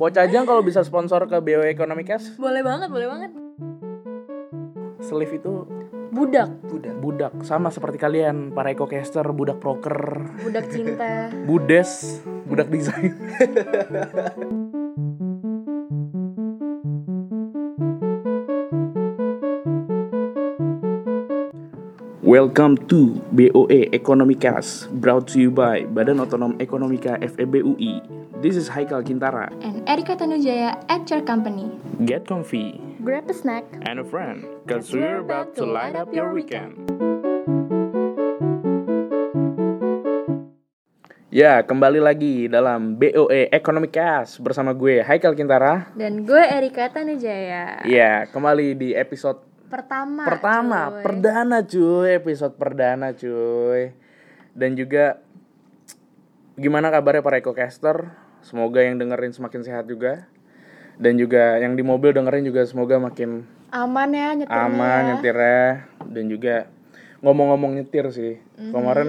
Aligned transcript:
Pocajang 0.00 0.48
kalau 0.48 0.64
bisa 0.64 0.80
sponsor 0.80 1.28
ke 1.28 1.36
BO 1.44 1.60
Economic 1.60 2.08
Cash, 2.08 2.32
Boleh 2.40 2.64
banget, 2.64 2.88
boleh 2.88 3.04
banget. 3.04 3.30
Sleeve 5.04 5.36
itu 5.36 5.68
Budak, 6.08 6.48
Udah. 6.72 6.94
budak 6.96 7.32
sama 7.44 7.68
seperti 7.68 8.00
kalian 8.00 8.48
para 8.56 8.72
ecocaster, 8.72 9.22
budak 9.28 9.60
proker, 9.60 10.24
budak 10.40 10.72
cinta. 10.72 11.28
budes, 11.44 12.24
budak 12.48 12.72
desain. 12.72 13.12
Welcome 22.24 22.80
to 22.88 23.20
BOE 23.36 23.92
Ekonomicast, 23.92 24.88
brought 24.96 25.28
to 25.28 25.40
you 25.40 25.50
by 25.52 25.84
Badan 25.84 26.24
Otonom 26.24 26.56
Ekonomika 26.56 27.20
FEB 27.20 27.60
UI. 27.60 28.19
This 28.40 28.56
is 28.56 28.72
Haikal 28.72 29.04
Kintara. 29.04 29.52
And 29.60 29.84
Erika 29.84 30.16
Tanujaya 30.16 30.80
at 30.88 31.04
your 31.06 31.20
company. 31.20 31.68
Get 32.02 32.24
comfy 32.24 32.80
Grab 33.00 33.28
a 33.28 33.36
snack. 33.36 33.64
and 33.84 34.00
a 34.00 34.04
friend, 34.04 34.44
cause 34.64 34.92
we're 34.92 35.20
about 35.20 35.52
to 35.56 35.64
light 35.64 35.92
up 35.92 36.08
your 36.10 36.32
weekend. 36.32 36.76
Ya, 41.30 41.62
kembali 41.62 42.02
lagi 42.02 42.50
dalam 42.50 42.98
BOE 42.98 43.52
Ekonomicast 43.54 44.42
bersama 44.42 44.74
gue 44.74 44.98
Haikal 45.00 45.32
Kintara. 45.32 45.92
Dan 45.94 46.26
gue 46.26 46.42
Erika 46.42 46.90
Tanujaya. 46.90 47.86
Ya, 47.86 48.26
kembali 48.26 48.74
di 48.74 48.88
episode 48.92 49.38
Pertama. 49.70 50.26
pertama, 50.26 50.80
cuy. 50.90 51.02
perdana 51.06 51.58
cuy, 51.62 52.18
episode 52.18 52.54
perdana 52.58 53.14
cuy. 53.14 53.94
Dan 54.50 54.74
juga 54.74 55.22
gimana 56.58 56.90
kabarnya 56.90 57.22
para 57.22 57.38
ekocaster? 57.38 58.10
Semoga 58.40 58.80
yang 58.80 58.96
dengerin 58.96 59.30
semakin 59.30 59.60
sehat 59.60 59.84
juga. 59.84 60.26
Dan 60.96 61.16
juga 61.16 61.56
yang 61.56 61.72
di 61.72 61.80
mobil 61.80 62.12
dengerin 62.12 62.44
juga 62.44 62.60
semoga 62.62 63.00
makin 63.00 63.48
Aman 63.70 64.10
ya 64.10 64.34
nyetirnya. 64.34 64.66
aman 64.66 65.00
ya. 65.00 65.08
nyetirnya 65.14 65.62
dan 66.04 66.24
juga 66.26 66.54
ngomong-ngomong 67.20 67.80
nyetir 67.80 68.04
sih. 68.10 68.36
Mhm. 68.58 68.70
Kemarin 68.70 69.08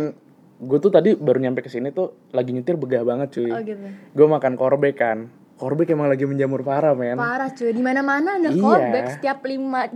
gue 0.62 0.78
tuh 0.80 0.88
tadi 0.88 1.18
baru 1.18 1.42
nyampe 1.42 1.60
ke 1.60 1.68
sini 1.68 1.90
tuh 1.90 2.14
lagi 2.30 2.54
nyetir 2.54 2.78
begah 2.78 3.04
banget 3.04 3.34
cuy. 3.34 3.52
Oh 3.52 3.60
gitu. 3.60 3.88
Gue 4.14 4.28
makan 4.30 4.56
korbek 4.56 4.96
kan. 4.96 5.28
Korbek 5.58 5.92
emang 5.92 6.08
lagi 6.08 6.24
menjamur 6.24 6.64
parah 6.64 6.94
men. 6.94 7.18
Parah 7.18 7.52
cuy. 7.52 7.70
Di 7.70 7.82
mana-mana 7.82 8.38
ada 8.38 8.48
Iya. 8.48 8.62
callback 8.62 9.06
setiap 9.12 9.44
lima 9.44 9.90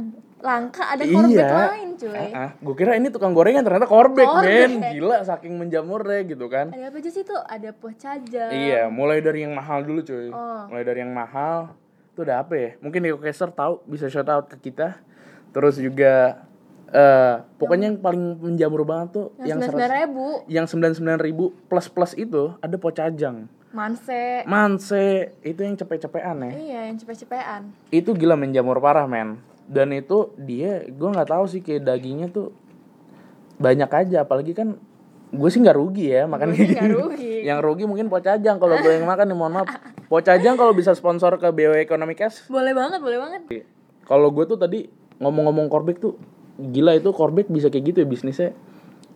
langkah 0.45 0.85
ada 0.93 1.01
callback 1.01 1.49
iya. 1.49 1.65
lain 1.73 1.89
cuy. 1.97 2.29
gue 2.37 2.75
kira 2.77 2.91
ini 2.93 3.09
tukang 3.09 3.33
gorengan 3.33 3.65
ternyata 3.65 3.89
korbek 3.89 4.29
Korbek. 4.29 4.45
men. 4.45 4.73
Gila 4.93 5.17
saking 5.25 5.57
menjamurnya 5.57 6.21
gitu 6.29 6.45
kan. 6.45 6.69
Ada 6.69 6.93
apa 6.93 6.97
aja 7.01 7.09
sih 7.09 7.25
tuh? 7.25 7.41
Ada 7.41 7.73
pocaja. 7.73 8.53
Iya, 8.53 8.85
mulai 8.93 9.25
dari 9.25 9.41
yang 9.41 9.57
mahal 9.57 9.81
dulu 9.81 10.05
cuy. 10.05 10.29
Oh. 10.29 10.69
Mulai 10.69 10.83
dari 10.85 11.01
yang 11.01 11.09
mahal 11.09 11.73
itu 12.13 12.21
udah 12.21 12.45
apa 12.45 12.53
ya? 12.53 12.69
Mungkin 12.77 13.09
Ecocaster 13.09 13.49
tahu 13.49 13.81
bisa 13.89 14.05
shout 14.05 14.29
out 14.29 14.45
ke 14.45 14.69
kita. 14.69 15.01
Terus 15.49 15.81
juga 15.81 16.45
eh 16.93 17.41
pokoknya 17.57 17.91
yang 17.91 17.97
paling 17.97 18.37
menjamur 18.37 18.85
banget 18.85 19.17
tuh 19.17 19.27
Yang 19.41 19.49
yang 19.49 19.59
sembilan 19.65 19.89
100 19.89 19.97
ribu. 20.05 20.25
yang 20.45 20.65
99.000 20.69 21.67
plus 21.67 21.87
plus 21.89 22.13
itu 22.13 22.43
ada 22.61 22.77
pocajang. 22.77 23.49
Manse. 23.75 24.47
Manse 24.47 25.35
itu 25.43 25.59
yang 25.59 25.75
cepet-cepetan 25.75 26.37
ya. 26.47 26.51
Iya 26.53 26.81
yang 26.93 26.97
cepet-cepetan. 27.01 27.61
Itu 27.91 28.15
gila 28.15 28.39
menjamur 28.39 28.79
parah 28.79 29.03
men. 29.09 29.41
Dan 29.65 29.89
itu 29.91 30.33
dia 30.37 30.83
gue 30.83 31.09
nggak 31.09 31.27
tahu 31.27 31.45
sih 31.45 31.59
kayak 31.59 31.83
dagingnya 31.83 32.29
tuh 32.29 32.53
banyak 33.55 33.87
aja 33.87 34.17
apalagi 34.21 34.51
kan 34.51 34.75
gue 35.27 35.49
sih 35.49 35.57
nggak 35.57 35.73
rugi 35.73 36.11
ya 36.11 36.23
makan 36.25 36.53
kayak 36.53 36.69
gini. 36.71 36.91
rugi. 36.93 37.33
yang 37.43 37.59
rugi 37.59 37.83
mungkin 37.83 38.07
pocajang 38.07 38.55
kalau 38.55 38.77
gue 38.77 38.91
yang 38.93 39.03
makan 39.03 39.25
nih 39.25 39.37
mohon 39.37 39.53
maaf 39.53 39.67
pocajang 40.05 40.53
kalau 40.53 40.71
bisa 40.71 40.91
sponsor 40.91 41.35
ke 41.35 41.49
BO 41.49 41.73
Economic 41.73 42.19
Cash 42.19 42.45
Boleh 42.45 42.71
banget, 42.71 42.99
boleh 42.99 43.17
banget. 43.17 43.41
kalau 44.03 44.29
gue 44.29 44.45
tuh 44.45 44.55
tadi 44.55 44.85
ngomong-ngomong 45.17 45.65
korbek 45.65 45.97
tuh 45.97 46.19
gila 46.57 46.93
itu 46.93 47.09
korbek 47.09 47.47
bisa 47.47 47.67
kayak 47.67 47.83
gitu 47.89 47.97
ya 47.99 48.07
bisnisnya 48.07 48.49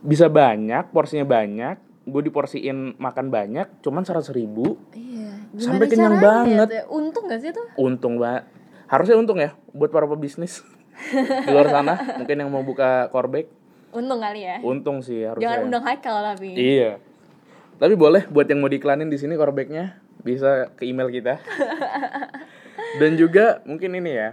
bisa 0.02 0.28
banyak 0.28 0.90
porsinya 0.90 1.24
banyak 1.24 1.76
gue 2.04 2.22
diporsiin 2.26 2.98
makan 2.98 3.28
banyak 3.30 3.68
cuman 3.80 4.02
seratus 4.02 4.32
ribu 4.32 4.80
Iya. 4.92 5.36
Sampai 5.56 5.90
kenyang 5.90 6.22
banget. 6.22 6.68
ya? 6.70 6.84
Untung 6.88 7.26
gak 7.26 7.42
sih 7.42 7.50
tuh? 7.50 7.66
untung 7.76 8.18
banget 8.18 8.46
harusnya 8.90 9.16
untung 9.16 9.38
ya 9.38 9.54
buat 9.72 9.90
para 9.90 10.06
pebisnis. 10.06 10.66
Di 11.46 11.50
luar 11.50 11.70
sana 11.70 11.96
mungkin 12.18 12.36
yang 12.36 12.50
mau 12.50 12.60
buka 12.60 13.08
korbek 13.08 13.48
Untung 13.90 14.20
kali 14.20 14.44
ya. 14.44 14.60
untung 14.60 15.00
sih 15.00 15.24
harusnya. 15.24 15.46
Jangan 15.48 15.60
undang 15.66 15.84
Haikal 15.84 16.18
tapi. 16.28 16.50
iya. 16.54 17.00
Tapi 17.80 17.96
boleh 17.96 18.28
buat 18.28 18.46
yang 18.46 18.60
mau 18.60 18.68
diiklanin 18.68 19.08
di 19.08 19.16
sini 19.16 19.34
korbeknya 19.34 19.96
bisa 20.20 20.70
ke 20.76 20.84
email 20.84 21.08
kita. 21.08 21.40
Dan 23.00 23.16
juga 23.16 23.64
mungkin 23.64 23.96
ini 23.96 24.12
ya 24.12 24.30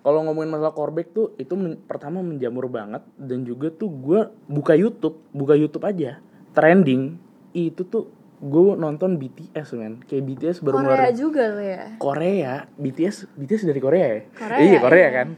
kalau 0.00 0.24
ngomongin 0.24 0.48
masalah 0.50 0.72
korbek 0.72 1.12
tuh 1.12 1.36
itu 1.36 1.52
men- 1.52 1.76
pertama 1.78 2.20
menjamur 2.20 2.66
banget 2.66 3.04
dan 3.14 3.44
juga 3.44 3.68
tuh 3.68 3.92
gue 3.92 4.20
buka 4.46 4.72
YouTube 4.72 5.20
buka 5.30 5.52
YouTube 5.52 5.84
aja. 5.84 6.20
Trending 6.50 7.20
itu 7.52 7.84
tuh 7.84 8.08
gue 8.40 8.72
nonton 8.74 9.14
BTS 9.14 9.68
men 9.74 10.00
kayak 10.00 10.24
BTS 10.24 10.56
baru 10.60 10.80
Korea 10.80 10.88
ngeluarin 10.88 11.14
juga 11.14 11.42
lo 11.46 11.60
ya. 11.60 11.84
Korea 11.96 12.52
BTS 12.74 13.16
BTS 13.30 13.62
dari 13.64 13.78
Korea 13.78 14.06
ya 14.06 14.20
Korea, 14.32 14.58
iya 14.58 14.78
Korea 14.78 15.00
iya. 15.00 15.10
kan 15.12 15.28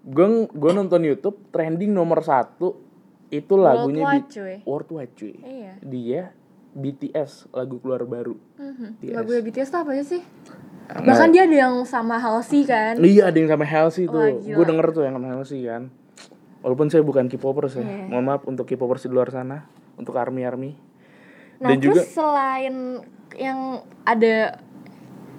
gue 0.00 0.26
gue 0.48 0.72
nonton 0.72 1.00
YouTube 1.02 1.50
trending 1.50 1.90
nomor 1.90 2.22
satu 2.22 2.78
itu 3.26 3.54
lagunya 3.56 4.06
Worldwide, 4.06 4.28
cuy. 4.30 4.56
Worldwide 4.62 5.12
cuy 5.12 5.34
Iya. 5.36 5.72
dia 5.82 6.22
BTS 6.72 7.50
lagu 7.50 7.76
keluar 7.76 8.04
baru 8.04 8.38
Mhm. 8.54 9.02
BTS. 9.02 9.16
Lagu 9.16 9.30
BTS 9.34 9.68
tuh 9.68 9.80
apa 9.80 9.90
aja 9.90 10.04
sih? 10.06 10.22
Nggak- 10.86 11.02
Bahkan 11.02 11.28
dia 11.32 11.42
ada 11.42 11.56
yang 11.58 11.74
sama 11.82 12.14
Halsey 12.16 12.62
kan. 12.62 12.94
iya 13.02 13.26
ada 13.26 13.34
yang 13.34 13.50
sama 13.50 13.66
Halsey 13.66 14.06
tuh 14.06 14.22
gue 14.38 14.64
denger 14.64 14.86
tuh 14.92 15.02
yang 15.02 15.18
sama 15.18 15.34
Halsey 15.34 15.66
kan 15.66 15.90
walaupun 16.62 16.86
saya 16.86 17.02
bukan 17.02 17.26
K-popers 17.26 17.74
ya 17.74 17.82
Iya. 17.82 18.06
mohon 18.06 18.22
maaf 18.24 18.42
untuk 18.44 18.62
K-popers 18.64 19.02
di 19.02 19.10
luar 19.10 19.26
sana 19.28 19.66
untuk 19.94 20.14
army 20.14 20.42
army 20.42 20.78
Nah, 21.62 21.72
dan 21.72 21.78
terus 21.80 21.96
juga 21.96 22.02
selain 22.04 22.74
yang 23.36 23.84
ada 24.04 24.60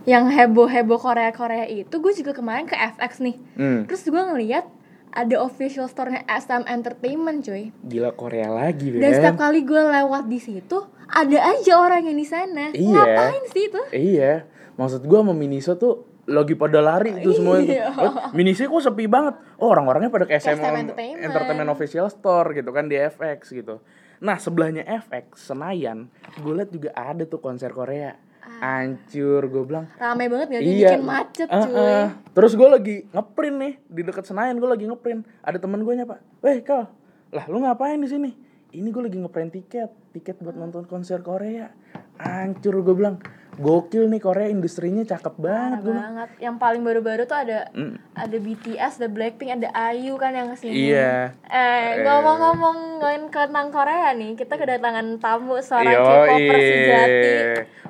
yang 0.07 0.31
heboh-heboh 0.31 0.97
Korea-Korea 1.03 1.67
itu, 1.67 1.91
gue 1.91 2.13
juga 2.15 2.31
kemarin 2.31 2.63
ke 2.63 2.73
FX 2.73 3.19
nih. 3.19 3.35
hmm, 3.59 3.91
Terus 3.91 4.07
gue 4.07 4.23
ngeliat 4.23 4.65
ada 5.11 5.35
official 5.43 5.89
store-nya 5.91 6.23
SM 6.29 6.63
Entertainment, 6.63 7.43
cuy. 7.43 7.75
gila 7.83 8.13
Korea 8.15 8.47
lagi 8.53 8.93
Dan 8.93 9.11
setiap 9.11 9.35
Ben 9.35 9.43
kali 9.49 9.59
gue 9.67 9.81
lewat 9.81 10.29
di 10.31 10.39
situ, 10.39 10.77
ada 11.07 11.37
aja 11.55 11.73
orang 11.79 12.07
yang 12.07 12.17
di 12.19 12.27
sana. 12.27 12.71
Iya. 12.71 12.91
Ngapain 12.93 13.43
sih 13.51 13.63
itu? 13.71 13.81
Iya, 13.95 14.33
maksud 14.75 15.07
gua 15.07 15.23
sama 15.23 15.33
Miniso 15.33 15.79
tuh 15.79 16.03
lagi 16.27 16.59
pada 16.59 16.83
lari 16.83 17.23
itu 17.23 17.31
semua 17.39 17.63
itu. 17.63 17.71
Iya. 17.71 17.87
Eh, 17.95 18.11
Miniso 18.35 18.67
kok 18.67 18.83
sepi 18.83 19.07
banget. 19.07 19.39
Oh, 19.57 19.71
orang-orangnya 19.71 20.11
pada 20.11 20.27
ke 20.27 20.35
SM, 20.35 20.59
SM 20.59 20.75
Entertainment. 20.87 21.23
Entertainment 21.23 21.69
Official 21.71 22.07
Store 22.11 22.51
gitu 22.51 22.69
kan 22.75 22.91
di 22.91 22.99
FX 22.99 23.55
gitu. 23.55 23.79
Nah, 24.17 24.37
sebelahnya 24.41 24.81
FX 24.83 25.53
Senayan, 25.53 26.09
gue 26.41 26.53
liat 26.53 26.73
juga 26.73 26.89
ada 26.93 27.21
tuh 27.23 27.37
konser 27.37 27.69
Korea. 27.69 28.17
Ancur, 28.63 29.43
gue 29.45 29.63
bilang. 29.67 29.85
Rame 29.99 30.31
banget 30.31 30.47
gak? 30.55 30.61
Iya. 30.63 30.89
Bikin 30.95 31.03
macet, 31.03 31.47
cuy. 31.51 31.75
eh. 31.75 32.07
Terus 32.31 32.51
gue 32.55 32.69
lagi 32.71 32.95
ngeprint 33.11 33.57
nih 33.59 33.73
di 33.85 34.01
dekat 34.01 34.23
Senayan, 34.23 34.55
gue 34.57 34.69
lagi 34.71 34.85
ngeprint. 34.87 35.27
Ada 35.43 35.59
temen 35.59 35.83
gue 35.83 35.93
nyapa, 35.93 36.23
"Weh, 36.39 36.63
Kal, 36.63 36.87
lah 37.29 37.45
lu 37.51 37.59
ngapain 37.59 37.99
di 37.99 38.07
sini?" 38.07 38.31
Ini 38.71 38.87
gue 38.87 39.03
lagi 39.03 39.19
ngeprint 39.19 39.51
tiket, 39.51 39.91
tiket 40.11 40.39
buat 40.39 40.55
nonton 40.55 40.87
konser 40.87 41.19
Korea. 41.19 41.71
Ancur 42.17 42.79
gue 42.81 42.95
bilang, 42.95 43.19
gokil 43.57 44.05
nih 44.05 44.21
Korea 44.21 44.47
industrinya 44.47 45.01
cakep 45.01 45.33
banget 45.35 45.57
Parah 45.73 45.81
gue. 45.81 45.97
banget. 45.97 46.29
Yang 46.39 46.55
paling 46.57 46.81
baru-baru 46.81 47.23
tuh 47.25 47.37
ada 47.37 47.59
Mm. 47.69 47.97
ada 48.13 48.37
BTS, 48.37 48.93
ada 48.97 49.09
Blackpink, 49.09 49.51
ada 49.51 49.69
IU 49.91 50.13
kan 50.15 50.31
yang 50.31 50.49
ke 50.49 50.57
sini. 50.57 50.93
Iya. 50.93 51.33
Eh, 51.43 52.05
ngomong-ngomong 52.05 52.77
ngomongin 52.97 53.29
tentang 53.29 53.67
Korea 53.69 54.13
nih, 54.13 54.33
kita 54.33 54.55
kedatangan 54.55 55.17
tamu 55.17 55.57
seorang 55.59 55.89
Yoi. 55.91 56.05
K-popper 56.05 56.57
sejati. 56.59 57.29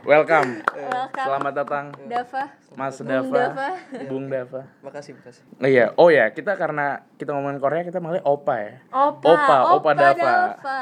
Welcome. 0.04 0.50
Welcome. 0.64 1.28
Selamat 1.28 1.54
datang 1.54 1.86
Dava. 2.06 2.44
Mas 2.74 2.96
Bung 2.96 3.10
Dava. 3.10 3.36
Dava. 3.36 3.70
Bung 4.06 4.26
Dava. 4.28 4.62
Makasih, 4.80 5.12
makasih. 5.16 5.44
Oh 5.58 5.68
iya, 5.68 5.86
oh 5.96 6.08
ya, 6.08 6.32
kita 6.32 6.56
karena 6.56 6.88
kita 7.16 7.32
ngomongin 7.32 7.60
Korea 7.60 7.84
kita 7.84 8.00
manggilnya 8.00 8.24
Opa 8.24 8.56
ya. 8.58 8.74
Opa, 8.88 9.26
Opa, 9.26 9.56
Opa 9.74 9.92
Dava. 9.92 10.16
Dava. 10.16 10.80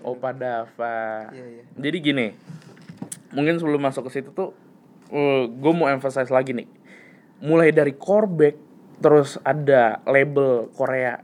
Opa 0.00 0.30
Dava. 0.32 0.96
Iya, 1.32 1.44
iya. 1.50 1.64
Jadi 1.74 1.96
gini, 1.98 2.26
mungkin 3.32 3.58
sebelum 3.58 3.82
masuk 3.82 4.10
ke 4.10 4.20
situ 4.20 4.30
tuh, 4.30 4.52
gue 5.50 5.72
mau 5.74 5.88
emphasize 5.90 6.30
lagi 6.30 6.52
nih. 6.54 6.68
Mulai 7.42 7.70
dari 7.74 7.94
Coreback, 7.94 8.56
terus 8.98 9.38
ada 9.44 10.00
label 10.06 10.70
Korea, 10.72 11.20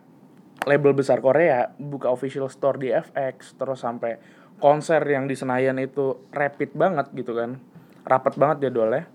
label 0.66 0.92
besar 0.94 1.18
Korea, 1.18 1.72
buka 1.78 2.10
official 2.12 2.46
store 2.46 2.78
di 2.78 2.88
FX, 2.92 3.58
terus 3.58 3.82
sampai 3.82 4.18
konser 4.62 5.02
yang 5.08 5.26
di 5.26 5.34
Senayan 5.34 5.80
itu 5.82 6.30
rapid 6.30 6.70
banget 6.78 7.10
gitu 7.18 7.34
kan, 7.34 7.58
rapat 8.06 8.38
banget 8.38 8.70
jadwalnya. 8.70 9.10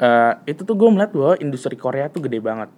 Eh, 0.00 0.56
itu 0.56 0.64
tuh 0.64 0.72
gue 0.78 0.88
melihat 0.88 1.12
bahwa 1.12 1.34
industri 1.42 1.76
Korea 1.76 2.08
tuh 2.08 2.24
gede 2.24 2.40
banget. 2.40 2.72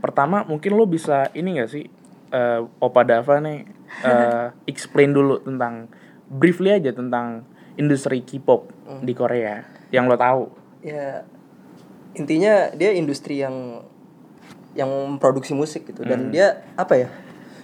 Pertama 0.00 0.48
mungkin 0.48 0.74
lo 0.74 0.88
bisa 0.88 1.28
ini 1.36 1.60
gak 1.60 1.70
sih 1.70 1.84
eh, 2.32 2.60
Opa 2.80 3.04
Dava 3.04 3.36
nih 3.38 3.68
eh, 4.02 4.46
explain 4.72 5.12
dulu 5.12 5.44
tentang 5.44 5.92
briefly 6.32 6.72
aja 6.72 6.96
tentang 6.96 7.44
industri 7.76 8.24
K-pop 8.24 8.68
di 9.02 9.12
Korea. 9.16 9.64
yang 9.92 10.08
lo 10.08 10.16
tahu. 10.16 10.48
Ya 10.80 11.28
intinya 12.16 12.72
dia 12.72 12.96
industri 12.96 13.40
yang 13.44 13.84
yang 14.72 14.88
memproduksi 14.88 15.52
musik 15.52 15.84
gitu. 15.84 16.02
Dan 16.02 16.32
dia 16.32 16.64
apa 16.80 16.96
ya 16.96 17.08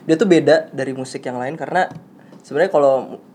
dia 0.05 0.17
tuh 0.17 0.29
beda 0.29 0.73
dari 0.73 0.93
musik 0.97 1.25
yang 1.25 1.37
lain 1.41 1.57
karena 1.57 1.89
sebenarnya 2.45 2.73
kalau 2.73 2.95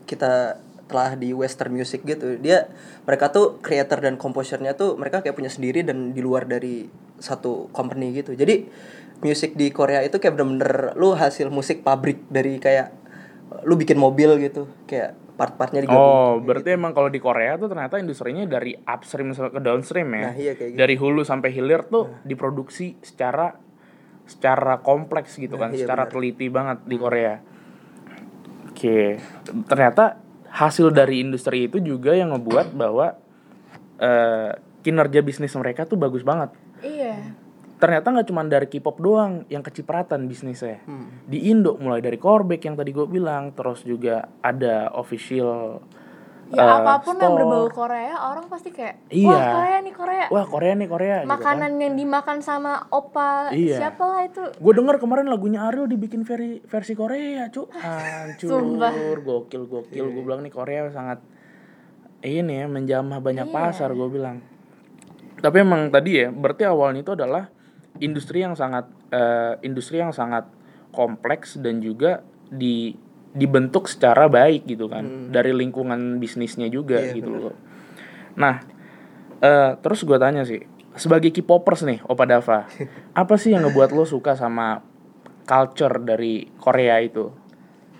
kita 0.09 0.57
telah 0.89 1.17
di 1.17 1.33
western 1.33 1.73
music 1.73 2.05
gitu 2.05 2.37
dia 2.37 2.69
mereka 3.07 3.33
tuh 3.33 3.57
creator 3.65 3.97
dan 4.03 4.19
komposernya 4.19 4.77
tuh 4.77 4.93
mereka 4.99 5.25
kayak 5.25 5.33
punya 5.33 5.49
sendiri 5.49 5.81
dan 5.81 6.13
di 6.13 6.21
luar 6.21 6.45
dari 6.45 6.85
satu 7.17 7.69
company 7.73 8.13
gitu. 8.13 8.37
Jadi 8.37 8.67
musik 9.23 9.55
di 9.55 9.71
Korea 9.71 10.03
itu 10.03 10.19
kayak 10.19 10.37
bener-bener 10.37 10.93
lu 10.99 11.15
hasil 11.15 11.47
musik 11.49 11.81
pabrik 11.81 12.25
dari 12.27 12.59
kayak 12.59 12.93
lu 13.63 13.77
bikin 13.79 13.95
mobil 13.95 14.35
gitu 14.41 14.67
kayak 14.89 15.15
part-partnya 15.43 15.83
digabung 15.83 15.99
Oh, 15.99 16.31
berarti 16.39 16.71
emang 16.71 16.95
kalau 16.95 17.11
di 17.11 17.19
Korea 17.19 17.59
tuh 17.59 17.67
ternyata 17.67 17.99
industrinya 17.99 18.47
dari 18.47 18.71
upstream 18.79 19.35
ke 19.35 19.59
downstream 19.59 20.07
ya. 20.15 20.31
Nah, 20.31 20.35
iya 20.39 20.53
kayak 20.55 20.71
gitu. 20.71 20.79
Dari 20.79 20.95
hulu 20.95 21.21
sampai 21.27 21.51
hilir 21.51 21.83
tuh 21.91 22.23
diproduksi 22.23 22.95
secara 23.03 23.59
secara 24.23 24.79
kompleks 24.79 25.35
gitu 25.35 25.59
kan, 25.59 25.75
Nah, 25.75 25.75
iya, 25.75 25.83
secara 25.83 26.07
benar. 26.07 26.13
teliti 26.15 26.47
banget 26.47 26.77
di 26.87 26.95
Korea. 26.95 27.35
Oke, 28.71 29.19
ternyata 29.67 30.15
hasil 30.47 30.95
dari 30.95 31.19
industri 31.19 31.67
itu 31.67 31.83
juga 31.83 32.15
yang 32.15 32.31
ngebuat 32.31 32.71
bahwa 32.71 33.19
eh, 33.99 34.51
kinerja 34.83 35.19
bisnis 35.19 35.51
mereka 35.59 35.83
tuh 35.83 35.99
bagus 35.99 36.23
banget. 36.23 36.55
Iya. 37.83 37.99
Ternyata 37.99 38.07
nggak 38.09 38.27
cuma 38.29 38.41
dari 38.43 38.65
K-pop 38.65 38.95
doang 38.97 39.43
yang 39.47 39.59
kecipratan 39.59 40.23
bisnisnya. 40.25 40.79
Hmm. 40.83 41.11
Di 41.25 41.51
Indo 41.51 41.75
mulai 41.75 41.99
dari 41.99 42.15
Coreback 42.15 42.63
yang 42.63 42.75
tadi 42.75 42.89
gue 42.89 43.03
bilang, 43.05 43.51
terus 43.51 43.83
juga 43.83 44.31
ada 44.39 44.87
official 44.93 45.83
Ya 46.45 46.59
eh, 46.59 46.69
apa 46.69 47.01
pun 47.01 47.17
yang 47.17 47.33
store. 47.33 47.39
berbau 47.41 47.67
Korea, 47.67 48.13
orang 48.29 48.45
pasti 48.45 48.69
kayak, 48.69 49.09
Iya. 49.09 49.25
wah 49.27 49.43
Korea 49.57 49.77
nih 49.81 49.93
Korea. 49.95 50.25
Wah 50.29 50.45
Korea 50.45 50.73
nih 50.75 50.85
Korea 50.87 51.15
gitu 51.17 51.25
kan. 51.25 51.33
Makanan 51.33 51.71
yang 51.75 51.93
dimakan 51.97 52.37
sama 52.39 52.73
opa 52.87 53.49
Iya. 53.49 53.77
siapa 53.81 54.03
lah 54.05 54.21
itu. 54.21 54.43
Gue 54.53 54.73
denger 54.73 54.95
kemarin 54.97 55.25
lagunya 55.25 55.65
Ariel 55.65 55.89
dibikin 55.89 56.21
veri, 56.21 56.61
versi 56.61 56.93
Korea, 56.93 57.49
cu. 57.49 57.67
Hancur, 57.73 58.49
Sumpah. 58.53 58.93
gokil, 59.19 59.65
gokil. 59.65 60.05
Gue 60.05 60.23
bilang 60.23 60.39
nih 60.39 60.53
Korea 60.53 60.87
sangat 60.87 61.25
ini 62.21 62.53
ya 62.55 62.65
menjamah 62.69 63.17
banyak 63.17 63.43
Iya. 63.43 63.53
pasar 63.53 63.91
gue 63.91 64.07
bilang. 64.07 64.37
Tapi 65.35 65.57
emang 65.57 65.89
tadi 65.89 66.21
ya, 66.21 66.29
berarti 66.29 66.63
awalnya 66.63 67.01
itu 67.01 67.11
adalah 67.11 67.49
industri 67.99 68.41
yang 68.41 68.55
sangat 68.55 68.89
eh, 69.09 69.59
industri 69.61 70.01
yang 70.01 70.09
sangat 70.09 70.49
kompleks 70.89 71.57
dan 71.57 71.77
juga 71.77 72.21
di 72.47 72.93
dibentuk 73.33 73.89
secara 73.89 74.29
baik 74.29 74.69
gitu 74.69 74.85
kan 74.85 75.33
dari 75.33 75.49
lingkungan 75.49 76.21
bisnisnya 76.21 76.69
juga 76.69 77.01
Iya, 77.01 77.17
gitu 77.17 77.33
bener. 77.33 77.41
loh. 77.49 77.55
Nah, 78.37 78.61
eh, 79.41 79.71
terus 79.81 80.05
gue 80.05 80.17
tanya 80.17 80.45
sih, 80.45 80.61
sebagai 80.93 81.33
K-popers 81.33 81.81
nih, 81.81 81.99
Opa 82.05 82.29
Dava, 82.29 82.69
apa 83.21 83.33
sih 83.41 83.53
yang 83.53 83.65
ngebuat 83.65 83.89
lo 83.89 84.05
suka 84.05 84.37
sama 84.37 84.85
culture 85.43 85.97
dari 85.97 86.45
Korea 86.61 87.01
itu? 87.01 87.33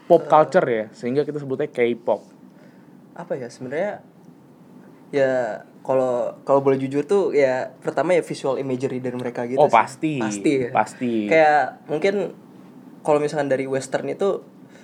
Pop 0.05 0.29
culture 0.29 0.67
ya, 0.69 0.85
sehingga 0.93 1.25
kita 1.25 1.41
sebutnya 1.41 1.65
K-pop. 1.65 2.21
apa 3.13 3.33
ya 3.33 3.45
sebenarnya 3.45 4.01
ya 5.13 5.61
kalau 5.79 6.33
kalau 6.41 6.59
boleh 6.59 6.75
jujur 6.75 7.03
tuh 7.03 7.29
ya 7.31 7.69
pertama 7.77 8.11
ya 8.11 8.21
visual 8.21 8.57
imagery 8.57 8.97
dari 8.97 9.13
mereka 9.13 9.45
gitu 9.45 9.59
Oh, 9.59 9.67
sih. 9.67 9.75
pasti. 9.75 10.13
pasti 10.17 10.51
ya. 10.57 10.69
Pasti. 10.71 11.13
kayak 11.27 11.85
mungkin 11.85 12.33
kalau 12.99 13.19
misalkan 13.19 13.45
dari 13.45 13.63
western 13.63 14.09
itu 14.09 14.41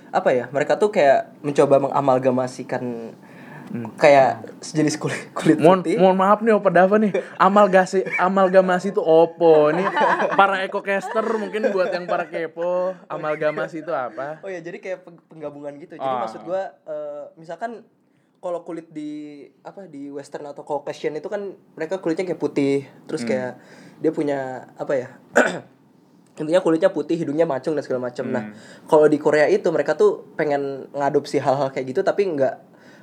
apa 0.10 0.30
ya 0.30 0.46
mereka 0.48 0.76
tuh 0.76 0.90
kayak 0.90 1.34
mencoba 1.42 1.80
mengamalgamasikan 1.80 3.16
kayak 3.96 4.58
sejenis 4.60 4.98
kulit 4.98 5.30
kulit 5.32 5.58
Mohon, 5.58 5.80
putih 5.80 5.96
mohon 5.96 6.18
maaf 6.18 6.42
nih 6.42 6.52
Opa 6.52 6.70
Dava 6.70 6.98
nih, 6.98 7.14
amalgasi 7.38 8.02
amalgamasi 8.18 8.90
itu 8.90 8.98
opo 9.00 9.70
nih 9.70 9.86
para 10.34 10.62
ekocaster 10.62 11.22
mungkin 11.38 11.70
buat 11.70 11.90
yang 11.90 12.06
para 12.06 12.26
kepo, 12.26 12.98
amalgamasi 13.06 13.82
itu 13.82 13.94
apa? 13.94 14.42
oh 14.42 14.50
ya 14.50 14.58
jadi 14.60 14.78
kayak 14.78 15.06
peng- 15.06 15.22
penggabungan 15.24 15.78
gitu 15.78 15.96
jadi 15.96 16.02
Ah. 16.12 16.26
maksud 16.26 16.42
gua 16.44 16.74
eh, 16.84 17.24
misalkan 17.36 17.86
kalau 18.40 18.64
kulit 18.64 18.88
di 18.88 19.12
apa 19.62 19.84
di 19.84 20.08
western 20.08 20.48
atau 20.48 20.64
caucasian 20.64 21.12
itu 21.14 21.28
kan 21.28 21.44
mereka 21.74 22.00
kulitnya 22.00 22.24
kayak 22.26 22.40
putih 22.40 22.76
terus 23.04 23.22
Hmm. 23.22 23.30
kayak 23.30 23.52
dia 24.00 24.12
punya 24.12 24.40
apa 24.74 24.94
ya 24.96 25.10
intinya 26.40 26.64
kulitnya 26.64 26.88
putih 26.88 27.16
hidungnya 27.16 27.44
mancung 27.44 27.76
dan 27.76 27.84
segala 27.84 28.08
macam 28.08 28.26
nah 28.26 28.48
Hmm. 28.48 28.56
kalau 28.88 29.06
di 29.06 29.18
Korea 29.18 29.46
itu 29.46 29.68
mereka 29.68 29.94
tuh 29.94 30.24
pengen 30.34 30.88
ngadopsi 30.90 31.38
hal-hal 31.38 31.68
kayak 31.70 31.90
gitu 31.90 32.00
tapi 32.00 32.24
nggak 32.26 32.56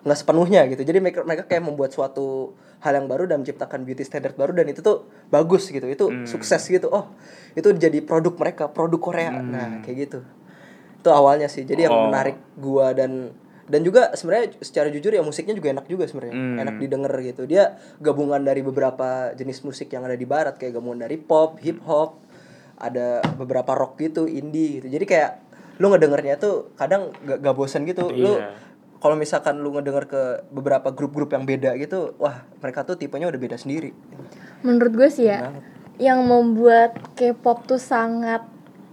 nggak 0.02 0.16
sepenuhnya 0.16 0.64
gitu 0.66 0.80
jadi 0.80 0.98
mereka 0.98 1.20
mereka 1.20 1.44
kayak 1.44 1.62
membuat 1.62 1.90
suatu 1.90 2.54
hal 2.78 2.94
yang 2.94 3.04
baru 3.04 3.26
dan 3.26 3.42
menciptakan 3.42 3.82
beauty 3.82 4.02
standard 4.02 4.32
baru 4.34 4.54
dan 4.54 4.64
itu 4.66 4.80
tuh 4.80 5.04
bagus 5.28 5.68
gitu 5.68 5.84
itu 5.84 6.06
Hmm. 6.06 6.24
sukses 6.24 6.64
gitu 6.64 6.88
oh 6.88 7.12
itu 7.52 7.68
jadi 7.70 8.00
produk 8.00 8.32
mereka 8.32 8.64
produk 8.66 9.00
Korea 9.02 9.28
nah 9.34 9.82
kayak 9.82 9.96
gitu 10.00 10.18
itu 10.96 11.08
awalnya 11.10 11.46
sih 11.46 11.62
jadi 11.62 11.86
yang 11.86 11.92
Hmm. 11.92 12.00
Oh. 12.00 12.08
menarik 12.08 12.36
gua 12.56 12.96
dan 12.96 13.36
dan 13.66 13.80
juga 13.80 14.10
sebenarnya 14.12 14.54
secara 14.58 14.88
jujur 14.88 15.10
ya 15.10 15.20
musiknya 15.20 15.52
juga 15.52 15.68
enak 15.72 15.86
juga 15.86 16.04
sebenarnya 16.04 16.32
Hmm. 16.32 16.56
enak 16.58 16.74
didengar 16.76 17.12
gitu 17.20 17.42
dia 17.44 17.64
gabungan 17.98 18.38
dari 18.40 18.60
beberapa 18.60 19.08
jenis 19.32 19.60
musik 19.60 19.88
yang 19.88 20.02
ada 20.02 20.14
di 20.14 20.22
barat 20.22 20.54
kayak 20.54 20.74
gabungan 20.74 21.00
dari 21.00 21.16
pop 21.16 21.58
hip 21.58 21.82
hop 21.82 22.22
ada 22.76 23.20
beberapa 23.34 23.72
rock 23.72 23.98
gitu 23.98 24.24
indie 24.24 24.78
gitu 24.78 24.86
jadi 24.88 25.04
kayak 25.04 25.30
lu 25.76 25.88
ngedengernya 25.88 26.36
tuh 26.36 26.72
kadang 26.74 27.12
gak, 27.20 27.38
gak 27.38 27.54
bosan 27.54 27.84
gitu 27.84 28.06
lu 28.06 28.36
Iya. 28.36 28.54
kalau 28.96 29.12
misalkan 29.14 29.58
lu 29.58 29.70
ngedenger 29.70 30.04
ke 30.06 30.22
beberapa 30.48 30.88
grup-grup 30.88 31.28
yang 31.30 31.42
beda 31.42 31.76
gitu 31.76 32.16
wah 32.16 32.42
mereka 32.58 32.80
tuh 32.82 32.94
tipenya 32.94 33.26
udah 33.26 33.36
beda 33.38 33.56
sendiri 33.56 33.92
Menurut 34.58 34.92
gue 34.94 35.08
sih 35.08 35.26
ya, 35.26 35.46
Banget. 35.46 35.62
yang 35.98 36.20
membuat 36.22 36.96
K-pop 37.12 37.66
tuh 37.66 37.78
sangat 37.78 38.40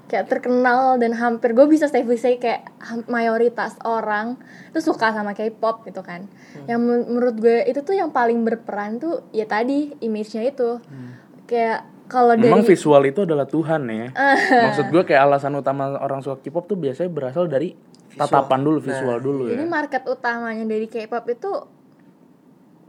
kayak 0.04 0.30
terkenal 0.30 1.00
dan 1.00 1.16
hampir 1.16 1.56
gue 1.56 1.66
bisa 1.66 1.88
safely 1.88 2.20
say 2.20 2.36
kayak 2.38 2.70
mayoritas 3.08 3.80
orang 3.88 4.36
tuh 4.76 4.84
suka 4.84 5.16
sama 5.16 5.32
K-pop 5.34 5.88
gitu 5.88 6.04
kan. 6.04 6.28
Yang 6.68 6.80
men- 6.84 7.08
menurut 7.08 7.36
gue 7.40 7.64
itu 7.66 7.82
tuh 7.82 7.96
yang 7.96 8.12
paling 8.12 8.44
berperan 8.44 9.00
tuh 9.00 9.24
ya 9.32 9.48
tadi 9.48 9.96
image-nya 10.04 10.44
itu. 10.44 10.78
Kayak 11.48 11.88
kalau 12.12 12.36
dari 12.36 12.52
Memang 12.52 12.68
visual 12.68 13.02
itu 13.08 13.24
adalah 13.24 13.48
Tuhan 13.48 13.82
ya. 13.90 14.08
Maksud 14.70 14.92
gue 14.92 15.04
kayak 15.08 15.22
alasan 15.24 15.56
utama 15.56 15.96
orang 15.98 16.20
suka 16.20 16.44
K-pop 16.44 16.68
tuh 16.68 16.78
biasanya 16.78 17.10
berasal 17.10 17.48
dari 17.48 17.74
tatapan 18.14 18.62
dulu, 18.62 18.78
visual 18.84 19.18
dulu 19.18 19.50
ya. 19.50 19.58
Jadi 19.58 19.66
market 19.66 20.04
utamanya 20.06 20.66
dari 20.68 20.86
K-pop 20.86 21.26
itu 21.32 21.52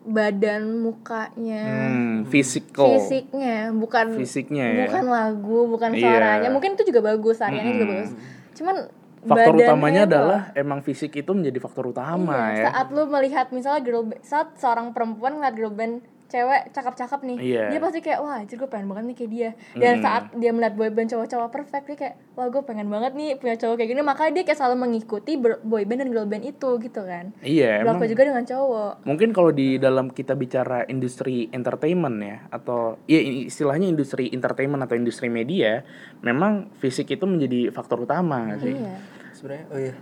badan 0.04 0.62
mukanya, 0.78 1.64
Hmm, 1.88 2.14
physical. 2.24 2.92
fisiknya, 2.94 3.72
bukan 3.72 4.12
Fisiknya 4.14 4.64
ya. 4.66 4.84
bukan 4.86 5.04
lagu, 5.06 5.58
bukan 5.66 5.90
Iya. 5.90 6.00
suaranya. 6.00 6.48
Mungkin 6.48 6.76
itu 6.76 6.84
juga 6.86 7.00
bagus, 7.02 7.40
tariannya 7.40 7.72
juga 7.72 7.88
bagus. 7.90 8.10
Cuman 8.52 8.76
Faktor 9.24 9.56
badannya 9.56 9.64
utamanya 9.64 10.02
itu- 10.04 10.10
adalah 10.12 10.40
emang 10.52 10.80
fisik 10.80 11.16
itu 11.16 11.32
menjadi 11.32 11.56
faktor 11.58 11.88
utama 11.88 12.52
Iya, 12.52 12.52
ya. 12.54 12.64
Saat 12.68 12.86
lu 12.92 13.08
melihat 13.08 13.46
misalnya 13.48 13.80
girl 13.80 14.04
band, 14.04 14.20
saat 14.20 14.52
seorang 14.54 14.92
perempuan 14.92 15.40
ngeliat 15.40 15.56
girl 15.56 15.72
band 15.72 16.04
cewek 16.24 16.72
cakep-cakep 16.72 17.20
nih, 17.24 17.38
Iya. 17.38 17.64
dia 17.70 17.78
pasti 17.78 18.00
kayak 18.00 18.18
wah, 18.18 18.40
anjir 18.40 18.56
gue 18.56 18.66
pengen 18.66 18.88
banget 18.90 19.04
nih 19.06 19.16
kayak 19.16 19.30
dia. 19.30 19.50
Dan 19.72 19.94
saat 20.00 20.24
dia 20.34 20.50
melihat 20.50 20.74
boyband 20.74 21.08
cowok-cowok 21.08 21.48
perfect 21.48 21.84
dia 21.86 21.96
kayak 21.96 22.14
wah 22.34 22.48
gue 22.48 22.62
pengen 22.64 22.88
banget 22.88 23.12
nih 23.14 23.36
punya 23.36 23.54
cowok 23.54 23.76
kayak 23.76 23.90
gini. 23.90 24.02
Makanya 24.02 24.32
dia 24.34 24.44
kayak 24.44 24.58
selalu 24.58 24.76
mengikuti 24.80 25.32
boyband 25.38 26.00
dan 26.00 26.08
girl 26.10 26.26
band 26.26 26.44
itu 26.44 26.70
gitu 26.78 27.00
kan. 27.02 27.30
Iya, 27.40 27.84
emang 27.84 28.00
Berlaku 28.00 28.10
juga 28.10 28.22
dengan 28.26 28.44
cowok. 28.44 28.92
mungkin 29.04 29.28
kalau 29.30 29.50
di 29.50 29.76
dalam 29.76 30.10
kita 30.10 30.34
bicara 30.34 30.82
industri 30.86 31.46
entertainment 31.50 32.18
ya 32.18 32.36
atau 32.50 32.98
ya 33.04 33.20
istilahnya 33.20 33.86
industri 33.86 34.26
entertainment 34.28 34.82
atau 34.82 34.96
industri 34.96 35.28
media, 35.28 35.84
memang 36.20 36.72
fisik 36.78 37.10
itu 37.10 37.24
menjadi 37.24 37.70
faktor 37.70 38.02
utama 38.02 38.48
nggak 38.48 38.60
sih. 38.60 38.74
Iya. 38.74 38.96
sebenarnya 39.34 39.64
oh 39.68 39.78
iya 39.78 39.94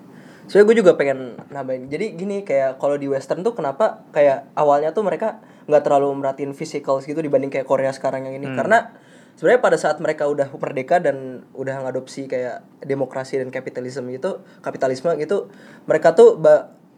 soalnya 0.51 0.67
gue 0.73 0.77
juga 0.83 0.93
pengen 0.99 1.39
nambahin 1.51 1.87
jadi 1.87 2.19
gini 2.19 2.43
kayak 2.43 2.83
kalau 2.83 2.99
di 2.99 3.07
western 3.07 3.47
tuh 3.47 3.55
kenapa 3.55 4.03
kayak 4.11 4.51
awalnya 4.59 4.91
tuh 4.91 5.07
mereka 5.07 5.39
nggak 5.71 5.83
terlalu 5.87 6.11
merhatiin 6.19 6.53
physical 6.53 6.99
gitu 6.99 7.19
dibanding 7.23 7.51
kayak 7.51 7.67
Korea 7.67 7.95
sekarang 7.95 8.27
yang 8.27 8.35
ini 8.43 8.51
karena 8.59 8.91
sebenarnya 9.39 9.63
pada 9.63 9.79
saat 9.79 9.97
mereka 10.03 10.27
udah 10.27 10.51
merdeka 10.59 10.99
dan 10.99 11.47
udah 11.55 11.87
ngadopsi 11.87 12.27
kayak 12.27 12.67
demokrasi 12.83 13.39
dan 13.39 13.55
kapitalisme 13.55 14.11
gitu 14.11 14.43
kapitalisme 14.61 15.15
gitu 15.17 15.49
mereka 15.87 16.13
tuh 16.13 16.37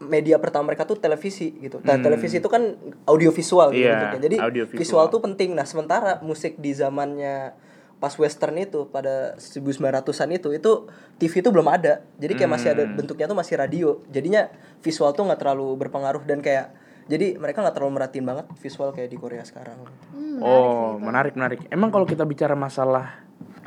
media 0.02 0.36
pertama 0.42 0.72
mereka 0.72 0.84
tuh 0.84 0.98
televisi 0.98 1.54
gitu. 1.62 1.78
Nah, 1.86 1.96
televisi 2.02 2.42
itu 2.42 2.50
kan 2.50 2.76
audiovisual 3.06 3.70
gitu 3.72 3.86
Iya, 3.86 3.94
bentuknya. 3.94 4.22
Jadi 4.26 4.36
audiovisual. 4.42 4.80
visual 4.80 5.06
tuh 5.08 5.20
penting. 5.22 5.54
Nah, 5.54 5.64
sementara 5.64 6.20
musik 6.20 6.58
di 6.58 6.74
zamannya 6.74 7.54
pas 8.02 8.12
western 8.20 8.58
itu 8.60 8.84
pada 8.90 9.38
1900-an 9.40 10.28
itu 10.36 10.48
itu 10.52 10.72
TV 11.16 11.32
itu 11.40 11.48
belum 11.48 11.68
ada. 11.70 12.04
Jadi 12.20 12.32
kayak 12.36 12.50
masih 12.50 12.68
ada 12.76 12.84
bentuknya 12.84 13.24
tuh 13.30 13.38
masih 13.38 13.54
radio. 13.56 13.88
Jadinya 14.12 14.50
visual 14.84 15.16
tuh 15.16 15.24
nggak 15.24 15.40
terlalu 15.40 15.72
berpengaruh 15.80 16.22
dan 16.28 16.44
kayak 16.44 16.74
jadi 17.04 17.36
mereka 17.36 17.60
nggak 17.60 17.76
terlalu 17.76 18.00
merhatiin 18.00 18.24
banget 18.24 18.46
visual 18.60 18.92
kayak 18.92 19.12
di 19.12 19.18
Korea 19.20 19.44
sekarang. 19.44 19.76
Hmm, 20.12 20.40
Oh, 20.40 20.96
menarik 20.98 21.36
menarik. 21.36 21.64
Emang 21.68 21.92
kalau 21.92 22.08
kita 22.08 22.24
bicara 22.24 22.56
masalah 22.56 23.24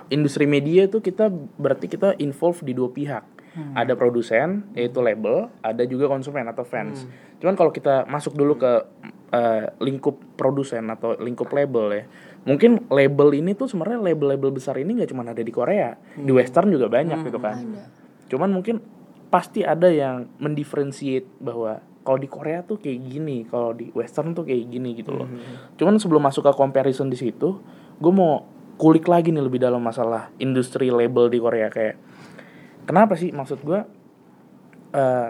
industri 0.10 0.48
media 0.48 0.88
itu 0.88 1.00
kita 1.00 1.30
berarti 1.58 1.88
kita 1.88 2.16
involve 2.18 2.62
di 2.66 2.74
dua 2.74 2.90
pihak. 2.90 3.24
Ada 3.74 3.98
produsen 3.98 4.70
yaitu 4.78 5.02
label, 5.02 5.50
ada 5.66 5.82
juga 5.90 6.06
konsumen 6.06 6.46
atau 6.46 6.62
fans. 6.62 7.10
Cuman 7.42 7.58
kalau 7.58 7.74
kita 7.74 8.06
masuk 8.06 8.38
dulu 8.38 8.54
ke 8.54 8.86
eh, 9.34 9.66
lingkup 9.82 10.38
produsen 10.38 10.86
atau 10.94 11.18
lingkup 11.18 11.50
label 11.50 11.90
ya 11.90 12.04
mungkin 12.48 12.88
label 12.88 13.36
ini 13.36 13.52
tuh 13.54 13.68
sebenarnya 13.68 14.00
label-label 14.00 14.56
besar 14.56 14.80
ini 14.80 14.96
nggak 14.96 15.12
cuma 15.12 15.28
ada 15.28 15.44
di 15.44 15.52
Korea 15.52 16.00
di 16.16 16.32
Western 16.32 16.72
juga 16.72 16.88
banyak 16.88 17.28
gitu 17.28 17.40
kan. 17.44 17.60
cuman 18.28 18.50
mungkin 18.52 18.80
pasti 19.28 19.68
ada 19.68 19.92
yang 19.92 20.32
mendifferentiate 20.40 21.28
bahwa 21.44 21.84
kalau 22.08 22.20
di 22.24 22.32
Korea 22.32 22.64
tuh 22.64 22.80
kayak 22.80 23.00
gini 23.04 23.44
kalau 23.44 23.76
di 23.76 23.92
Western 23.92 24.32
tuh 24.32 24.48
kayak 24.48 24.72
gini 24.72 24.96
gitu 24.96 25.12
loh. 25.12 25.28
Cuman 25.76 26.00
sebelum 26.00 26.24
masuk 26.24 26.48
ke 26.48 26.56
comparison 26.56 27.12
di 27.12 27.20
situ 27.20 27.60
gue 28.00 28.14
mau 28.16 28.48
kulik 28.80 29.12
lagi 29.12 29.36
nih 29.36 29.44
lebih 29.44 29.60
dalam 29.60 29.84
masalah 29.84 30.32
industri 30.40 30.88
label 30.88 31.28
di 31.28 31.42
Korea 31.42 31.68
kayak 31.68 32.00
kenapa 32.88 33.20
sih 33.20 33.36
maksud 33.36 33.60
gue 33.66 33.80
eh, 34.96 35.30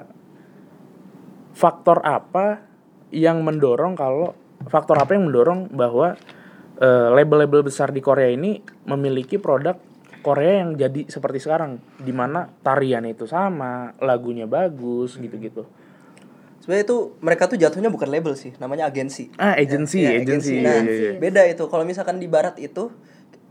faktor 1.57 2.05
apa 2.05 2.61
yang 3.09 3.41
mendorong 3.41 3.97
kalau 3.97 4.35
faktor 4.69 4.99
apa 4.99 5.17
yang 5.17 5.31
mendorong 5.31 5.73
bahwa 5.73 6.19
label-label 6.79 7.61
besar 7.61 7.89
di 7.89 7.99
Korea 7.99 8.29
ini 8.29 8.57
memiliki 8.85 9.37
produk 9.37 9.77
Korea 10.19 10.61
yang 10.61 10.75
jadi 10.75 11.07
seperti 11.07 11.39
sekarang 11.39 11.77
di 11.97 12.11
mana 12.11 12.51
tarian 12.59 13.01
itu 13.03 13.25
sama 13.25 13.95
lagunya 13.97 14.45
bagus 14.45 15.15
gitu-gitu 15.15 15.63
Sebenarnya 16.59 16.83
itu 16.83 16.97
mereka 17.17 17.47
tuh 17.47 17.55
jatuhnya 17.55 17.87
bukan 17.87 18.11
label 18.11 18.35
sih, 18.35 18.51
namanya 18.57 18.85
agensi. 18.85 19.31
ah 19.37 19.55
agency 19.55 20.03
Ya, 20.03 20.19
agency 20.19 20.59
Nah, 20.59 20.83
iya, 20.83 20.83
iya, 20.83 20.93
iya. 21.07 21.11
beda 21.15 21.47
itu. 21.47 21.63
Kalau 21.63 21.87
misalkan 21.87 22.19
di 22.19 22.27
barat 22.27 22.59
itu 22.59 22.91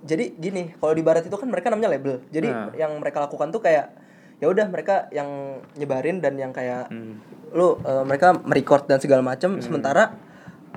jadi 0.04 0.36
gini, 0.36 0.76
kalau 0.76 0.92
di 0.92 1.00
barat 1.00 1.24
itu 1.24 1.32
kan 1.32 1.48
mereka 1.48 1.72
namanya 1.72 1.90
label. 1.90 2.20
Jadi 2.28 2.44
Nah. 2.44 2.76
yang 2.76 2.92
mereka 2.94 3.18
lakukan 3.18 3.48
tuh 3.48 3.64
kayak 3.64 3.88
ya 4.36 4.46
udah 4.46 4.68
mereka 4.68 5.08
yang 5.10 5.24
nyebarin 5.72 6.20
dan 6.20 6.36
yang 6.36 6.52
kayak 6.52 6.92
Hmm. 6.92 7.16
lu 7.50 7.80
eh, 7.80 8.04
mereka 8.04 8.36
merecord 8.36 8.84
dan 8.84 9.00
segala 9.00 9.24
macam 9.24 9.64
sementara 9.64 10.12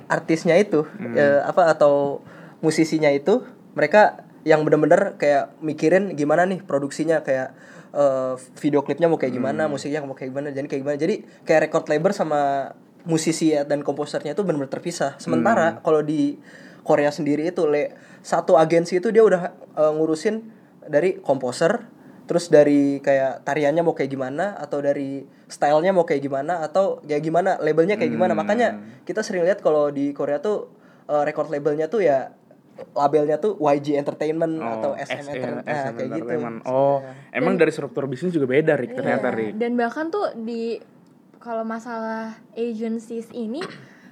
artisnya 0.08 0.56
itu 0.56 0.80
Hmm. 0.88 1.12
eh, 1.12 1.44
apa 1.44 1.68
atau 1.68 2.24
musisinya 2.60 3.08
itu 3.12 3.44
mereka 3.74 4.24
yang 4.44 4.64
bener-bener 4.64 5.20
kayak 5.20 5.60
mikirin 5.60 6.16
gimana 6.16 6.48
nih 6.48 6.64
produksinya 6.64 7.20
kayak 7.20 7.52
eh, 7.90 8.34
video 8.62 8.80
klipnya 8.86 9.10
mau 9.10 9.18
kayak 9.18 9.34
gimana, 9.34 9.66
Hmm. 9.66 9.74
musiknya 9.74 10.00
mau 10.06 10.14
kayak 10.14 10.30
gimana, 10.30 10.48
jadi 10.54 10.66
kayak 10.70 10.82
gimana. 10.86 10.96
Jadi 10.96 11.14
kayak 11.42 11.60
record 11.68 11.86
label 11.90 12.12
sama 12.14 12.40
musisi 13.02 13.50
ya 13.50 13.66
dan 13.66 13.82
komposernya 13.82 14.32
itu 14.36 14.46
benar-benar 14.46 14.70
terpisah. 14.70 15.18
Hmm. 15.18 15.20
Sementara 15.20 15.82
kalau 15.82 16.00
di 16.00 16.38
Korea 16.86 17.10
sendiri 17.12 17.50
itu 17.50 17.66
le 17.68 17.92
satu 18.22 18.56
agensi 18.56 19.02
itu 19.02 19.10
dia 19.10 19.26
udah 19.26 19.42
eh, 19.76 19.92
ngurusin 19.92 20.40
dari 20.86 21.18
komposer, 21.20 21.84
terus 22.30 22.48
dari 22.48 23.02
kayak 23.02 23.42
tariannya 23.42 23.82
mau 23.82 23.92
kayak 23.92 24.08
gimana 24.14 24.54
atau 24.56 24.78
dari 24.80 25.26
stylenya 25.50 25.90
mau 25.90 26.06
kayak 26.06 26.22
gimana 26.22 26.62
atau 26.62 27.02
ya 27.10 27.18
gimana 27.18 27.58
labelnya 27.58 27.98
kayak 27.98 28.14
gimana. 28.14 28.32
Hmm. 28.32 28.40
Makanya 28.46 28.68
kita 29.02 29.20
sering 29.26 29.42
lihat 29.44 29.60
kalau 29.66 29.90
di 29.90 30.14
Korea 30.14 30.38
tuh 30.38 30.70
eh, 31.10 31.22
record 31.26 31.50
labelnya 31.50 31.90
tuh 31.90 32.06
ya 32.06 32.32
labelnya 32.90 33.36
tuh 33.36 33.56
YG 33.56 33.94
Entertainment 33.94 34.54
atau 34.56 34.92
SM, 34.92 35.20
Entertainment. 35.20 35.64
Nah, 35.64 35.74
kayak 35.86 36.08
gitu. 36.10 36.14
Entertainment. 36.26 36.58
Oh, 36.64 36.98
emang 37.30 37.54
dari 37.54 37.70
struktur 37.70 38.04
bisnis 38.04 38.30
juga 38.30 38.46
beda, 38.46 38.74
Rick, 38.74 38.94
ternyata, 38.94 39.28
Iya. 39.28 39.36
Rick. 39.36 39.52
Dan 39.56 39.72
bahkan 39.74 40.08
tuh 40.08 40.36
di 40.36 40.78
kalau 41.36 41.62
masalah 41.62 42.36
agencies 42.52 43.28
ini 43.30 43.64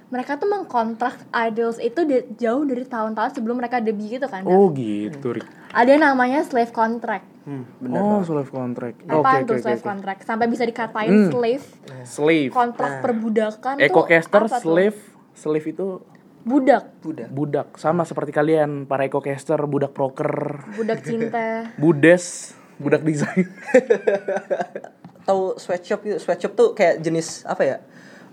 mereka 0.09 0.35
tuh 0.35 0.49
mengkontrak 0.49 1.13
idols 1.31 1.77
itu 1.77 2.01
di- 2.01 2.25
jauh 2.35 2.65
dari 2.65 2.81
tahun-tahun 2.81 3.29
sebelum 3.31 3.55
mereka 3.55 3.77
debut 3.77 4.09
gitu 4.09 4.25
kan. 4.25 4.41
Oh, 4.41 4.73
gitu, 4.73 5.31
Rick. 5.31 5.45
Ada 5.69 5.89
yang 5.91 6.03
namanya 6.03 6.41
slave 6.41 6.71
contract. 6.71 7.29
Hmm, 7.45 7.65
bener 7.77 8.01
Oh, 8.01 8.21
slave 8.21 8.49
contract. 8.49 8.97
Oke, 8.99 9.13
Apaan 9.15 9.37
oke, 9.39 9.47
tuh 9.47 9.55
oke, 9.55 9.63
slave 9.63 9.77
oke. 9.77 9.85
contract? 9.87 10.19
Sampai 10.23 10.45
bisa 10.45 10.65
dikatain 10.65 11.09
Hmm. 11.09 11.29
slave, 11.29 11.65
Slave. 12.03 12.49
kontrak 12.49 12.91
perbudakan 12.99 13.77
Eco 13.77 14.01
tuh 14.01 14.05
caster, 14.07 14.41
apa 14.43 14.49
tuh? 14.51 14.61
slave, 14.65 14.97
slave 15.31 15.65
itu 15.67 16.01
budak, 16.47 16.83
Udah. 17.03 17.27
budak. 17.27 17.67
Sama 17.75 18.03
seperti 18.07 18.31
kalian 18.31 18.85
para 18.87 19.05
eco 19.05 19.19
caster, 19.19 19.59
budak 19.67 19.91
proker, 19.91 20.63
budak 20.75 21.03
cinta. 21.03 21.69
budes, 21.81 22.55
budak 22.79 23.03
desain. 23.03 23.47
tahu 25.29 25.53
sweatshop 25.61 25.99
itu? 26.09 26.17
Sweatshop 26.17 26.53
tuh 26.57 26.67
kayak 26.73 27.05
jenis 27.05 27.45
apa 27.45 27.61
ya? 27.61 27.77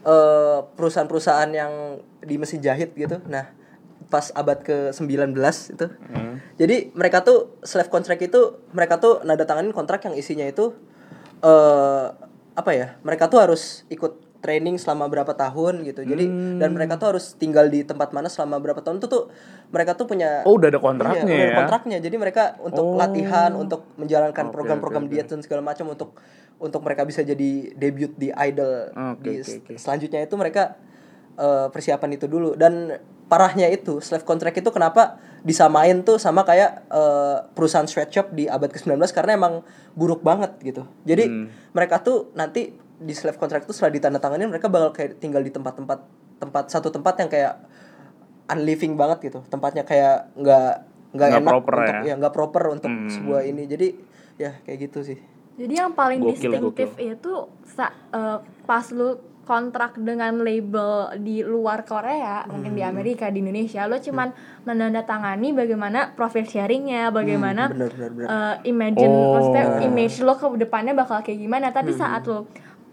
Eh 0.07 0.59
perusahaan-perusahaan 0.81 1.51
yang 1.53 2.01
di 2.25 2.41
mesin 2.41 2.65
jahit 2.65 2.97
gitu. 2.97 3.21
Nah 3.29 3.53
pas 4.09 4.33
abad 4.33 4.63
ke 4.65 4.95
19 4.95 5.37
itu. 5.77 5.87
Jadi 6.57 6.77
mereka 6.97 7.21
tuh 7.21 7.61
slave 7.67 7.93
contract 7.93 8.23
itu 8.25 8.57
mereka 8.73 8.97
tuh 8.97 9.21
nada 9.29 9.45
tanganin 9.45 9.77
kontrak 9.77 10.01
yang 10.09 10.17
isinya 10.17 10.49
itu 10.49 10.73
eh 11.45 12.07
apa 12.57 12.71
ya? 12.73 12.97
Mereka 13.05 13.29
tuh 13.29 13.45
harus 13.45 13.85
ikut 13.93 14.26
training 14.39 14.77
selama 14.77 15.07
berapa 15.07 15.31
tahun 15.31 15.83
gitu 15.83 16.03
jadi 16.03 16.25
dan 16.57 16.71
mereka 16.71 16.97
tuh 16.97 17.17
harus 17.17 17.35
tinggal 17.35 17.67
di 17.67 17.83
tempat 17.83 18.11
mana 18.11 18.27
selama 18.27 18.57
berapa 18.57 18.79
tahun 18.79 18.99
tuh 18.99 19.09
tuh 19.09 19.23
mereka 19.69 19.93
tuh 19.93 20.07
punya 20.07 20.43
Oh, 20.43 20.55
udah 20.55 20.69
ada 20.69 20.79
kontraknya 20.79 21.23
Iya, 21.23 21.27
udah 21.27 21.37
ada 21.37 21.47
ya? 21.47 21.59
kontraknya. 21.59 21.99
Jadi 21.99 22.17
mereka 22.17 22.43
untuk 22.61 22.87
Oh. 22.87 22.95
latihan, 22.95 23.51
untuk 23.53 23.83
menjalankan 23.97 24.49
program-program 24.49 25.05
oke, 25.05 25.11
oke. 25.11 25.15
diet 25.17 25.27
dan 25.27 25.41
segala 25.41 25.61
macam 25.61 25.87
untuk 25.89 26.15
untuk 26.57 26.81
mereka 26.81 27.03
bisa 27.03 27.21
jadi 27.21 27.51
debut 27.73 28.15
di 28.15 28.31
idol 28.31 28.95
Oke, 29.13 29.21
di 29.21 29.33
oke, 29.37 29.53
oke. 29.61 29.73
selanjutnya 29.77 30.23
itu 30.23 30.35
mereka 30.35 30.79
eh, 31.35 31.69
persiapan 31.69 32.11
itu 32.13 32.25
dulu 32.27 32.55
dan 32.55 32.97
parahnya 33.27 33.69
itu 33.69 33.99
slave 33.99 34.23
contract 34.23 34.57
itu 34.57 34.71
kenapa 34.71 35.19
disamain 35.43 36.01
tuh 36.01 36.17
sama 36.17 36.43
kayak 36.43 36.87
eh, 36.89 37.37
perusahaan 37.53 37.85
sweatshop 37.85 38.33
di 38.33 38.47
abad 38.47 38.71
ke-19 38.71 38.97
karena 39.11 39.35
emang 39.35 39.55
buruk 39.93 40.23
banget 40.23 40.57
gitu. 40.63 40.87
Jadi 41.03 41.25
Hmm. 41.27 41.47
mereka 41.73 42.01
tuh 42.01 42.33
nanti 42.33 42.73
di 42.97 43.13
slave 43.13 43.37
contract 43.37 43.65
itu 43.65 43.73
setelah 43.73 43.93
ditandatangani 43.93 44.49
mereka 44.49 44.67
bakal 44.67 44.91
kayak 44.91 45.17
tinggal 45.17 45.41
di 45.41 45.51
tempat-tempat 45.51 45.99
tempat 46.37 46.65
satu 46.67 46.89
tempat 46.89 47.15
yang 47.19 47.29
kayak 47.29 47.55
unliving 48.47 48.95
banget 48.95 49.19
gitu 49.23 49.41
tempatnya 49.47 49.83
kayak 49.83 50.33
nggak 50.33 50.71
nggak 51.13 51.29
enak 51.35 51.51
proper 51.51 51.75
untuk 51.75 51.97
ya? 52.03 52.15
nggak 52.15 52.35
proper 52.35 52.63
untuk 52.71 52.91
Hmm. 52.91 53.09
sebuah 53.09 53.41
ini 53.43 53.63
jadi 53.67 53.89
ya 54.37 54.51
kayak 54.63 54.79
gitu 54.83 55.01
sih 55.05 55.19
Jadi 55.57 55.73
yang 55.73 55.97
paling 55.97 56.21
Gokil, 56.21 56.53
distinktif 56.53 56.91
itu 57.01 57.33
sa- 57.65 57.97
eh, 58.13 58.37
pas 58.63 58.85
lu 58.93 59.17
kontrak 59.43 59.97
dengan 59.97 60.37
label 60.37 60.91
di 61.17 61.41
luar 61.41 61.81
Korea, 61.81 62.45
mungkin 62.45 62.75
Hmm. 62.75 62.79
di 62.79 62.83
Amerika, 62.83 63.31
di 63.31 63.41
Indonesia, 63.41 63.87
lu 63.87 63.97
cuman 63.97 64.37
menandatangani 64.67 65.55
bagaimana 65.55 66.13
profit 66.13 66.45
sharingnya, 66.45 67.09
bagaimana 67.09 67.71
bener 67.71 67.89
bener 67.89 68.11
bener 68.13 68.29
eh, 68.29 68.69
imagine, 68.69 69.09
Oh. 69.09 69.33
maksudnya 69.33 69.65
image 69.81 70.21
lo 70.21 70.35
ke 70.35 70.47
depannya 70.59 70.93
bakal 70.93 71.23
kayak 71.23 71.39
gimana. 71.39 71.71
Tapi 71.71 71.95
saat 71.95 72.27
lo 72.27 72.45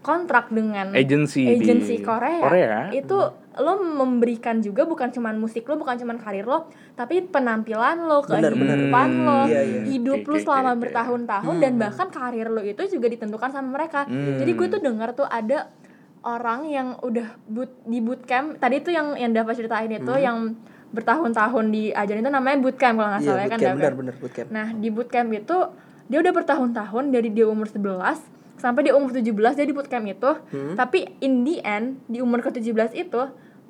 kontrak 0.04 0.52
dengan 0.52 0.92
Agency 0.92 1.48
di 1.48 1.64
agency 1.64 1.96
Korea, 1.98 2.38
Korea. 2.38 2.78
itu 2.92 3.16
lo 3.54 3.72
memberikan 3.80 4.60
juga 4.60 4.84
bukan 4.84 5.08
cuman 5.08 5.34
musik 5.34 5.64
lo, 5.64 5.74
bukan 5.74 5.96
cuman 5.96 6.18
karir 6.18 6.44
lo, 6.44 6.68
tapi 6.92 7.24
penampilan 7.24 8.04
lo, 8.04 8.20
Bener, 8.20 8.52
bener. 8.52 8.76
kehidupan 8.76 9.08
lo, 9.24 9.40
Iya, 9.46 9.60
iya. 9.62 9.80
hidup 9.88 10.20
Oke, 10.20 10.28
lo 10.28 10.36
selama 10.36 10.70
oke. 10.70 10.80
bertahun-tahun 10.84 11.54
dan 11.56 11.72
bahkan 11.74 12.08
karir 12.08 12.46
lo 12.46 12.60
itu 12.60 12.82
juga 12.88 13.06
ditentukan 13.08 13.48
sama 13.48 13.72
mereka. 13.72 14.04
Hmm. 14.04 14.36
Jadi 14.36 14.52
gue 14.52 14.66
tuh 14.68 14.80
dengar 14.82 15.14
tuh 15.14 15.24
ada 15.24 15.72
orang 16.20 16.66
yang 16.66 16.88
udah 17.00 17.36
boot 17.46 17.72
di 17.84 18.00
bootcamp 18.00 18.56
tadi 18.56 18.80
tuh 18.80 18.90
yang 18.90 19.12
yang 19.14 19.30
dapat 19.30 19.54
ceritain 19.54 19.88
itu 19.88 20.12
yang 20.16 20.56
bertahun-tahun 20.88 21.64
diajarin 21.68 22.22
itu 22.22 22.32
namanya 22.32 22.56
bootcamp 22.60 22.96
kalau 22.96 23.10
nggak 23.12 23.20
iya 23.20 23.28
salah 23.28 23.42
ya 23.42 23.50
kan 23.50 23.58
bener 23.60 23.92
bener 23.92 24.14
bootcamp 24.16 24.48
Nah, 24.48 24.66
di 24.72 24.88
bootcamp 24.88 25.30
itu 25.30 25.56
dia 26.04 26.18
udah 26.18 26.32
bertahun-tahun 26.32 27.04
dari 27.10 27.28
dia 27.28 27.44
umur 27.44 27.68
11 27.68 28.24
sampai 28.64 28.80
dia 28.82 28.96
umur 28.96 29.12
17 29.12 29.28
dia 29.52 29.66
di 29.68 29.76
bootcamp 29.76 30.08
itu. 30.08 30.30
Tapi 30.72 31.20
in 31.20 31.44
the 31.44 31.60
end 31.60 32.00
di 32.06 32.18
umur 32.18 32.40
ke-17 32.40 32.72
itu 32.96 33.20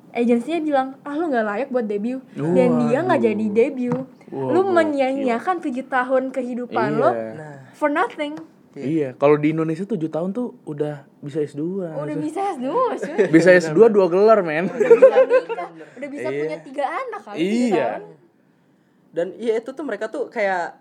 agensinya 0.09 0.59
bilang, 0.61 0.87
"Ah 1.01 1.11
lu 1.13 1.27
nggak 1.27 1.43
layak 1.43 1.69
buat 1.69 1.83
debut." 1.83 2.23
Dan 2.31 2.79
dia 2.81 3.03
nggak 3.03 3.19
jadi 3.21 3.45
debut. 3.51 4.07
Wah, 4.25 4.49
lu 4.49 4.63
menyia-nyiakan 4.65 5.59
7 5.59 5.83
tahun 5.85 6.23
kehidupan 6.31 6.95
lo 6.95 7.11
Iya. 7.11 7.27
nah 7.35 7.53
for 7.71 7.91
nothing. 7.91 8.39
Iya, 8.73 9.15
kalau 9.15 9.35
di 9.35 9.51
Indonesia 9.51 9.83
7 9.83 10.07
tahun 10.09 10.31
tuh 10.31 10.55
udah 10.63 11.07
bisa 11.19 11.39
S2. 11.39 11.63
Udah 11.95 12.17
bisa 12.17 12.39
S2, 12.55 12.67
cuy. 12.67 13.27
bisa 13.31 13.49
S2 13.61 13.87
dua 13.87 14.07
gelar, 14.07 14.39
men. 14.41 14.67
Udah 14.67 14.91
bisa 14.91 15.17
nikah, 15.21 15.69
udah 15.95 16.09
bisa 16.09 16.27
punya 16.29 16.57
tiga 16.59 16.83
anak 16.85 17.21
kali 17.21 17.37
tujuh 17.37 17.71
Iya. 17.71 17.89
dan 19.11 19.27
iya 19.35 19.53
itu 19.55 19.71
tuh 19.71 19.83
mereka 19.83 20.07
tuh 20.07 20.27
kayak 20.27 20.75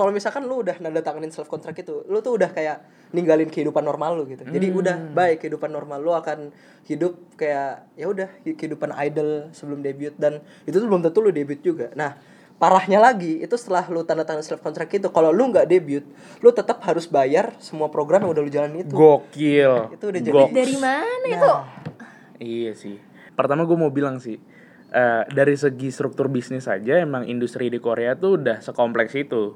kalau 0.00 0.08
misalkan 0.10 0.42
lu 0.42 0.58
udah 0.58 0.72
nanda 0.78 0.98
tanganin 0.98 1.28
self 1.28 1.44
contract 1.46 1.76
itu 1.78 2.00
lu 2.04 2.18
tuh 2.18 2.32
udah 2.32 2.48
kayak 2.48 2.80
ninggalin 3.10 3.46
kehidupan 3.46 3.82
normal 3.82 4.14
lu 4.14 4.24
gitu 4.24 4.42
jadi 4.42 4.66
Hmm. 4.66 4.80
udah 4.80 4.96
baik 5.12 5.36
kehidupan 5.38 5.68
normal 5.68 5.98
lu 5.98 6.10
akan 6.10 6.48
hidup 6.82 7.12
kayak 7.34 7.84
ya 7.92 8.06
udah 8.06 8.28
kehidupan 8.42 8.90
idol 8.98 9.28
sebelum 9.50 9.78
debut 9.78 10.16
dan 10.16 10.38
itu 10.62 10.72
tuh 10.74 10.86
belum 10.86 11.02
tentu 11.02 11.20
lu 11.20 11.28
debut 11.30 11.58
juga 11.58 11.92
nah 11.92 12.16
parahnya 12.56 12.96
lagi 12.98 13.38
itu 13.38 13.52
setelah 13.52 13.84
lu 13.86 14.00
tanda 14.02 14.20
tangan 14.22 14.40
self 14.40 14.58
contract 14.58 14.88
itu 14.90 15.08
kalau 15.08 15.28
lu 15.28 15.48
nggak 15.48 15.64
debut 15.66 16.04
lu 16.38 16.50
tetap 16.50 16.80
harus 16.82 17.04
bayar 17.04 17.52
semua 17.58 17.88
program 17.88 18.20
yang 18.22 18.32
udah 18.32 18.42
lu 18.42 18.50
jalanin 18.50 18.82
itu 18.82 18.92
Gokil. 18.92 19.72
Itu 19.90 20.04
udah 20.06 20.20
jadi- 20.22 20.34
Gok- 20.34 20.52
Dari 20.54 20.76
mana 20.76 21.26
itu? 21.26 21.52
Iya 22.38 22.72
sih. 22.74 22.96
Pertama 23.32 23.64
gue 23.64 23.72
mau 23.74 23.88
bilang 23.88 24.16
sih, 24.16 24.36
eh, 24.90 25.22
dari 25.30 25.54
segi 25.54 25.88
struktur 25.88 26.26
bisnis 26.26 26.66
saja 26.66 26.98
emang 26.98 27.24
industri 27.24 27.66
di 27.66 27.78
Korea 27.78 28.14
tuh 28.14 28.36
udah 28.36 28.58
sekompleks 28.58 29.14
itu. 29.14 29.54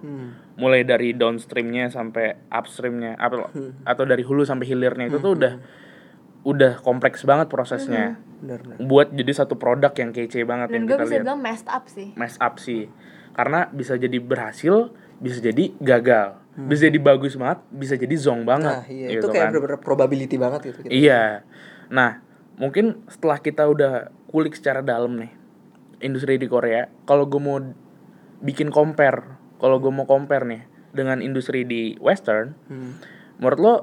Mulai 0.55 0.83
dari 0.83 1.11
downstreamnya 1.13 1.91
sampai 1.91 2.49
upstreamnya, 2.49 3.19
atau 3.19 3.51
atau 3.83 4.05
dari 4.07 4.23
hulu 4.23 4.43
sampai 4.43 4.65
hilirnya 4.65 5.11
itu 5.11 5.19
tuh 5.19 5.35
udah 5.35 5.55
udah 6.45 6.73
kompleks 6.81 7.25
banget 7.25 7.49
prosesnya. 7.49 8.21
Benar 8.45 8.61
benar. 8.61 8.77
Buat 8.79 9.09
jadi 9.11 9.33
satu 9.33 9.57
produk 9.57 9.91
yang 9.97 10.13
kece 10.13 10.45
banget 10.45 10.69
dan 10.69 10.77
yang 10.77 10.85
gue 10.85 10.95
kita 10.95 11.05
bisa 11.05 11.15
lihat. 11.17 11.25
bilang 11.25 11.41
messed 11.41 11.69
up 11.69 11.85
sih. 11.89 12.09
Mess 12.15 12.37
up 12.39 12.61
sih. 12.61 12.87
Karena 13.33 13.67
bisa 13.73 13.97
jadi 13.97 14.19
berhasil 14.21 14.93
bisa 15.17 15.41
jadi 15.41 15.73
gagal. 15.81 16.37
Bisa 16.55 16.87
jadi 16.87 17.01
bagus 17.01 17.35
banget 17.35 17.59
bisa 17.67 17.95
jadi 17.97 18.15
zong 18.15 18.47
banget 18.47 18.71
Hmm. 18.71 18.85
nah 18.85 18.87
iya 18.87 19.09
itu 19.11 19.27
gitu 19.27 19.27
kayak 19.33 19.51
kan. 19.51 19.81
probability 19.83 20.37
banget 20.39 20.61
gitu. 20.71 20.79
Iya. 20.87 21.43
Nah, 21.91 22.23
mungkin 22.55 23.03
setelah 23.09 23.41
kita 23.41 23.67
udah 23.67 24.13
kulik 24.35 24.59
secara 24.59 24.83
dalam 24.83 25.15
nih 25.15 25.31
industri 26.03 26.35
di 26.43 26.51
Korea, 26.51 26.91
kalau 27.07 27.31
gue 27.31 27.39
mau 27.39 27.63
bikin 28.43 28.75
compare, 28.75 29.39
kalau 29.63 29.79
gue 29.79 29.95
mau 29.95 30.11
compare 30.11 30.43
nih 30.43 30.63
dengan 30.91 31.23
industri 31.23 31.63
di 31.63 31.95
Western, 32.03 32.59
Hmm. 32.67 32.99
menurut 33.39 33.59
lo 33.63 33.75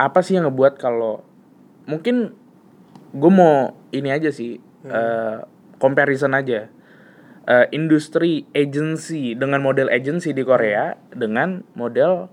apa 0.00 0.24
sih 0.24 0.40
yang 0.40 0.48
ngebuat 0.48 0.80
kalau 0.80 1.20
mungkin 1.84 2.32
gue 3.12 3.32
mau 3.32 3.76
ini 3.92 4.08
aja 4.08 4.32
sih 4.32 4.56
eh, 4.88 5.38
comparison 5.76 6.32
aja. 6.32 6.70
Eh, 7.48 7.66
industri 7.72 8.44
agency 8.54 9.36
dengan 9.36 9.60
model 9.60 9.92
agency 9.92 10.32
di 10.32 10.40
Korea 10.44 10.96
dengan 11.12 11.64
model 11.76 12.28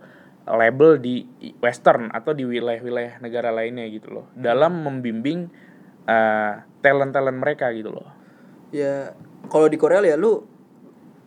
label 0.45 1.01
di 1.01 1.25
Western 1.59 2.13
atau 2.13 2.31
di 2.37 2.45
wilayah-wilayah 2.45 3.19
negara 3.19 3.49
lainnya 3.49 3.89
gitu 3.89 4.13
loh. 4.13 4.25
Dalam 4.37 4.85
membimbing 4.85 5.49
eh, 6.85 6.93
talent-talent 6.93 7.37
mereka 7.41 7.73
gitu 7.73 7.89
loh 7.89 8.05
ya 8.69 9.17
kalau 9.49 9.65
di 9.65 9.77
Korea 9.81 10.05
ya 10.05 10.13
lu 10.13 10.55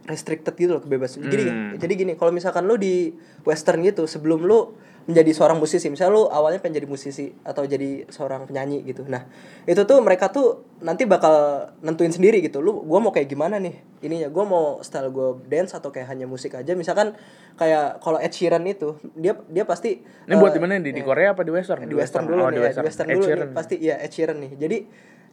restricted 0.09 0.57
gitu 0.57 0.73
loh 0.73 0.83
kebebasan. 0.83 1.29
Gini, 1.29 1.45
Hmm. 1.45 1.77
jadi 1.77 1.93
gini, 1.93 2.13
kalau 2.17 2.33
misalkan 2.33 2.65
lu 2.65 2.81
di 2.81 3.13
western 3.45 3.85
gitu 3.85 4.09
sebelum 4.09 4.41
lu 4.41 4.73
menjadi 5.05 5.33
seorang 5.33 5.57
musisi, 5.57 5.89
misalnya 5.89 6.21
lu 6.21 6.25
awalnya 6.29 6.61
pengen 6.61 6.85
jadi 6.85 6.89
musisi 6.89 7.33
atau 7.41 7.65
jadi 7.65 8.09
seorang 8.13 8.45
penyanyi 8.45 8.85
gitu. 8.85 9.09
Nah, 9.09 9.25
itu 9.65 9.81
tuh 9.89 10.01
mereka 10.05 10.29
tuh 10.29 10.65
nanti 10.85 11.09
bakal 11.09 11.69
nentuin 11.81 12.13
sendiri 12.13 12.45
gitu. 12.45 12.61
Lu 12.61 12.85
gua 12.85 13.01
mau 13.01 13.09
kayak 13.09 13.25
gimana 13.29 13.57
nih? 13.57 13.81
Ininya 14.05 14.29
gua 14.29 14.45
mau 14.45 14.65
style 14.85 15.09
gua 15.09 15.41
dance 15.49 15.73
atau 15.73 15.89
kayak 15.89 16.13
hanya 16.13 16.29
musik 16.29 16.53
aja. 16.57 16.77
Misalkan 16.77 17.17
kayak 17.57 18.05
kalau 18.05 18.21
Ed 18.21 18.37
Sheeran 18.37 18.69
itu, 18.69 19.01
dia 19.17 19.33
dia 19.49 19.65
pasti 19.65 20.05
ini 20.05 20.37
buat 20.37 20.53
eh, 20.53 20.57
di 20.57 20.61
mana 20.61 20.77
di, 20.77 20.93
di 20.93 21.01
Korea 21.01 21.33
apa 21.33 21.41
di 21.41 21.53
Western 21.57 21.89
di 21.89 21.97
western 21.97 22.29
dulu 22.29 22.45
oh, 22.45 22.49
nih 22.53 22.57
di 22.57 22.61
ya, 22.61 22.65
Western, 22.69 22.85
di 22.85 22.89
western 22.89 23.09
dulu 23.09 23.25
nih 23.25 23.49
pasti 23.57 23.75
ya 23.81 23.97
Ed 23.97 24.13
Sheeran 24.13 24.39
nih 24.45 24.53
jadi 24.61 24.79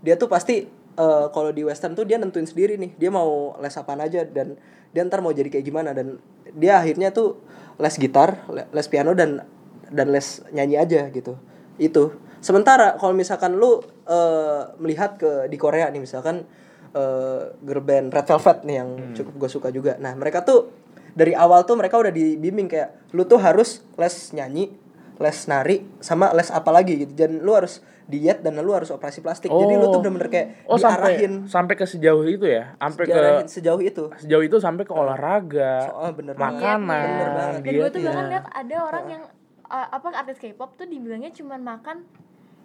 dia 0.01 0.15
tuh 0.15 0.27
pasti 0.27 0.65
eh, 0.95 1.25
kalau 1.29 1.51
di 1.51 1.63
western 1.63 1.93
tuh 1.93 2.03
dia 2.03 2.17
nentuin 2.17 2.47
sendiri 2.47 2.75
nih 2.75 2.95
dia 2.95 3.11
mau 3.11 3.55
les 3.59 3.75
apaan 3.75 3.99
aja 3.99 4.23
dan 4.23 4.55
dia 4.91 5.03
ntar 5.03 5.19
mau 5.19 5.31
jadi 5.31 5.51
kayak 5.51 5.65
gimana 5.65 5.91
dan 5.91 6.19
dia 6.55 6.79
akhirnya 6.79 7.11
tuh 7.11 7.39
les 7.75 7.95
gitar 7.95 8.47
le- 8.47 8.67
les 8.71 8.87
piano 8.87 9.11
dan 9.11 9.43
dan 9.91 10.07
les 10.09 10.41
nyanyi 10.49 10.79
aja 10.79 11.07
gitu. 11.11 11.35
Itu. 11.75 12.15
Sementara 12.39 12.95
kalau 12.95 13.11
misalkan 13.11 13.59
lu 13.59 13.83
eh, 14.07 14.61
melihat 14.79 15.17
ke 15.17 15.51
di 15.51 15.57
Korea 15.59 15.91
nih 15.91 15.99
misalkan 15.99 16.47
eh, 16.95 17.41
girl 17.59 17.83
band 17.83 18.15
Red 18.15 18.25
Velvet 18.25 18.57
nih 18.63 18.75
yang 18.79 18.89
Hmm. 18.95 19.13
cukup 19.13 19.33
gue 19.35 19.49
suka 19.51 19.67
juga. 19.69 19.99
Nah 19.99 20.15
mereka 20.15 20.47
tuh 20.47 20.71
dari 21.11 21.35
awal 21.35 21.63
tuh 21.63 21.75
mereka 21.75 21.99
udah 21.99 22.11
dibimbing 22.11 22.67
kayak 22.67 23.11
lu 23.11 23.23
tuh 23.23 23.39
harus 23.39 23.83
les 23.95 24.15
nyanyi 24.31 24.71
les 25.15 25.37
nari 25.47 25.77
sama 26.03 26.31
les 26.35 26.49
apa 26.51 26.69
lagi 26.71 27.07
gitu. 27.07 27.13
Dan 27.15 27.41
lu 27.41 27.55
harus 27.55 27.79
diet 28.05 28.45
dan 28.45 28.61
lu 28.61 28.71
harus 28.75 28.93
operasi 28.93 29.25
plastik. 29.25 29.49
Jadi 29.49 29.73
lu 29.75 29.89
tuh 29.89 29.99
bener-bener 30.03 30.29
kayak 30.29 30.47
oh 30.69 30.77
sampai 30.77 31.17
diarahin. 31.17 31.33
sampai 31.49 31.73
ke 31.73 31.85
sejauh 31.89 32.21
itu 32.29 32.45
ya? 32.45 32.77
Sampai 32.77 33.03
ke 33.09 33.13
diarahin 33.13 33.47
sejauh 33.49 33.81
itu. 33.81 34.03
sejauh 34.21 34.43
itu 34.45 34.57
sampai 34.61 34.83
ke 34.85 34.93
olahraga 34.93 35.89
Soal 35.89 36.13
bener 36.13 36.33
makanan 36.37 37.05
Bener 37.09 37.29
banget. 37.33 37.61
dan 37.65 37.73
gue 37.73 37.89
tuh 37.89 37.99
bahkan 38.05 38.25
lihat 38.29 38.45
ada 38.53 38.75
orang 38.85 39.05
yang 39.09 39.23
uh, 39.69 39.87
apa 39.89 40.07
artis 40.13 40.37
K-pop 40.37 40.77
tuh 40.77 40.85
dibilangnya 40.85 41.33
cuman 41.33 41.61
makan 41.65 42.05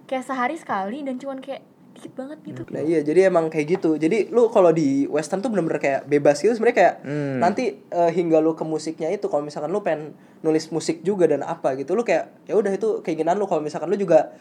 kayak 0.04 0.25
sehari 0.28 0.57
sekali 0.61 1.00
dan 1.07 1.16
cuman 1.16 1.40
kayak 1.40 1.64
dikit 1.92 2.12
banget 2.14 2.38
gitu. 2.42 2.61
Nah 2.68 2.80
iya 2.80 3.00
jadi 3.00 3.26
emang 3.26 3.47
kayak 3.47 3.66
gitu. 3.73 3.90
Jadi 3.94 4.28
lu 4.28 4.47
kalau 4.47 4.70
di 4.70 5.04
western 5.06 5.38
tuh 5.38 5.49
bener-bener 5.49 5.78
kayak 5.78 6.00
bebas 6.04 6.38
gitu. 6.38 6.52
Sebenarnya 6.52 6.76
kayak 6.76 6.94
Hmm. 7.02 7.38
Nanti 7.38 7.64
eh, 7.80 8.11
hingga 8.11 8.38
lu 8.38 8.52
ke 8.52 8.62
musiknya 8.62 9.09
itu 9.09 9.26
Kalau 9.26 9.40
misalkan 9.40 9.68
lu 9.68 9.81
pengen 9.81 10.14
nulis 10.40 10.68
musik 10.68 11.00
juga 11.00 11.24
dan 11.24 11.42
apa 11.42 11.74
gitu 11.74 11.92
Lu 11.92 12.00
kayak 12.00 12.31
ya 12.44 12.55
udah 12.55 12.70
itu 12.70 13.00
keinginan 13.00 13.37
lu. 13.37 13.44
Kalau 13.44 13.61
misalkan 13.61 13.87
lu 13.87 13.96
juga 13.96 14.33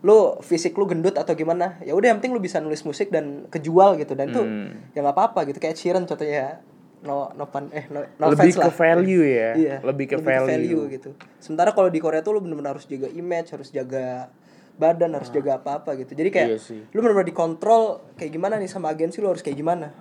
lu 0.00 0.36
fisik 0.38 0.74
lu 0.74 0.84
gendut 0.84 1.14
atau 1.14 1.32
gimana 1.32 1.80
ya 1.80 1.92
udah 1.92 2.08
yang 2.08 2.18
penting 2.18 2.32
lu 2.32 2.40
bisa 2.40 2.58
nulis 2.58 2.82
musik 2.82 3.08
dan 3.08 3.48
kejual 3.48 3.96
gitu. 3.96 4.12
Dan 4.12 4.30
itu 4.30 4.40
Hmm. 4.40 4.92
ya 4.92 5.00
nggak 5.00 5.12
apa-apa 5.12 5.44
gitu. 5.46 5.58
Kayak 5.58 5.76
Sheeran 5.76 6.04
contohnya 6.04 6.60
no 7.00 7.28
no 7.32 7.44
pan 7.46 7.68
eh 7.70 7.84
no, 7.88 8.00
no 8.16 8.32
Lebih 8.32 8.52
ke 8.54 8.64
lah. 8.64 8.72
value 8.72 9.22
ya, 9.22 9.48
iya, 9.54 9.76
lebih 9.78 10.08
ke 10.08 10.16
value. 10.18 10.88
gitu. 10.88 11.12
Sementara 11.36 11.68
kalau 11.70 11.88
di 11.88 12.00
Korea 12.00 12.20
tuh 12.20 12.32
lu 12.32 12.40
bener-bener 12.40 12.72
harus 12.72 12.84
jaga 12.84 13.06
image 13.06 13.52
harus 13.52 13.68
jaga 13.68 14.32
badan 14.74 15.14
harus 15.14 15.30
jaga 15.30 15.62
apa-apa 15.62 15.94
gitu. 16.02 16.18
Jadi 16.18 16.28
kayak 16.34 16.48
Iya 16.50 16.58
sih. 16.58 16.80
lu 16.90 16.98
bener-bener 16.98 17.30
dikontrol 17.30 18.02
kayak 18.18 18.32
gimana 18.34 18.58
nih 18.58 18.66
sama 18.66 18.90
agensi 18.90 19.22
lu 19.22 19.30
harus 19.30 19.42
kayak 19.42 19.58
gimana? 19.58 19.94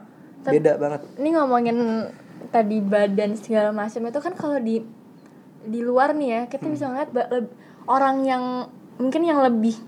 Beda 0.44 0.76
banget. 0.76 1.08
ini 1.22 1.30
ngomongin 1.40 1.78
tadi 2.52 2.84
badan 2.84 3.40
segala 3.40 3.72
macam 3.72 4.04
itu 4.04 4.20
kan 4.20 4.34
kalau 4.36 4.60
di 4.60 4.84
di 5.64 5.80
luar 5.80 6.12
nih 6.12 6.28
ya 6.28 6.42
kita 6.52 6.68
bisa 6.68 6.92
ngeliat 6.92 7.16
orang 7.88 8.28
yang 8.28 8.44
mungkin 9.00 9.24
yang 9.24 9.40
lebih 9.40 9.80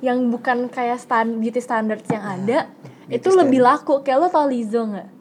yang 0.00 0.32
bukan 0.32 0.72
kayak 0.72 0.96
stand 0.96 1.44
beauty 1.44 1.60
standards 1.60 2.08
yang 2.08 2.24
ada 2.24 2.72
itu 3.12 3.28
lebih 3.34 3.60
laku. 3.60 4.00
Kayak 4.00 4.18
lo 4.24 4.28
tau 4.32 4.48
Lizzo 4.48 4.88
nggak 4.88 5.19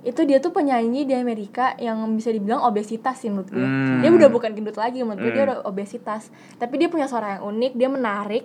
itu 0.00 0.24
dia 0.24 0.40
tuh 0.40 0.50
penyanyi 0.50 1.04
di 1.04 1.12
Amerika 1.12 1.76
yang 1.76 2.00
bisa 2.16 2.32
dibilang 2.32 2.64
obesitas 2.64 3.20
sih 3.20 3.28
menurut 3.28 3.52
gue. 3.52 3.60
Hmm. 3.60 4.00
dia 4.00 4.08
udah 4.08 4.28
bukan 4.32 4.50
gendut 4.56 4.80
lagi 4.80 5.04
menurut 5.04 5.20
gue 5.20 5.32
dia 5.36 5.44
udah 5.44 5.58
obesitas. 5.68 6.32
Tapi 6.56 6.80
dia 6.80 6.88
punya 6.88 7.04
suara 7.04 7.36
yang 7.36 7.44
unik 7.52 7.72
dia 7.76 7.88
menarik. 7.92 8.44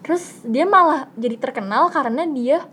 Terus 0.00 0.40
dia 0.48 0.64
malah 0.64 1.12
jadi 1.20 1.36
terkenal 1.36 1.92
karena 1.92 2.24
dia 2.24 2.64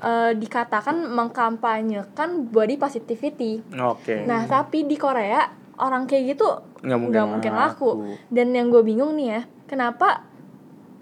eh, 0.00 0.32
dikatakan 0.32 1.04
mengkampanyekan 1.12 2.48
body 2.48 2.80
positivity. 2.80 3.60
Oke. 3.76 4.24
Nah, 4.24 4.48
tapi 4.48 4.88
di 4.88 4.96
Korea 4.96 5.44
orang 5.80 6.08
kayak 6.08 6.24
gitu 6.36 6.48
Nggak 6.80 6.98
mungkin 7.00 7.20
mungkin 7.36 7.52
laku. 7.52 7.90
laku. 8.04 8.16
Dan 8.32 8.56
yang 8.56 8.72
gue 8.72 8.80
bingung 8.80 9.12
nih 9.16 9.36
ya, 9.36 9.40
kenapa 9.68 10.24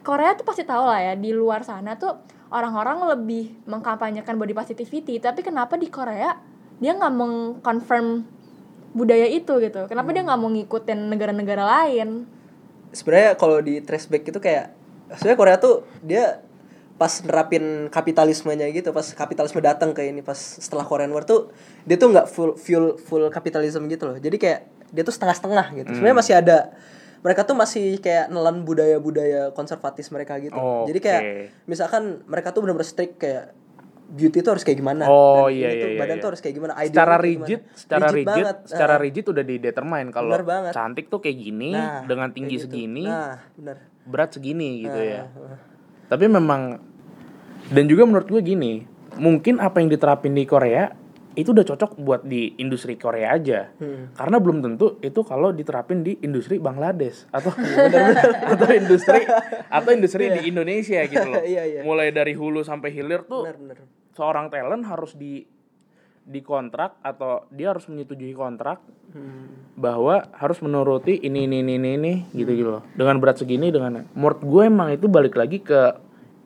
Korea 0.02 0.34
tuh 0.34 0.46
pasti 0.46 0.66
tahu 0.66 0.90
lah 0.90 0.98
ya 1.02 1.14
di 1.14 1.30
luar 1.30 1.62
sana 1.62 1.94
tuh 1.94 2.18
orang-orang 2.48 3.04
lebih 3.14 3.68
mengkampanyekan 3.68 4.40
body 4.40 4.56
positivity, 4.56 5.20
tapi 5.20 5.44
kenapa 5.44 5.76
di 5.76 5.92
Korea 5.92 6.32
dia 6.78 6.94
nggak 6.94 7.14
mengconfirm 7.14 8.26
budaya 8.94 9.26
itu 9.28 9.52
gitu? 9.60 9.86
Kenapa 9.86 10.10
dia 10.14 10.22
nggak 10.24 10.38
mau 10.40 10.50
ngikutin 10.50 11.10
negara-negara 11.10 11.64
lain? 11.66 12.38
sebenarnya 12.92 13.36
kalau 13.36 13.60
di 13.60 13.80
trace 13.84 14.08
back 14.08 14.24
itu 14.28 14.38
kayak 14.40 14.72
sebenarnya 15.16 15.38
Korea 15.38 15.56
tuh 15.60 15.84
dia 16.04 16.40
pas 16.98 17.12
nerapin 17.22 17.86
kapitalismenya 17.94 18.66
gitu 18.74 18.90
pas 18.90 19.06
kapitalisme 19.14 19.62
datang 19.62 19.94
ke 19.94 20.10
ini 20.10 20.18
pas 20.18 20.34
setelah 20.34 20.82
Korean 20.82 21.14
War 21.14 21.22
tuh 21.22 21.54
dia 21.86 21.94
tuh 21.94 22.10
nggak 22.10 22.26
full 22.26 22.58
full 22.58 22.98
full 22.98 23.24
kapitalisme 23.30 23.86
gitu 23.86 24.10
loh 24.10 24.16
jadi 24.18 24.34
kayak 24.34 24.60
dia 24.90 25.02
tuh 25.06 25.14
setengah-setengah 25.14 25.66
gitu 25.84 25.90
sebenarnya 25.94 26.18
masih 26.18 26.34
ada 26.34 26.74
mereka 27.22 27.46
tuh 27.46 27.54
masih 27.54 28.02
kayak 28.02 28.30
nelan 28.34 28.66
budaya-budaya 28.66 29.54
konservatis 29.54 30.10
mereka 30.10 30.42
gitu 30.42 30.58
Oke. 30.58 30.90
jadi 30.90 30.98
kayak 30.98 31.22
misalkan 31.70 32.26
mereka 32.26 32.50
tuh 32.50 32.66
benar-benar 32.66 32.88
strict 32.88 33.22
kayak 33.22 33.54
beauty 34.08 34.40
tuh 34.40 34.56
harus 34.56 34.64
kayak 34.64 34.78
gimana 34.80 35.04
Oh, 35.04 35.52
dan 35.52 35.56
iya, 35.56 35.68
iya, 35.68 35.86
iya, 35.94 36.00
badan 36.00 36.16
iya. 36.16 36.22
tuh 36.24 36.28
harus 36.32 36.40
kayak 36.40 36.54
gimana 36.56 36.72
idealnya 36.80 36.88
secara 36.96 37.16
rigid, 37.20 37.60
gimana. 37.60 37.76
secara 37.76 38.06
rigid, 38.08 38.28
banget. 38.28 38.56
secara 38.64 38.94
Nah, 38.96 39.02
rigid 39.04 39.24
udah 39.28 39.44
didetermine 39.44 40.08
kalau 40.08 40.32
Bener 40.32 40.72
cantik 40.72 41.06
tuh 41.12 41.20
kayak 41.20 41.36
gini 41.36 41.70
nah, 41.76 42.02
dengan 42.08 42.28
tinggi 42.32 42.56
gitu. 42.56 42.64
segini, 42.64 43.04
nah 43.04 43.36
benar 43.52 43.76
berat 44.08 44.30
segini 44.32 44.88
gitu 44.88 44.96
ya. 44.98 45.28
Nah, 45.28 45.60
Tapi 46.08 46.24
memang 46.24 46.80
dan 47.68 47.84
juga 47.84 48.08
menurut 48.08 48.28
gue 48.32 48.40
gini, 48.40 48.88
mungkin 49.20 49.60
apa 49.60 49.84
yang 49.84 49.92
diterapin 49.92 50.32
di 50.32 50.48
Korea 50.48 50.88
itu 51.38 51.54
udah 51.54 51.62
cocok 51.62 52.02
buat 52.02 52.26
di 52.26 52.58
industri 52.58 52.98
Korea 52.98 53.38
aja. 53.38 53.70
Hmm. 53.78 54.10
Karena 54.10 54.42
belum 54.42 54.58
tentu 54.58 54.98
itu 54.98 55.22
kalau 55.22 55.54
diterapin 55.54 56.02
di 56.02 56.18
industri 56.26 56.58
Bangladesh 56.58 57.30
atau 57.30 57.54
atau 58.58 58.66
industri 58.74 59.22
atau 59.70 59.90
industri 59.94 60.34
di 60.34 60.50
Indonesia 60.50 60.98
gitu 61.06 61.28
loh. 61.30 61.36
Iya, 61.48 61.62
iya. 61.64 61.80
Mulai 61.86 62.10
dari 62.10 62.34
hulu 62.34 62.66
sampai 62.66 62.90
hilir 62.90 63.24
tuh 63.24 63.46
benar 63.46 63.56
benar 63.56 63.76
seorang 64.18 64.50
talent 64.50 64.82
harus 64.82 65.14
di 65.14 65.46
dikontrak 66.28 67.00
atau 67.00 67.48
dia 67.48 67.72
harus 67.72 67.86
menyetujui 67.86 68.34
kontrak 68.34 68.82
Hmm. 69.08 69.72
bahwa 69.72 70.28
harus 70.36 70.60
menuruti 70.60 71.16
ini 71.24 71.48
ini 71.48 71.64
ini 71.64 71.80
ini, 71.80 71.90
ini 71.96 72.12
gitu 72.36 72.52
gitu 72.52 72.70
loh 72.76 72.84
dengan 72.92 73.16
berat 73.16 73.40
segini 73.40 73.72
dengan 73.72 74.04
menurut 74.12 74.44
gue 74.44 74.62
emang 74.68 74.92
itu 74.92 75.08
balik 75.08 75.32
lagi 75.32 75.64
ke 75.64 75.96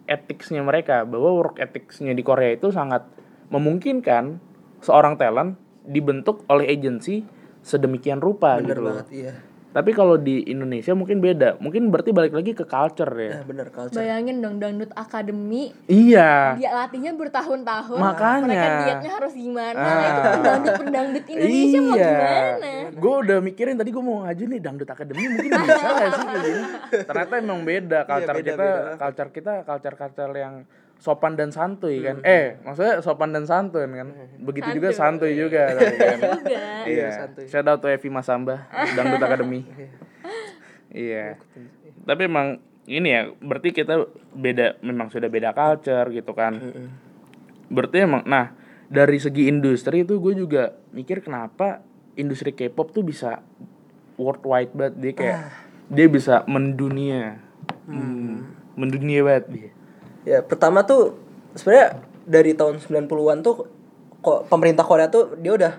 ethicsnya 0.06 0.62
mereka 0.62 1.02
bahwa 1.02 1.42
work 1.42 1.58
ethicsnya 1.58 2.14
di 2.14 2.22
Korea 2.22 2.54
itu 2.54 2.70
sangat 2.70 3.02
memungkinkan 3.50 4.38
seorang 4.82 5.14
talent 5.14 5.54
dibentuk 5.82 6.42
oleh 6.46 6.68
agensi 6.68 7.22
sedemikian 7.60 8.18
rupa 8.18 8.58
bener 8.58 8.68
gitu 8.68 8.82
banget 8.84 9.08
iya 9.10 9.34
Tapi 9.72 9.88
kalau 9.90 10.20
di 10.20 10.44
Indonesia 10.44 10.92
mungkin 10.92 11.16
beda. 11.18 11.56
Mungkin 11.56 11.88
berarti 11.88 12.12
balik 12.12 12.36
lagi 12.36 12.52
ke 12.52 12.60
culture 12.62 13.08
Nah, 13.08 13.24
ya. 13.24 13.40
bener 13.40 13.72
culture. 13.72 13.96
Bayangin 13.96 14.44
dong 14.44 14.60
dangdut 14.60 14.92
akademi 14.92 15.72
Iya. 15.88 16.60
dia 16.60 16.76
latihnya 16.76 17.16
bertahun-tahun 17.16 17.96
Makanya. 17.96 18.44
mereka 18.44 18.68
dietnya 18.78 19.12
harus 19.16 19.32
gimana 19.32 19.72
Ah. 19.72 19.88
nah, 19.88 20.04
itu 20.04 20.28
pendangdut 20.28 20.74
pendangdut 20.76 21.24
Indonesia 21.24 21.78
mau 21.80 21.96
iya. 21.96 22.04
gimana 22.04 22.70
Gue 22.92 23.14
udah 23.24 23.38
mikirin 23.40 23.74
tadi 23.74 23.90
gue 23.90 24.04
mau 24.04 24.16
ngaju 24.20 24.44
nih 24.44 24.60
dangdut 24.60 24.88
akademi 24.90 25.24
mungkin 25.26 25.50
bisa 25.56 25.72
gak 25.72 25.88
sih 25.88 25.96
kayak 25.96 26.42
gini. 26.44 26.62
Ternyata 27.08 27.34
emang 27.34 27.60
beda 27.64 27.98
culture 28.04 28.36
beda, 28.36 28.44
kita, 28.44 28.60
beda. 28.60 28.92
culture 29.00 29.30
kita 29.32 29.52
culture 29.64 29.96
culture 29.96 30.32
yang 30.34 30.54
sopan 31.02 31.34
dan 31.34 31.50
santuy 31.50 31.98
kan. 31.98 32.22
Eh, 32.22 32.62
maksudnya 32.62 33.02
sopan 33.02 33.34
dan 33.34 33.42
santun 33.42 33.90
kan. 33.90 34.08
Begitu 34.38 34.78
juga 34.78 34.94
santuy 34.94 35.34
juga 35.34 35.74
tapi 35.74 35.98
kan. 35.98 36.18
juga 36.38 36.62
Iya, 36.86 37.08
santuy. 37.10 37.44
shout 37.50 37.66
out 37.66 37.82
to 37.82 37.90
Evi 37.90 38.06
Masamba, 38.06 38.70
Dangdut 38.70 39.18
Academy. 39.18 39.66
iya. 40.94 41.42
Tapi 42.06 42.30
emang 42.30 42.62
ini 42.86 43.10
ya, 43.10 43.34
berarti 43.34 43.74
kita 43.74 44.06
beda 44.30 44.78
memang 44.78 45.10
sudah 45.10 45.26
beda 45.26 45.50
culture 45.50 46.06
gitu 46.14 46.30
kan. 46.38 46.62
Berarti 47.66 48.06
emang 48.06 48.22
nah, 48.22 48.54
dari 48.86 49.18
segi 49.18 49.50
industri 49.50 50.06
itu 50.06 50.22
gue 50.22 50.38
juga 50.38 50.78
mikir 50.94 51.18
kenapa 51.26 51.82
industri 52.14 52.54
K-pop 52.54 52.94
tuh 52.94 53.02
bisa 53.02 53.42
worldwide 54.14 54.70
banget 54.70 54.94
dia 55.02 55.12
kayak 55.18 55.38
dia 55.90 56.06
bisa 56.06 56.46
mendunia. 56.46 57.42
Hmm. 57.90 58.54
Mendunia 58.78 59.26
banget 59.26 59.46
dia. 59.50 59.70
Ya, 60.22 60.38
pertama 60.40 60.82
tuh 60.82 61.18
sebenarnya 61.52 61.98
dari 62.22 62.54
tahun 62.54 62.78
90-an 62.78 63.42
tuh 63.42 63.66
kok 64.18 64.46
pemerintah 64.46 64.82
Korea 64.82 65.10
tuh 65.10 65.34
dia 65.36 65.52
udah 65.52 65.72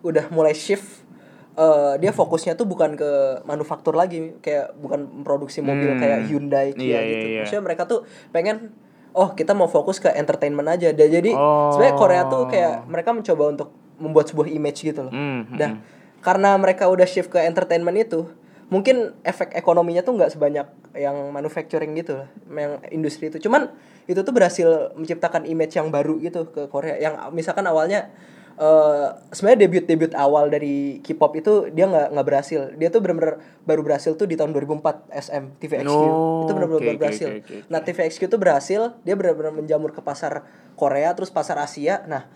udah 0.00 0.24
mulai 0.30 0.56
shift 0.56 1.04
eh, 1.52 1.94
dia 1.98 2.08
fokusnya 2.10 2.56
tuh 2.56 2.64
bukan 2.64 2.96
ke 2.96 3.10
manufaktur 3.44 3.92
lagi 3.92 4.32
kayak 4.40 4.72
bukan 4.74 5.20
produksi 5.20 5.60
mobil 5.60 5.92
Hmm. 5.92 6.00
kayak 6.00 6.18
Hyundai 6.24 6.72
Kia 6.72 6.80
iya, 6.80 7.00
gitu. 7.04 7.26
iya. 7.26 7.40
Maksudnya 7.44 7.64
mereka 7.64 7.82
tuh 7.84 8.00
pengen 8.30 8.72
oh 9.12 9.34
kita 9.34 9.52
mau 9.52 9.66
fokus 9.66 9.98
ke 9.98 10.08
entertainment 10.08 10.64
aja. 10.66 10.90
Dan 10.90 11.10
jadi 11.10 11.34
Oh. 11.34 11.68
sebenarnya 11.70 11.96
Korea 11.98 12.22
tuh 12.24 12.48
kayak 12.48 12.86
mereka 12.86 13.10
mencoba 13.12 13.44
untuk 13.50 13.68
membuat 14.00 14.26
sebuah 14.26 14.48
image 14.48 14.80
gitu 14.82 15.04
loh. 15.04 15.12
Hmm, 15.12 15.44
Dah 15.52 15.76
karena 16.20 16.52
mereka 16.54 16.84
udah 16.84 17.04
shift 17.04 17.28
ke 17.28 17.40
entertainment 17.40 17.96
itu, 17.96 18.28
mungkin 18.70 19.18
efek 19.26 19.52
ekonominya 19.58 20.06
tuh 20.06 20.14
nggak 20.14 20.30
sebanyak 20.30 20.66
yang 20.94 21.34
manufacturing 21.34 21.90
gitu 21.98 22.22
lah, 22.22 22.28
yang 22.54 22.78
industri 22.94 23.26
itu. 23.28 23.42
Cuman 23.42 23.74
itu 24.06 24.22
tuh 24.22 24.30
berhasil 24.30 24.94
menciptakan 24.94 25.42
image 25.44 25.74
yang 25.74 25.90
baru 25.90 26.16
gitu 26.22 26.48
ke 26.54 26.70
Korea. 26.70 26.96
Yang 26.96 27.34
misalkan 27.34 27.66
awalnya 27.66 28.14
eh 28.60 29.08
sebenarnya 29.32 29.60
debut 29.66 29.84
debut 29.88 30.12
awal 30.12 30.52
dari 30.52 31.00
K-pop 31.00 31.32
itu 31.34 31.52
dia 31.74 31.90
nggak 31.90 32.14
nggak 32.14 32.26
berhasil. 32.26 32.60
Dia 32.78 32.88
tuh 32.94 33.02
benar-benar 33.02 33.42
baru 33.66 33.82
berhasil 33.82 34.14
tuh 34.14 34.30
di 34.30 34.38
tahun 34.38 34.54
2004 34.54 35.10
SM 35.10 35.44
TVXQ. 35.58 35.90
Oh, 35.90 36.46
itu 36.46 36.52
benar-benar 36.54 36.80
oke, 36.84 37.00
berhasil. 37.00 37.28
oke, 37.30 37.40
oke, 37.42 37.56
Nah 37.72 37.80
TVXQ 37.82 38.22
tuh 38.30 38.38
berhasil, 38.38 38.80
dia 39.02 39.14
benar-benar 39.18 39.50
menjamur 39.50 39.90
ke 39.90 40.04
pasar 40.04 40.46
Korea 40.78 41.10
terus 41.18 41.32
pasar 41.32 41.58
Asia. 41.58 42.06
Nah 42.06 42.28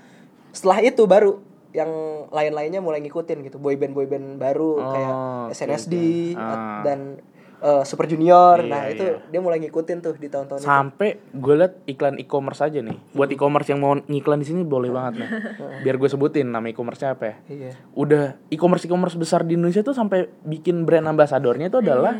setelah 0.50 0.82
itu 0.82 1.04
baru 1.06 1.53
yang 1.74 1.90
lain-lainnya 2.30 2.78
mulai 2.78 3.02
ngikutin 3.02 3.42
gitu 3.42 3.58
boyband 3.58 3.92
boyband 3.92 4.38
baru 4.38 4.70
Oh, 4.76 4.88
kayak 4.88 5.14
SNSD 5.52 5.94
oke. 6.32 6.38
Ah. 6.38 6.80
dan 6.80 7.18
eh, 7.56 7.82
Super 7.82 8.06
Junior. 8.06 8.60
Iya, 8.60 8.70
nah 8.70 8.82
itu 8.86 9.02
iya. 9.02 9.18
dia 9.26 9.40
mulai 9.40 9.58
ngikutin 9.58 9.98
tuh 9.98 10.14
di 10.14 10.28
tahun-tahun 10.28 10.60
itu. 10.60 10.68
Sampai 10.68 11.18
gue 11.32 11.54
liat 11.56 11.82
iklan 11.84 12.16
e-commerce 12.16 12.60
aja 12.60 12.78
nih. 12.78 12.94
Buat 13.10 13.32
e-commerce 13.32 13.66
yang 13.66 13.80
mau 13.80 13.98
ngiklan 13.98 14.38
di 14.38 14.46
sini 14.46 14.62
boleh 14.62 14.88
banget 14.88 15.18
nih. 15.18 15.30
Biar 15.84 15.96
gue 15.96 16.06
sebutin 16.06 16.46
nama 16.46 16.62
e-commerce 16.64 17.02
apa 17.02 17.24
ya. 17.24 17.36
Iya. 17.48 17.70
Udah 17.92 18.38
e-commerce 18.48 18.84
e-commerce 18.84 19.16
besar 19.16 19.42
di 19.42 19.56
Indonesia 19.56 19.82
tuh 19.82 19.92
sampai 19.92 20.30
bikin 20.42 20.84
brand 20.84 21.04
ambasadornya 21.04 21.66
itu 21.66 21.80
adalah 21.80 22.14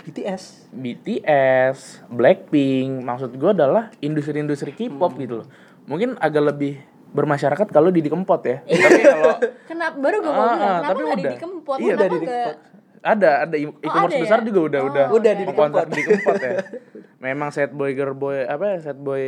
BTS. 0.00 0.70
BTS, 0.72 1.78
Blackpink. 2.08 3.02
Maksud 3.02 3.34
gue 3.34 3.50
adalah 3.50 3.92
industri-industri 3.98 4.72
K-pop 4.72 5.12
Hmm. 5.12 5.20
gitu 5.20 5.34
loh. 5.42 5.48
Mungkin 5.84 6.16
agak 6.16 6.44
lebih 6.46 6.80
bermasyarakat 7.14 7.66
kalau 7.70 7.88
Didi 7.88 8.10
Kempot 8.10 8.42
ya. 8.42 8.58
tapi 8.60 9.00
kalau 9.00 9.34
kenapa 9.64 9.96
baru 9.96 10.16
gue 10.18 10.28
mau 10.28 10.34
Ah, 10.36 10.50
bilang 10.50 10.58
kenapa 10.58 10.82
tapi 10.84 10.98
nggak 10.98 11.06
udah. 11.06 11.22
Didi 11.22 11.36
Kempot 11.38 11.76
Iya, 11.78 11.86
kenapa 11.86 11.94
udah 11.94 12.08
Didi 12.10 12.26
Kempot. 12.26 12.56
ada 13.04 13.30
ada 13.40 13.54
e- 13.56 13.78
e-commerce 13.80 14.10
ada 14.10 14.20
besar 14.20 14.38
ya? 14.38 14.44
juga 14.44 14.60
udah 14.64 14.80
Oh, 14.80 14.88
udah 14.88 15.04
udah 15.12 15.32
Didi 15.32 15.52
Kempot. 15.52 15.86
Didi 15.88 16.02
Kempot 16.04 16.36
ya. 16.36 16.52
Memang 17.24 17.48
set 17.48 17.70
boy 17.70 17.90
girl 17.92 18.12
boy 18.12 18.36
apa 18.44 18.64
ya, 18.66 18.78
set 18.82 18.98
boy 18.98 19.22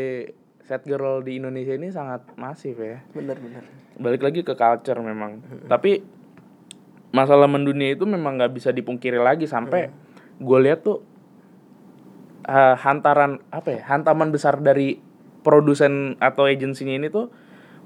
set 0.61 0.83
girl 0.83 1.23
di 1.23 1.39
Indonesia 1.39 1.73
ini 1.73 1.89
sangat 1.89 2.27
masif 2.35 2.75
ya. 2.77 3.01
Bener-bener. 3.11 3.63
Balik 3.95 4.21
lagi 4.21 4.41
ke 4.43 4.53
culture 4.53 4.99
memang. 4.99 5.41
Tapi 5.65 6.03
masalah 7.09 7.47
mendunia 7.47 7.89
itu 7.91 8.05
memang 8.05 8.37
nggak 8.37 8.53
bisa 8.53 8.69
dipungkiri 8.69 9.17
lagi 9.17 9.47
sampai 9.47 9.89
gue 10.37 10.59
lihat 10.61 10.83
tuh 10.83 11.01
eh, 12.45 12.75
hantaran 12.77 13.41
apa 13.49 13.69
ya 13.71 13.83
hantaman 13.87 14.29
besar 14.29 14.59
dari 14.59 14.99
produsen 15.41 15.93
atau 16.19 16.45
agensinya 16.45 16.93
ini 16.93 17.09
tuh 17.09 17.31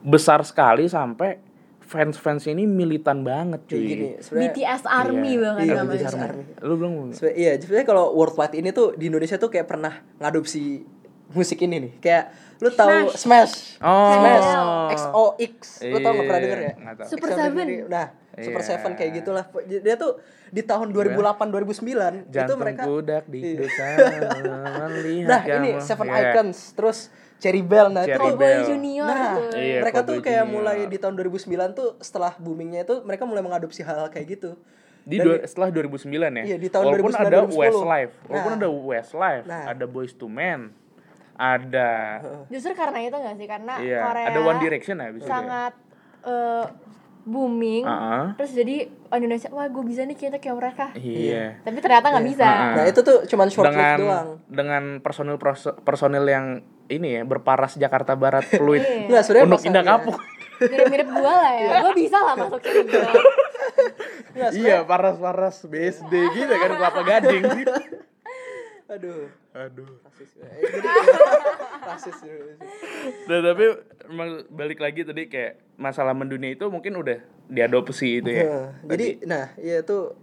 besar 0.02 0.40
sekali 0.42 0.86
sampai 0.86 1.38
fans-fans 1.80 2.46
ini 2.46 2.64
militan 2.64 3.20
banget 3.20 3.66
cuy. 3.66 3.82
gini. 3.82 4.08
BTS 4.14 4.86
Army 4.86 5.34
Iya. 5.34 5.42
banget 5.42 5.60
Iya, 5.60 5.74
namanya 5.76 5.90
BTS 5.98 6.14
Army. 6.16 6.44
Lu 6.60 6.74
belum 6.76 6.92
Sebenarnya- 7.10 7.34
iya, 7.36 7.52
sebenarnya 7.58 7.86
kalau 7.88 8.04
worldwide 8.14 8.54
ini 8.54 8.70
tuh 8.70 8.94
di 8.94 9.04
Indonesia 9.06 9.36
tuh 9.36 9.50
kayak 9.50 9.66
pernah 9.66 9.92
ngadopsi 10.16 10.86
musik 11.30 11.58
ini 11.60 11.76
nih. 11.80 11.92
Kayak 11.98 12.24
lu 12.58 12.70
tahu 12.70 13.10
Smash. 13.12 13.78
Oh. 13.80 14.14
Smash 14.14 14.48
XOX. 14.92 15.52
Lu 15.84 15.98
tau 15.98 16.12
gak 16.12 16.24
pernah 16.24 16.38
Iya, 16.38 16.46
denger 16.46 16.60
ya? 16.60 16.72
Super. 17.04 17.28
Seven. 17.32 17.66
Nah, 17.86 18.06
Super 18.32 18.62
Iya. 18.62 18.68
Seven 18.70 18.92
kayak 18.94 19.10
gitulah. 19.16 19.44
Dia 19.66 19.94
tuh 19.94 20.12
di 20.48 20.62
tahun 20.62 20.90
2008 20.90 21.46
2009 21.48 21.82
itu 22.22 22.30
Jantung 22.30 22.58
mereka 22.58 22.82
budak 22.84 23.24
di 23.26 23.38
Iya. 23.44 23.58
desa 23.58 23.84
melihat 24.94 25.26
Nah, 25.26 25.42
ini. 25.58 25.70
Seven 25.80 26.06
Iya. 26.06 26.18
Icons, 26.30 26.58
terus 26.72 26.98
Cherry 27.40 27.62
Bell 27.62 27.88
nah 27.88 28.02
itu 28.02 28.12
Cherry 28.12 28.28
Cowboy 28.28 28.44
Bell. 28.44 28.62
Junior 28.66 29.06
Nah, 29.06 29.32
tuh. 29.32 29.48
Iya, 29.56 29.78
mereka 29.80 30.00
tuh 30.02 30.16
kayak 30.18 30.42
Junior. 30.42 30.54
mulai 30.54 30.78
di 30.84 30.96
tahun 30.96 31.14
2009 31.16 31.40
tuh 31.72 31.88
setelah 31.98 32.32
boomingnya 32.36 32.84
itu 32.84 33.00
mereka 33.00 33.24
mulai 33.24 33.40
mengadopsi 33.40 33.80
hal-hal 33.80 34.08
kayak 34.08 34.28
gitu. 34.30 34.52
di 35.00 35.16
Dan 35.16 35.24
dua- 35.26 35.40
setelah 35.42 35.68
2009 35.70 36.12
ya. 36.30 36.44
Iya, 36.44 36.56
di 36.56 36.68
tahun 36.68 36.84
walaupun 36.86 37.08
2009, 37.08 37.24
ada 37.26 37.38
2010. 37.40 37.56
Westlife, 37.58 38.12
walaupun 38.22 38.36
Nah. 38.46 38.58
ada 38.58 38.68
Westlife, 38.70 39.44
Nah. 39.48 39.64
ada 39.66 39.84
Boys 39.86 40.12
to 40.12 40.26
Men, 40.28 40.60
ada 41.34 41.90
Justru 42.46 42.72
karena 42.74 42.98
itu 43.00 43.16
gak 43.16 43.34
sih? 43.34 43.48
Karena 43.48 43.74
iya, 43.80 43.98
Korea 44.02 44.24
ada 44.28 44.38
One 44.44 44.60
Direction 44.60 44.96
ya 44.96 45.08
bisa 45.08 45.24
sangat 45.26 45.72
eh, 46.20 46.64
booming. 47.22 47.82
Heeh. 47.82 48.24
Terus 48.36 48.52
jadi 48.54 48.76
oh, 49.06 49.16
Indonesia, 49.16 49.48
wah 49.50 49.66
gue 49.66 49.84
bisa 49.84 50.04
nih 50.04 50.16
kita 50.18 50.36
kayak 50.36 50.56
mereka. 50.58 50.86
Iya. 50.94 51.60
Tapi 51.60 51.78
ternyata 51.78 52.06
nggak 52.10 52.26
bisa. 52.26 52.44
Heeh. 52.44 52.74
Nah, 52.74 52.84
itu 52.86 53.00
tuh 53.00 53.18
cuman 53.26 53.48
short 53.48 53.66
dengan 53.66 53.96
doang. 53.96 54.28
dengan 54.46 54.82
personil 54.98 55.40
personil 55.80 56.24
yang 56.26 56.46
ini 56.90 57.16
ya 57.16 57.22
berparas 57.22 57.78
Jakarta 57.78 58.18
Barat 58.18 58.44
fluid 58.58 58.82
Iya. 58.82 59.06
Enggak, 59.06 59.22
sebenarnya 59.24 59.46
untuk 59.46 59.64
indah 59.64 59.84
kapuk. 59.86 60.18
Mirip-mirip 60.60 61.08
gue 61.08 61.22
lah 61.24 61.52
ya. 61.56 61.68
Gue 61.80 61.94
bisa 61.96 62.18
lah 62.20 62.34
masuk 62.36 62.60
ke 62.60 62.70
gue. 62.84 63.12
Iya, 64.60 64.84
paras-paras 64.84 65.64
BSD 65.64 66.12
gitu 66.36 66.52
kan 66.52 66.70
kelapa 66.76 67.00
gading. 67.06 67.44
Aduh. 68.92 69.30
Aduh. 69.54 70.02
Rasis. 70.02 70.30
Eh, 70.42 70.66
rasis. 71.90 72.18
Nah, 73.30 73.38
tapi 73.38 73.64
emang 74.10 74.30
balik 74.50 74.82
lagi 74.82 75.06
tadi 75.06 75.30
kayak 75.30 75.62
masalah 75.78 76.10
mendunia 76.10 76.58
itu 76.58 76.66
mungkin 76.66 76.98
udah 76.98 77.22
diadopsi 77.46 78.18
itu 78.18 78.30
ya. 78.30 78.44
Nah, 78.46 78.66
jadi 78.90 79.06
nah, 79.26 79.46
ya 79.62 79.82
itu 79.82 80.14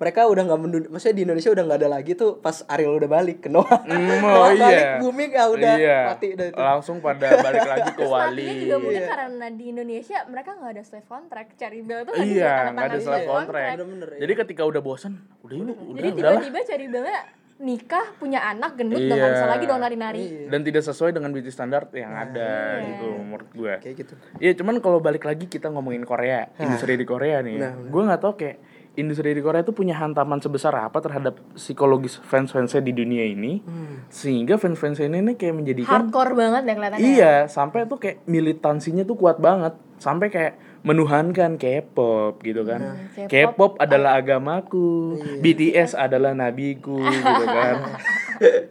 mereka 0.00 0.24
udah 0.24 0.42
nggak 0.42 0.58
mendu 0.58 0.76
maksudnya 0.88 1.12
di 1.12 1.22
Indonesia 1.22 1.52
udah 1.52 1.60
nggak 1.62 1.78
ada 1.78 1.90
lagi 1.92 2.12
tuh 2.16 2.40
pas 2.40 2.56
Ariel 2.66 2.96
udah 2.96 3.04
balik 3.06 3.44
ke 3.44 3.52
Noah. 3.52 3.84
Noah 3.86 4.32
oh 4.32 4.48
balik 4.50 4.72
iya. 4.72 4.96
booming 4.96 5.30
ya 5.30 5.44
udah 5.46 5.74
Iya. 5.76 5.98
mati 6.08 6.26
udah 6.32 6.46
itu. 6.48 6.56
Langsung 6.56 6.96
pada 6.98 7.28
balik 7.36 7.68
lagi 7.68 7.90
ke 7.90 8.00
Terus 8.00 8.08
Wali. 8.10 8.48
juga 8.58 8.76
mungkin 8.80 8.96
Iya. 8.96 9.08
karena 9.12 9.46
di 9.52 9.64
Indonesia 9.68 10.18
mereka 10.24 10.50
nggak 10.56 10.72
ada 10.72 10.82
slave 10.82 11.04
contract. 11.04 11.50
Cherry 11.54 11.84
Bell 11.84 12.00
tuh 12.02 12.16
nggak 12.16 12.26
Iya, 12.26 12.52
nggak 12.72 12.86
ada 12.86 12.98
slave 12.98 13.28
contract. 13.28 13.68
Bener-bener, 13.76 14.08
iya. 14.10 14.20
Jadi 14.24 14.32
ketika 14.40 14.62
udah 14.64 14.80
bosan, 14.80 15.12
udah 15.44 15.54
yuk, 15.54 15.68
udah 15.68 15.94
Jadi 15.94 16.08
tiba-tiba 16.16 16.58
Cherry 16.64 16.88
Bellnya 16.88 17.20
nikah, 17.60 18.06
punya 18.16 18.40
anak, 18.40 18.72
gendut, 18.72 18.96
udah 18.98 19.12
nggak 19.12 19.32
bisa 19.36 19.44
Iya. 19.44 19.52
lagi 19.52 19.64
dong 19.68 19.80
nari-nari. 19.84 20.48
Dan 20.48 20.64
tidak 20.64 20.80
sesuai 20.80 21.12
dengan 21.12 21.28
beauty 21.28 21.52
standar 21.52 21.92
yang 21.92 22.08
ada 22.10 22.80
Iya. 22.80 22.88
gitu 22.88 23.08
menurut 23.20 23.52
gue. 23.52 23.74
Kayak 23.84 23.94
gitu. 24.00 24.14
Iya, 24.40 24.52
cuman 24.56 24.80
kalau 24.80 24.96
balik 24.96 25.28
lagi 25.28 25.44
kita 25.44 25.68
ngomongin 25.68 26.00
Korea, 26.02 26.48
industri 26.56 26.96
di 26.96 27.04
Korea 27.04 27.44
nih. 27.44 27.60
Nah, 27.60 27.76
gue 27.76 28.00
nggak 28.02 28.16
tahu 28.18 28.32
kayak 28.34 28.56
industri 29.00 29.32
di 29.32 29.40
Korea 29.40 29.64
itu 29.64 29.72
punya 29.72 29.96
hantaman 29.96 30.38
sebesar 30.38 30.76
apa 30.76 31.00
terhadap 31.00 31.40
psikologis 31.56 32.20
fans-fansnya 32.20 32.78
di 32.78 32.92
dunia 32.92 33.24
ini, 33.24 33.64
Hmm. 33.64 34.04
sehingga 34.12 34.54
fans-fansnya 34.54 35.08
ini 35.08 35.32
nih 35.32 35.36
kayak 35.36 35.54
menjadikan 35.56 36.06
Hardcore 36.06 36.32
banget 36.36 36.62
ya 36.62 36.74
kelihatannya. 36.76 37.00
Iya, 37.02 37.34
sampai 37.48 37.88
tuh 37.88 37.98
kayak 37.98 38.22
militansinya 38.24 39.02
tuh 39.02 39.16
kuat 39.16 39.40
banget. 39.40 39.74
Sampai 39.96 40.28
kayak 40.28 40.56
menuhankan 40.80 41.60
K-pop 41.60 42.40
gitu 42.40 42.64
kan. 42.64 42.80
Hmm, 42.80 43.28
K-pop 43.28 43.28
K-pop 43.28 43.72
adalah 43.76 44.16
agamaku, 44.16 45.16
BTS 45.40 45.92
adalah 45.92 46.32
nabiku 46.32 46.96
gitu 46.96 47.44
kan. 47.44 47.76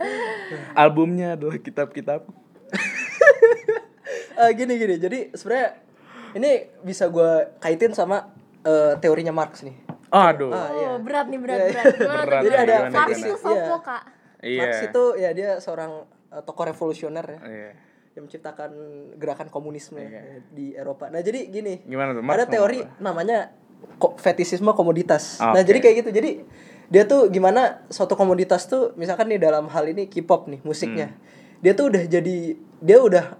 Albumnya 0.81 1.37
adalah 1.37 1.57
kitab-kitab. 1.57 2.25
Eh, 4.39 4.51
gini 4.55 4.79
gini. 4.79 4.95
Jadi 4.95 5.19
sebenarnya 5.35 5.69
ini 6.33 6.51
bisa 6.81 7.11
gue 7.11 7.59
kaitin 7.59 7.91
sama 7.91 8.31
eh, 8.63 8.95
teorinya 8.97 9.35
Marx 9.35 9.61
nih. 9.61 9.75
Aduh. 10.09 10.49
Ah, 10.49 10.69
iya. 10.71 10.87
Oh, 10.87 10.97
berat 10.99 11.27
nih 11.27 11.37
berat 11.37 11.57
Iya, 11.59 11.65
berat. 11.69 11.85
Gimana 11.93 12.23
Berat? 12.23 12.41
Jadi 12.41 12.55
ada 12.57 12.75
Marx 12.89 13.11
sopo, 13.35 13.49
iya. 13.51 13.77
Kak? 13.79 14.01
Iya. 14.39 14.59
Marx 14.59 14.73
itu 14.83 15.03
ya 15.15 15.29
dia 15.31 15.49
seorang 15.57 15.91
eh, 16.29 16.41
tokoh 16.41 16.65
revolusioner 16.65 17.25
ya 17.27 17.39
Iya. 17.41 17.71
yang 18.11 18.23
menciptakan 18.25 18.71
gerakan 19.15 19.47
komunisme 19.47 19.97
Iya. 19.97 20.09
ya, 20.09 20.21
di 20.49 20.65
Eropa. 20.73 21.07
Nah, 21.07 21.19
jadi 21.19 21.45
gini. 21.45 21.81
Gimana 21.83 22.11
tuh? 22.11 22.21
Marx 22.21 22.35
Ada 22.35 22.45
teori 22.47 22.79
ngomong 22.79 22.99
namanya 22.99 23.39
ko- 23.95 24.15
fetisisme 24.15 24.73
komoditas. 24.73 25.37
Ah, 25.37 25.53
Nah, 25.53 25.61
jadi 25.61 25.77
kayak 25.79 25.95
gitu. 25.99 26.11
Jadi 26.11 26.31
dia 26.87 27.05
tuh 27.05 27.29
gimana 27.29 27.85
suatu 27.87 28.13
komoditas 28.13 28.65
tuh 28.65 28.93
misalkan 28.95 29.29
nih 29.29 29.37
dalam 29.37 29.69
hal 29.69 29.85
ini 29.85 30.05
K-pop 30.05 30.49
nih 30.49 30.59
musiknya. 30.63 31.13
Hmm. 31.13 31.61
Dia 31.61 31.73
tuh 31.73 31.89
udah 31.89 32.03
jadi 32.03 32.37
dia 32.79 32.97
udah 32.97 33.37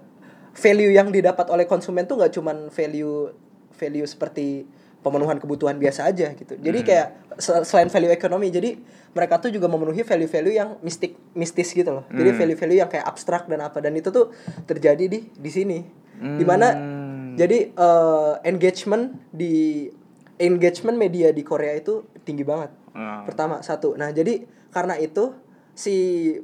value 0.52 0.92
yang 0.92 1.08
didapat 1.08 1.46
oleh 1.48 1.64
konsumen 1.64 2.04
tuh 2.04 2.14
nggak 2.16 2.30
cuman 2.32 2.68
value 2.68 3.30
value 3.72 4.04
seperti 4.04 4.66
pemenuhan 5.00 5.40
kebutuhan 5.40 5.80
biasa 5.80 6.08
aja 6.08 6.32
gitu. 6.32 6.54
Hmm. 6.56 6.64
Jadi 6.64 6.78
kayak 6.84 7.06
se- 7.40 7.64
selain 7.64 7.88
value 7.88 8.12
ekonomi, 8.12 8.52
jadi 8.52 8.76
mereka 9.10 9.40
tuh 9.40 9.50
juga 9.50 9.66
memenuhi 9.66 10.04
value-value 10.04 10.54
yang 10.54 10.76
mistik 10.80 11.16
mistis 11.32 11.72
gitu 11.72 11.88
loh. 11.90 12.04
Jadi 12.08 12.30
Hmm. 12.30 12.38
value-value 12.38 12.78
yang 12.78 12.90
kayak 12.92 13.08
abstrak 13.08 13.48
dan 13.48 13.64
apa 13.64 13.80
dan 13.80 13.96
itu 13.96 14.12
tuh 14.12 14.30
terjadi 14.64 15.08
di 15.08 15.26
di 15.26 15.50
sini. 15.50 15.78
Di 16.20 16.44
mana 16.44 16.76
Hmm. 16.76 17.32
jadi 17.34 17.72
eh, 17.72 18.32
engagement 18.44 19.16
di 19.32 19.88
engagement 20.36 20.96
media 20.96 21.32
di 21.32 21.40
Korea 21.40 21.72
itu 21.72 22.04
tinggi 22.22 22.44
banget. 22.44 22.72
Ah. 22.92 23.24
Pertama 23.24 23.60
satu. 23.60 23.96
Nah 23.96 24.12
jadi 24.12 24.44
karena 24.68 24.96
itu 24.96 25.32
si 25.72 25.94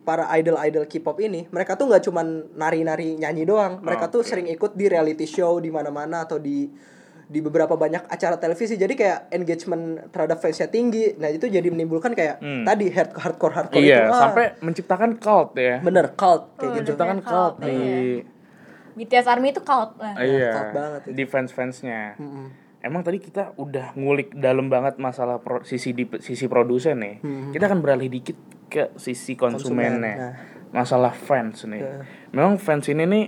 para 0.00 0.32
idol-idol 0.32 0.88
K-pop 0.88 1.20
ini 1.20 1.44
mereka 1.50 1.76
tuh 1.76 1.92
nggak 1.92 2.08
cuman 2.08 2.56
nari-nari 2.56 3.20
nyanyi 3.20 3.44
doang. 3.44 3.84
Mereka 3.84 4.08
tuh 4.08 4.24
Oke. 4.24 4.32
sering 4.32 4.48
ikut 4.48 4.72
di 4.72 4.88
reality 4.88 5.28
show 5.28 5.60
di 5.60 5.68
mana-mana 5.68 6.24
atau 6.24 6.40
di 6.40 6.68
di 7.26 7.40
beberapa 7.40 7.74
banyak 7.74 8.06
acara 8.06 8.36
televisi. 8.36 8.74
Jadi 8.74 8.94
kayak 8.94 9.30
engagement 9.30 9.84
terhadap 10.08 10.38
fansnya 10.38 10.66
tinggi. 10.66 11.14
Nah 11.14 11.26
itu 11.26 11.46
jadi 11.46 11.66
menimbulkan 11.66 12.12
kayak 12.12 12.38
Hmm. 12.38 12.62
tadi 12.62 12.86
hard 12.88 13.10
hardcore 13.12 13.50
hardcore 13.52 13.82
Iya, 13.82 13.98
itu. 14.00 14.10
ah, 14.10 14.20
sampai 14.22 14.44
menciptakan 14.60 15.10
cult 15.16 15.50
ya. 15.54 15.78
bener 15.80 16.14
cult 16.14 16.54
kayak 16.54 16.62
Oh, 16.62 16.72
gitu. 16.72 16.82
Menciptakan 16.86 17.18
cult 17.20 17.54
cult, 17.54 17.54
di 17.60 17.76
BTS 18.96 19.26
Army 19.26 19.50
itu 19.50 19.60
cult 19.60 19.98
lah. 19.98 20.14
iya, 20.18 20.50
cult 20.50 20.70
banget 20.72 21.00
itu. 21.02 21.12
di 21.12 21.24
fans-fansnya. 21.24 22.02
Mm-mm. 22.16 22.46
Emang 22.78 23.02
tadi 23.02 23.18
kita 23.18 23.50
udah 23.56 23.92
ngulik 23.92 24.30
dalam 24.32 24.70
banget 24.70 24.94
masalah 24.96 25.36
pro- 25.36 25.60
sisi 25.62 25.90
di 25.90 26.06
sisi 26.16 26.46
produsen 26.46 26.96
nih. 26.96 27.14
Kita 27.50 27.66
akan 27.66 27.82
beralih 27.82 28.06
dikit 28.08 28.38
ke 28.64 28.94
sisi 28.94 29.34
konsumennya. 29.34 30.14
Konsumen, 30.14 30.30
nah. 30.30 30.34
Masalah 30.72 31.10
fans 31.10 31.66
nih. 31.66 31.82
Iya. 31.82 32.06
Memang 32.30 32.54
fans 32.56 32.86
ini 32.86 33.02
nih 33.02 33.24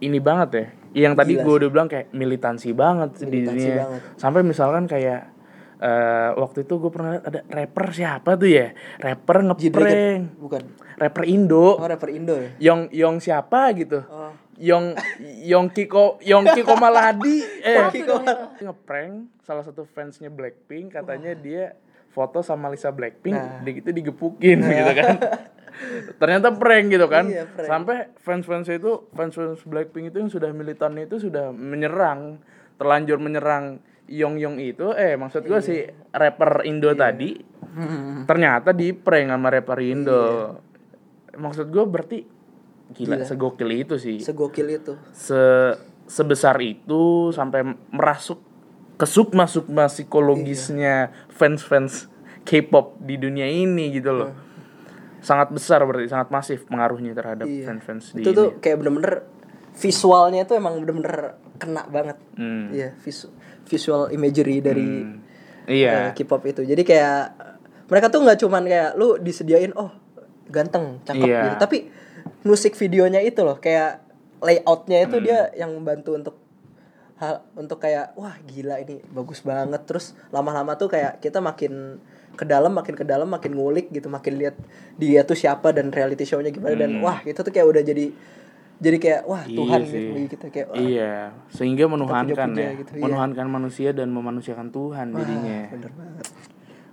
ini 0.00 0.18
banget 0.18 0.50
ya. 0.52 0.66
Yang 0.90 1.14
tadi 1.14 1.32
gue 1.36 1.54
udah 1.56 1.68
bilang 1.68 1.86
kayak 1.86 2.10
militansi 2.10 2.70
banget 2.70 3.10
di 3.20 3.42
dunia. 3.42 3.74
banget. 3.82 4.00
Sampai 4.14 4.40
misalkan 4.40 4.84
kayak 4.84 5.20
eh, 5.78 6.30
waktu 6.34 6.62
itu 6.62 6.74
gue 6.76 6.88
pernah 6.88 7.10
lihat 7.12 7.24
ada 7.24 7.40
rapper 7.46 7.86
siapa 7.90 8.34
tuh 8.34 8.48
ya? 8.48 8.72
Rapper 8.96 9.36
ngeprank. 9.44 10.22
Bukan. 10.36 10.62
Rapper 10.96 11.24
Indo. 11.24 11.74
Oh 11.74 11.84
rapper 11.84 12.10
Indo 12.10 12.34
ya. 12.34 12.50
Yong 12.58 12.90
Yong 12.90 13.16
siapa 13.18 13.70
gitu? 13.72 14.02
Oh. 14.04 14.32
Yong 14.58 14.98
Yong 15.44 15.70
Kiko 15.70 16.18
Yong 16.20 16.50
Kiko 16.50 16.74
Maladi 16.74 17.46
eh 17.62 17.78
itu. 17.94 18.10
ngeprank 18.58 19.30
salah 19.40 19.62
satu 19.62 19.86
fansnya 19.86 20.28
Blackpink 20.28 20.92
katanya 20.92 21.30
dia 21.32 21.78
foto 22.10 22.42
sama 22.42 22.66
Lisa 22.66 22.90
Blackpink 22.90 23.38
Nah. 23.38 23.62
gitu 23.62 23.94
digepukin 23.94 24.58
gitu 24.58 24.92
kan 24.92 25.14
ternyata 26.18 26.54
prank 26.54 26.86
gitu 26.90 27.06
kan. 27.06 27.30
Iya, 27.30 27.46
prank. 27.46 27.68
sampai 27.68 27.96
fans-fans 28.18 28.68
itu 28.70 29.06
fans-fans 29.14 29.62
Blackpink 29.64 30.10
itu 30.10 30.18
yang 30.22 30.30
sudah 30.30 30.50
militan 30.50 30.98
itu 30.98 31.18
sudah 31.22 31.54
menyerang 31.54 32.42
terlanjur 32.78 33.18
menyerang 33.22 33.82
Yong 34.08 34.40
Yong 34.40 34.56
itu. 34.58 34.90
Eh 34.96 35.14
maksud 35.14 35.44
gua 35.46 35.60
si 35.60 35.84
rapper 36.14 36.64
Indo 36.64 36.90
tadi 36.96 37.38
ternyata 38.26 38.74
di 38.74 38.96
prank 38.96 39.28
sama 39.30 39.48
rapper 39.52 39.78
Indo. 39.84 40.22
Maksud 41.38 41.70
gua 41.70 41.84
berarti 41.86 42.26
gila, 42.96 43.20
Gila. 43.20 43.26
segokil 43.28 43.70
itu 43.70 43.94
sih. 44.00 44.18
Segokil 44.18 44.80
itu. 44.80 44.92
se 45.12 45.74
sebesar 46.08 46.56
itu 46.64 47.30
sampai 47.36 47.60
merasuk 47.92 48.40
ke 48.96 49.04
sukma 49.06 49.44
sukma 49.44 49.86
psikologisnya 49.86 51.12
fans 51.30 51.62
fans 51.62 52.08
K-pop 52.48 52.96
di 52.96 53.20
dunia 53.20 53.44
ini 53.44 53.92
gitu 53.92 54.10
loh 54.16 54.47
sangat 55.28 55.48
besar 55.50 55.84
berarti 55.84 56.08
sangat 56.08 56.28
masif 56.28 56.64
pengaruhnya 56.64 57.12
terhadap 57.12 57.44
Iya. 57.44 57.64
fans 57.66 57.82
fans 57.82 58.04
di 58.10 58.22
itu 58.22 58.30
ini. 58.30 58.34
tuh 58.34 58.48
kayak 58.56 58.76
bener-bener 58.78 59.28
visualnya 59.74 60.42
itu 60.42 60.54
emang 60.54 60.80
bener-bener 60.80 61.36
kena 61.54 61.84
banget 61.86 62.16
Hmm. 62.34 62.72
iya 62.72 62.96
visu- 62.98 63.30
visual 63.64 64.08
imagery 64.08 64.58
dari 64.58 65.04
iya 65.68 66.08
eh, 66.08 66.12
K-pop 66.14 66.40
itu 66.46 66.62
jadi 66.62 66.80
kayak 66.80 67.20
mereka 67.84 68.08
tuh 68.08 68.20
nggak 68.20 68.38
cuman 68.38 68.64
kayak 68.64 68.90
lu 68.94 69.18
disediain 69.18 69.74
oh 69.74 69.92
ganteng 70.46 71.04
cakep 71.04 71.20
Iya. 71.22 71.42
gitu 71.44 71.56
tapi 71.60 71.78
musik 72.42 72.72
videonya 72.72 73.20
itu 73.20 73.40
loh 73.40 73.58
kayak 73.58 74.00
layoutnya 74.38 75.02
itu 75.02 75.16
Hmm. 75.16 75.24
dia 75.24 75.38
yang 75.54 75.70
membantu 75.72 76.14
untuk 76.14 76.36
hal 77.16 77.42
untuk 77.52 77.76
kayak 77.76 78.14
wah 78.14 78.38
gila 78.44 78.78
ini 78.78 79.02
bagus 79.08 79.42
banget 79.42 79.82
terus 79.84 80.14
lama-lama 80.28 80.72
tuh 80.72 80.86
kayak 80.86 81.18
kita 81.18 81.38
makin 81.38 81.98
ke 82.38 82.46
dalam 82.46 82.70
makin 82.70 82.94
ke 82.94 83.02
dalam 83.02 83.26
makin 83.26 83.52
ngulik 83.52 83.90
gitu 83.90 84.06
makin 84.06 84.38
lihat 84.38 84.54
dia 84.94 85.20
tuh 85.22 85.34
siapa 85.34 85.68
dan 85.70 85.90
reality 85.90 86.22
show-nya 86.22 86.48
gimana 86.48 86.78
dan 86.78 86.96
wah 86.98 87.18
itu 87.20 87.34
tuh 87.36 87.50
kayak 87.50 87.66
udah 87.66 87.82
jadi 87.82 88.14
jadi 88.78 88.96
kayak 88.96 89.20
wah 89.24 89.42
Hmm. 89.42 89.50
Iya 89.50 89.58
Tuhan 89.58 89.80
sih. 89.82 89.98
gitu 89.98 90.10
kita 90.30 90.46
kayak 90.48 90.66
wah, 90.68 90.78
iya 90.78 91.12
sehingga 91.48 91.84
menuhankan 91.84 92.48
ya 92.54 92.70
gitu, 92.76 92.90
iya. 92.92 93.02
menuhankan 93.02 93.46
manusia 93.48 93.90
dan 93.90 94.08
memanusiakan 94.08 94.70
Tuhan 94.70 95.06
jadinya 95.12 95.58
bener 95.68 95.90
banget 95.92 96.26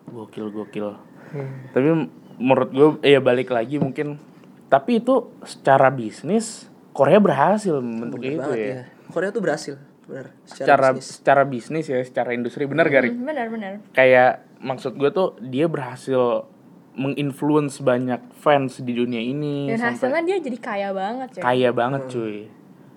gokil 0.07 0.47
gokil 0.51 0.89
Hmm. 1.25 1.69
tapi 1.71 1.89
menurut 2.37 2.69
gue 2.69 2.87
ya 3.03 3.17
balik 3.19 3.49
lagi 3.49 3.77
mungkin 3.77 4.21
tapi 4.67 4.99
itu 4.99 5.29
secara 5.41 5.89
bisnis 5.89 6.65
Korea 6.91 7.17
berhasil 7.17 7.75
membentuk 7.75 8.17
Bener 8.19 8.29
itu 8.31 8.41
banget 8.43 8.57
ya 8.57 8.69
ya. 8.71 8.83
Korea 9.07 9.29
tuh 9.29 9.41
berhasil 9.41 9.75
bener 10.05 10.29
secara 10.43 10.89
bisnis. 10.91 11.05
secara 11.11 11.41
bisnis 11.43 11.85
ya 11.87 11.97
secara 11.99 12.29
industri 12.31 12.63
benar 12.63 12.85
gak? 12.87 13.09
Hmm, 13.09 13.25
Benar 13.25 13.45
benar. 13.47 13.71
kayak 13.91 14.44
maksud 14.59 14.95
gue 14.95 15.09
tuh 15.11 15.35
dia 15.43 15.65
berhasil 15.67 16.47
menginfluence 16.95 17.83
banyak 17.83 18.23
fans 18.39 18.79
di 18.79 18.95
dunia 18.95 19.19
ini 19.19 19.67
Dan 19.67 19.83
hasilnya 19.83 20.23
dia 20.23 20.37
jadi 20.39 20.57
kaya 20.59 20.89
banget 20.95 21.39
ya. 21.39 21.41
kaya 21.43 21.69
banget 21.75 22.01
cuy. 22.07 22.47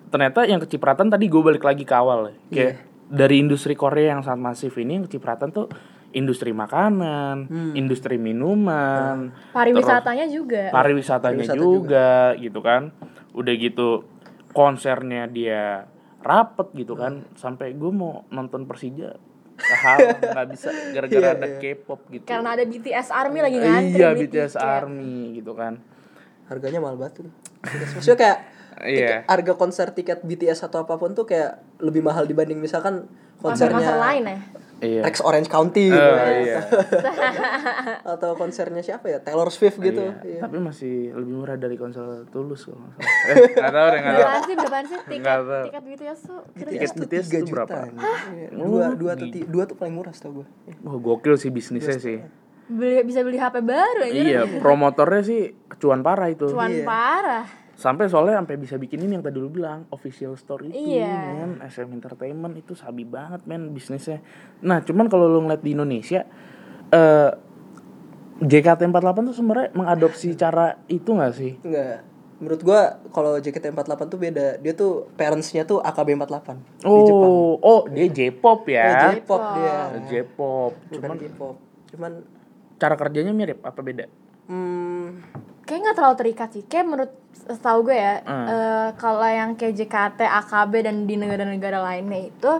Ternyata 0.08 0.46
yang 0.46 0.62
kecipratan 0.62 1.10
tadi 1.10 1.26
gue 1.26 1.42
balik 1.42 1.66
lagi 1.66 1.82
ke 1.82 1.94
awal 1.94 2.30
ya. 2.30 2.34
kayak 2.48 2.74
dari 3.08 3.42
industri 3.42 3.74
Korea 3.74 4.14
yang 4.14 4.22
sangat 4.22 4.40
masif 4.40 4.78
ini 4.78 5.02
yang 5.02 5.04
kecipratan 5.10 5.50
tuh 5.50 5.66
industri 6.14 6.56
makanan 6.56 7.52
industri 7.76 8.16
minuman 8.16 9.28
Pariwisatanya 9.52 10.24
juga. 10.30 10.72
pariwisatanya 10.72 11.44
Pariwisata 11.44 11.60
juga, 11.60 12.32
gitu 12.40 12.60
kan. 12.64 12.94
Udah 13.36 13.54
gitu 13.58 14.08
konsernya 14.56 15.28
dia 15.28 15.84
rapet 16.22 16.72
gitu 16.72 16.94
kan. 16.96 17.26
Sampai 17.34 17.74
gue 17.76 17.90
mau 17.92 18.24
nonton 18.30 18.64
Persija 18.64 19.18
kehalang 19.58 20.18
nggak 20.18 20.46
bisa 20.48 20.68
gara-gara 20.94 21.18
Iya, 21.20 21.34
ada 21.34 21.46
iya. 21.46 21.58
K-pop 21.58 22.00
gitu 22.08 22.24
Karena 22.24 22.48
ada 22.54 22.62
BTS 22.62 23.08
Army 23.10 23.38
lagi 23.42 23.56
ngantri 23.58 23.92
iya 23.92 24.08
BTS. 24.12 24.54
Army 24.54 25.12
gitu 25.34 25.52
kan 25.52 25.82
harganya 26.46 26.78
mahal 26.78 26.96
banget 26.96 27.20
tuh 27.20 27.28
maksudnya 27.92 28.16
kayak 28.16 28.38
Iya. 28.80 28.94
tiket- 29.20 29.26
harga 29.26 29.52
konser 29.54 29.86
tiket 29.90 30.18
BTS 30.20 30.62
atau 30.62 30.78
apa 30.80 30.94
pun 30.94 31.12
tuh 31.12 31.24
kayak 31.24 31.50
lebih 31.78 32.00
mahal 32.00 32.24
dibanding 32.24 32.56
misalkan 32.56 33.10
konsernya 33.36 33.94
lain 33.96 34.24
ya. 34.24 34.38
iya 34.80 35.02
Rex 35.02 35.18
Orange 35.20 35.46
County 35.46 35.86
gitu 35.86 35.98
Oh, 35.98 36.14
ya. 36.16 36.38
iya. 36.38 36.58
atau 38.08 38.34
konsernya 38.34 38.78
siapa 38.80 39.08
ya 39.08 39.18
Taylor 39.18 39.48
Swift 39.48 39.78
gitu 39.78 39.98
Iya. 40.00 40.22
Iya. 40.22 40.40
tapi 40.40 40.56
masih 40.58 41.10
lebih 41.12 41.34
murah 41.34 41.54
dari 41.54 41.74
konsol 41.74 42.22
Tulus 42.28 42.62
kok 42.62 42.74
nggak 42.74 42.94
salah. 42.94 43.28
eh 43.30 43.36
nggak 43.52 43.72
tahu 43.72 43.86
deh 43.88 43.98
nggak 43.98 44.14
tahu 44.16 44.40
sih? 44.40 44.54
Berapaan 44.56 44.84
sih 44.84 44.98
tiket 45.04 45.40
tiket 45.64 45.82
BTS 45.84 46.18
tuh? 46.24 46.40
Tiket 46.56 46.88
tuh 46.88 47.02
BTS 47.02 47.26
3 47.26 47.32
tuh 47.32 47.40
juta 47.40 47.54
berapa? 47.56 47.78
Iya, 48.28 48.48
dua 48.54 48.84
dua 48.92 49.10
atau 49.12 49.26
ti- 49.28 49.42
dua 49.44 49.64
tuh 49.64 49.74
paling 49.74 49.90
murah 49.92 50.12
setahu 50.12 50.32
gue 50.38 50.46
wah 50.80 50.96
gokil 50.96 51.34
sih 51.34 51.50
bisnisnya 51.50 51.98
sih 51.98 52.18
beli 52.68 53.00
bisa 53.02 53.22
beli 53.22 53.34
HP 53.34 53.58
baru 53.60 54.00
aja. 54.02 54.12
iya 54.14 54.40
promotornya 54.58 55.22
sih 55.22 55.40
cuan 55.76 56.02
parah 56.02 56.28
itu 56.28 56.46
Cuan 56.46 56.68
Iya. 56.70 56.84
parah. 56.84 57.44
Sampai 57.78 58.10
soalnya 58.10 58.42
sampai 58.42 58.58
bisa 58.58 58.74
bikin 58.74 58.98
ini 58.98 59.14
yang 59.14 59.22
tadi 59.22 59.38
lu 59.38 59.46
bilang 59.46 59.86
official 59.88 60.34
store 60.34 60.66
itu 60.66 60.98
Iya. 60.98 61.14
men. 61.46 61.62
SM 61.62 61.86
Entertainment 61.88 62.58
itu 62.58 62.74
sabi 62.74 63.06
banget 63.06 63.46
men 63.46 63.70
bisnisnya. 63.70 64.18
Nah 64.60 64.82
cuman 64.82 65.06
kalau 65.06 65.30
lu 65.30 65.46
ngeliat 65.46 65.62
di 65.62 65.78
Indonesia 65.78 66.26
eh 66.90 67.30
JKT48 68.38 69.18
tuh 69.24 69.34
sebenarnya 69.34 69.68
mengadopsi 69.72 70.34
cara 70.42 70.82
itu 70.86 71.10
gak 71.12 71.32
sih? 71.32 71.54
Enggak 71.62 72.02
menurut 72.38 72.62
gua 72.62 73.02
kalau 73.10 73.34
JKT48 73.34 74.00
tuh 74.06 74.18
beda. 74.18 74.46
Dia 74.58 74.72
tuh 74.72 75.10
parentsnya 75.14 75.62
tuh 75.62 75.78
AKB48 75.78 76.48
oh 76.82 76.94
di 76.94 77.02
Jepang. 77.04 77.30
oh 77.62 77.80
dia 77.88 78.06
J-pop 78.08 78.60
ya? 78.66 78.86
J-pop 79.10 79.42
dia. 79.54 79.76
J-pop 80.06 80.72
bukan 80.86 80.98
cuman 80.98 81.16
J-pop 81.16 81.56
cuman 81.88 82.12
cara 82.74 82.94
kerjanya 82.94 83.30
mirip 83.30 83.62
apa 83.62 83.80
beda? 83.82 84.06
Hmm, 84.46 85.18
Kayak 85.68 85.80
nggak 85.82 85.96
terlalu 85.96 86.16
terikat 86.16 86.48
sih. 86.50 86.64
Kayak 86.64 86.86
menurut 86.86 87.12
setahu 87.38 87.78
gue 87.82 87.94
ya, 87.94 88.14
Hmm. 88.22 88.46
eh, 88.46 88.88
kalau 88.96 89.20
yang 89.22 89.52
kayak 89.52 89.76
JKT, 89.76 90.20
AKB 90.24 90.72
dan 90.80 91.04
di 91.04 91.14
negara-negara 91.14 91.78
lainnya 91.78 92.20
itu 92.26 92.52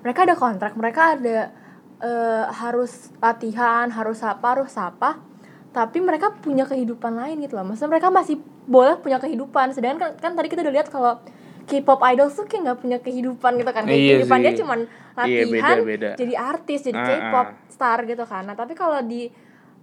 mereka 0.00 0.26
ada 0.26 0.34
kontrak, 0.34 0.74
mereka 0.74 1.14
ada 1.14 1.54
eh, 1.98 2.44
harus 2.52 3.10
latihan 3.18 3.90
harus 3.90 4.22
apa 4.22 4.54
harus 4.54 4.70
apa 4.76 5.18
tapi 5.68 5.98
mereka 5.98 6.30
punya 6.32 6.62
kehidupan 6.62 7.10
lain 7.12 7.38
gitu 7.40 7.54
loh 7.54 7.66
maksudnya 7.66 7.90
mereka 7.90 8.06
masih 8.08 8.38
boleh 8.64 8.94
punya 8.96 9.18
kehidupan 9.18 9.70
sedangkan 9.70 10.14
kan, 10.14 10.30
kan 10.30 10.32
tadi 10.32 10.46
kita 10.46 10.62
udah 10.62 10.70
lihat 10.72 10.88
kalau 10.88 11.18
K-pop 11.64 11.98
idol 12.06 12.30
tuh 12.30 12.46
kayak 12.46 12.62
nggak 12.64 12.78
punya 12.78 12.98
kehidupan 12.98 13.50
gitu 13.56 13.70
kan 13.72 13.82
kayak 13.82 13.98
Iya 13.98 14.10
kehidupan 14.14 14.38
dia 14.38 14.46
sih. 14.48 14.58
cuman 14.58 14.78
Iya, 14.78 15.42
latihan 15.42 15.76
beda-beda. 15.76 16.10
jadi 16.14 16.34
artis 16.38 16.80
jadi 16.84 16.96
Ah, 16.96 17.02
K-pop 17.04 17.46
ah. 17.48 17.54
star 17.66 17.98
gitu 18.04 18.24
kan 18.24 18.42
nah 18.42 18.54
tapi 18.54 18.72
kalau 18.72 19.02
di 19.02 19.26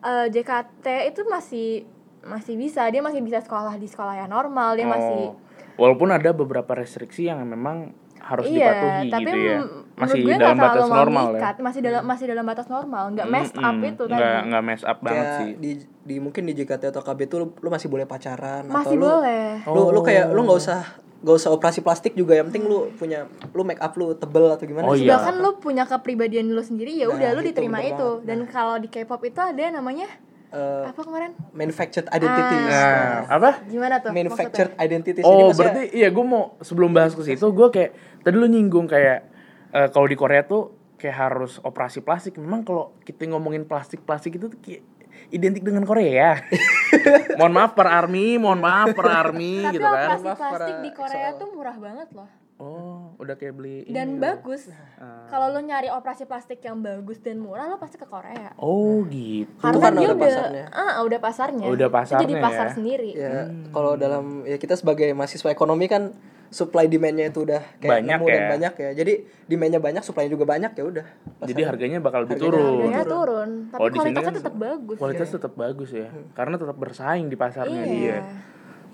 eh, 0.01 0.25
JKT 0.31 0.85
itu 1.09 1.21
masih 1.25 1.83
masih 2.25 2.55
bisa 2.55 2.89
dia 2.89 2.99
masih 2.99 3.21
bisa 3.21 3.39
sekolah 3.39 3.73
di 3.75 3.85
sekolah 3.85 4.17
yang 4.17 4.27
normal 4.27 4.73
dia 4.73 4.85
masih 4.85 5.29
Oh, 5.29 5.37
walaupun 5.77 6.09
ada 6.09 6.31
beberapa 6.31 6.73
restriksi 6.73 7.25
yang 7.25 7.39
memang 7.41 7.93
harus 8.17 8.47
iya 8.47 8.73
dipatuhi 8.73 9.07
tapi 9.07 9.21
gitu 9.23 9.37
ya. 9.37 9.57
masih 9.93 10.17
menurut 10.17 10.25
gue 10.25 10.33
dalam 10.35 10.57
nggak 10.57 10.65
batas 10.67 10.87
normal 10.89 11.25
ya. 11.29 11.41
masih 11.59 11.79
dalam 11.79 12.01
masih 12.03 12.25
dalam 12.25 12.41
batas 12.43 12.67
normal 12.67 13.03
nggak 13.11 13.27
messed 13.27 13.55
up 13.55 13.69
Mm-mm, 13.71 13.85
itu 13.87 14.03
nggak 14.03 14.17
tadi. 14.17 14.47
nggak 14.49 14.63
mess 14.65 14.81
up 14.83 14.97
banget 14.99 15.13
kayak 15.21 15.37
sih. 15.37 15.49
di 15.55 15.71
di 16.01 16.15
mungkin 16.17 16.41
di 16.43 16.53
JKT 16.53 16.83
atau 16.89 17.01
KB 17.01 17.19
tuh 17.25 17.37
lu, 17.37 17.47
lu 17.55 17.69
masih 17.69 17.85
boleh 17.85 18.05
pacaran 18.05 18.65
masih 18.65 18.81
atau 18.89 18.97
lu 18.97 19.07
boleh. 19.11 19.45
lu 19.67 19.81
lu 19.91 20.01
kayak 20.01 20.25
lu 20.27 20.39
Oh. 20.39 20.43
nggak 20.43 20.59
usah 20.59 20.79
nggak 21.15 21.35
usah 21.35 21.49
operasi 21.51 21.79
plastik 21.79 22.13
juga 22.13 22.33
yang 22.33 22.49
penting 22.49 22.65
lu 22.65 22.89
punya 22.93 23.25
lu 23.47 23.61
make 23.61 23.79
up 23.79 23.93
lu 23.93 24.13
tebel 24.13 24.45
atau 24.47 24.63
gimana 24.63 24.85
Oh, 24.85 24.93
sih? 24.93 25.05
iya. 25.05 25.15
bahkan 25.15 25.37
lu 25.37 25.51
punya 25.55 25.83
kepribadian 25.83 26.49
lu 26.49 26.61
sendiri 26.61 26.95
ya 26.95 27.05
Nah, 27.05 27.13
udah 27.13 27.29
lu 27.31 27.41
itu 27.41 27.49
diterima 27.51 27.77
itu. 27.79 27.93
banget. 27.93 28.25
dan 28.25 28.39
kalau 28.47 28.75
di 28.77 28.87
K-pop 28.87 29.21
itu 29.23 29.37
ada 29.39 29.57
yang 29.59 29.75
namanya 29.75 30.09
Eh, 30.55 30.83
apa 30.87 31.01
kemarin? 31.03 31.31
manufactured 31.51 32.07
identities. 32.07 32.67
Nah 32.71 33.27
apa? 33.27 33.49
Gimana 33.67 33.99
tuh? 33.99 34.15
Manufactured 34.15 34.71
identities. 34.79 35.19
Jadi 35.19 35.27
oh 35.27 35.51
maksudnya- 35.51 35.75
berarti 35.75 35.83
iya 35.91 36.07
gue 36.07 36.25
mau 36.25 36.55
sebelum 36.63 36.95
bahas 36.95 37.11
ke 37.11 37.21
situ 37.21 37.43
gue 37.51 37.67
kayak 37.67 37.91
tadi 38.23 38.35
lu 38.39 38.47
nyinggung 38.47 38.87
kayak 38.87 39.27
eh, 39.69 39.87
kalau 39.91 40.07
di 40.07 40.15
Korea 40.15 40.47
tuh 40.47 40.71
kayak 40.95 41.15
harus 41.19 41.59
operasi 41.59 41.99
plastik. 41.99 42.39
Memang 42.39 42.63
kalau 42.63 42.95
kita 43.03 43.27
ngomongin 43.27 43.67
plastik 43.67 44.07
plastik 44.07 44.39
itu 44.39 44.47
tuh 44.47 44.59
kayak 44.63 44.83
identik 45.31 45.65
dengan 45.65 45.83
Korea 45.83 46.37
mohon 47.39 47.49
maaf 47.49 47.73
per 47.73 47.87
army 47.89 48.37
mohon 48.37 48.61
maaf 48.61 48.93
per 48.93 49.09
army 49.09 49.63
tapi 49.63 49.73
gitu 49.73 49.87
kan. 49.87 49.95
operasi 49.95 50.25
Maaf 50.27 50.37
plastik 50.37 50.75
di 50.79 50.91
Korea 50.93 51.29
tuh 51.33 51.47
murah 51.49 51.77
banget 51.79 52.07
loh 52.13 52.29
oh 52.57 53.11
udah 53.15 53.35
kayak 53.35 53.53
beli 53.53 53.83
ini 53.83 53.91
dan 53.91 54.07
gitu. 54.11 54.21
bagus. 54.21 54.71
Ah. 54.95 55.27
kalau 55.27 55.51
lu 55.51 55.59
nyari 55.61 55.87
operasi 55.89 56.23
plastik 56.23 56.59
yang 56.59 56.79
bagus 56.79 57.19
dan 57.19 57.37
murah 57.37 57.65
lo 57.65 57.75
pasti 57.75 57.95
ke 57.95 58.05
Korea. 58.05 58.55
Oh 58.55 59.03
gitu. 59.05 59.51
Karena 59.57 59.79
karena 59.81 59.99
dia 59.99 60.05
udah 60.05 60.15
udah 60.15 60.27
pasarnya. 60.31 60.65
ah 60.71 60.93
udah 61.01 61.19
pasarnya. 61.19 61.65
Udah 61.65 61.87
itu 61.87 61.91
jadi 61.91 61.99
pasarnya 62.33 62.39
pasar 62.41 62.65
ya. 62.65 62.73
sendiri. 62.73 63.09
Ya 63.13 63.35
Hmm. 63.45 63.69
kalau 63.69 63.95
dalam 63.95 64.25
ya 64.43 64.55
kita 64.55 64.73
sebagai 64.73 65.11
mahasiswa 65.11 65.47
ekonomi 65.47 65.85
kan 65.85 66.15
supply 66.47 66.85
demandnya 66.85 67.27
itu 67.27 67.43
udah 67.43 67.59
kayak 67.77 67.91
Banyak 67.99 68.17
nemu 68.17 68.27
dan 68.29 68.39
ya. 68.39 68.47
banyak 68.49 68.73
ya. 68.77 68.89
Jadi 68.95 69.13
demandnya 69.45 69.79
banyak 69.81 70.03
supply 70.03 70.27
juga 70.27 70.45
banyak 70.45 70.71
ya 70.71 70.83
udah 70.85 71.05
jadi 71.43 71.61
harganya 71.65 71.99
bakal 71.99 72.23
lebih 72.23 72.37
Harganya- 72.37 72.55
turun. 72.55 72.79
Harganya 72.81 73.03
turun. 73.05 73.49
tapi 73.65 73.79
Oh, 73.81 73.87
kualitasnya 73.89 74.23
kan 74.23 74.35
tetap 74.37 74.55
bagus 74.55 74.95
kualitas 74.95 75.27
tetap 75.29 75.53
bagus 75.53 75.89
ya. 75.91 76.07
Karena 76.31 76.55
tetap 76.55 76.77
bersaing 76.77 77.27
di 77.27 77.35
pasarnya 77.35 77.83
iya. 77.83 77.91
dia. 77.91 78.17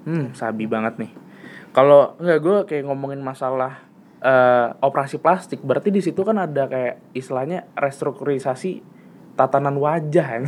Hmm, 0.01 0.33
sabi 0.33 0.65
banget 0.65 0.97
nih. 0.97 1.11
Kalau 1.71 2.19
nggak 2.19 2.39
gue 2.43 2.57
kayak 2.67 2.83
ngomongin 2.87 3.23
masalah 3.23 3.87
eh, 4.19 4.67
operasi 4.83 5.23
plastik, 5.23 5.63
berarti 5.63 5.87
di 5.87 6.03
situ 6.03 6.21
kan 6.27 6.35
ada 6.35 6.67
kayak 6.67 7.15
istilahnya 7.15 7.71
restrukturisasi 7.79 8.83
tatanan 9.39 9.79
wajah. 9.79 10.43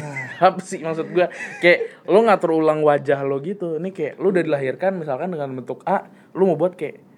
Apa 0.51 0.59
sih 0.59 0.83
maksud 0.83 1.15
gue? 1.15 1.27
Kayak 1.63 2.03
lo 2.11 2.19
ngatur 2.27 2.51
ulang 2.59 2.83
wajah 2.83 3.23
lo 3.23 3.39
gitu. 3.39 3.79
Ini 3.79 3.89
kayak 3.95 4.19
lo 4.19 4.35
udah 4.35 4.43
dilahirkan 4.43 4.99
misalkan 4.99 5.31
dengan 5.31 5.55
bentuk 5.55 5.79
A, 5.87 6.11
lo 6.35 6.43
mau 6.43 6.59
buat 6.59 6.75
kayak 6.75 7.12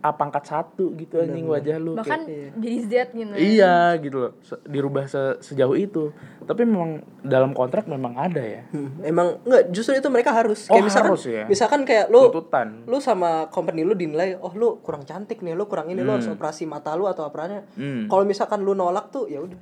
A 0.00 0.10
pangkat 0.10 0.42
satu 0.42 0.92
gitu 0.94 1.16
anjing 1.16 1.44
wajah 1.44 1.76
lo. 1.76 1.92
bahkan 1.92 2.24
kayak, 2.24 2.56
jadi 2.56 2.76
Z 2.80 2.92
gitu 3.12 3.32
iya 3.36 3.74
gitu 3.94 4.16
loh, 4.18 4.32
se- 4.40 4.56
dirubah 4.64 5.04
se- 5.04 5.36
sejauh 5.40 5.74
itu. 5.74 6.08
Tapi 6.40 6.64
memang 6.64 6.90
dalam 7.20 7.50
kontrak 7.50 7.84
memang 7.84 8.14
ada 8.14 8.40
ya. 8.40 8.64
Hmm, 8.66 8.96
emang 9.02 9.38
enggak 9.42 9.68
justru 9.68 9.92
itu 9.94 10.08
mereka 10.08 10.32
harus 10.32 10.64
Oh, 10.64 10.72
kayak 10.72 10.84
misalkan 10.86 11.10
harus 11.10 11.24
ya? 11.26 11.44
misalkan 11.44 11.80
kayak 11.82 12.08
lu 12.08 12.26
Tuntutan. 12.26 12.82
lu 12.82 12.96
sama 12.98 13.30
company 13.48 13.82
lu 13.82 13.92
dinilai 13.92 14.34
oh 14.34 14.50
lu 14.50 14.80
kurang 14.80 15.02
cantik 15.02 15.38
nih 15.38 15.52
lu 15.52 15.64
kurang 15.64 15.86
ini 15.86 16.00
lu 16.00 16.10
harus 16.10 16.26
operasi 16.26 16.64
mata 16.64 16.92
lu 16.92 17.04
atau 17.04 17.22
apanya 17.22 17.68
Hmm. 17.70 18.06
kalau 18.06 18.24
misalkan 18.24 18.60
lu 18.60 18.72
nolak 18.72 19.08
tuh 19.08 19.24
ya 19.26 19.38
udah 19.38 19.60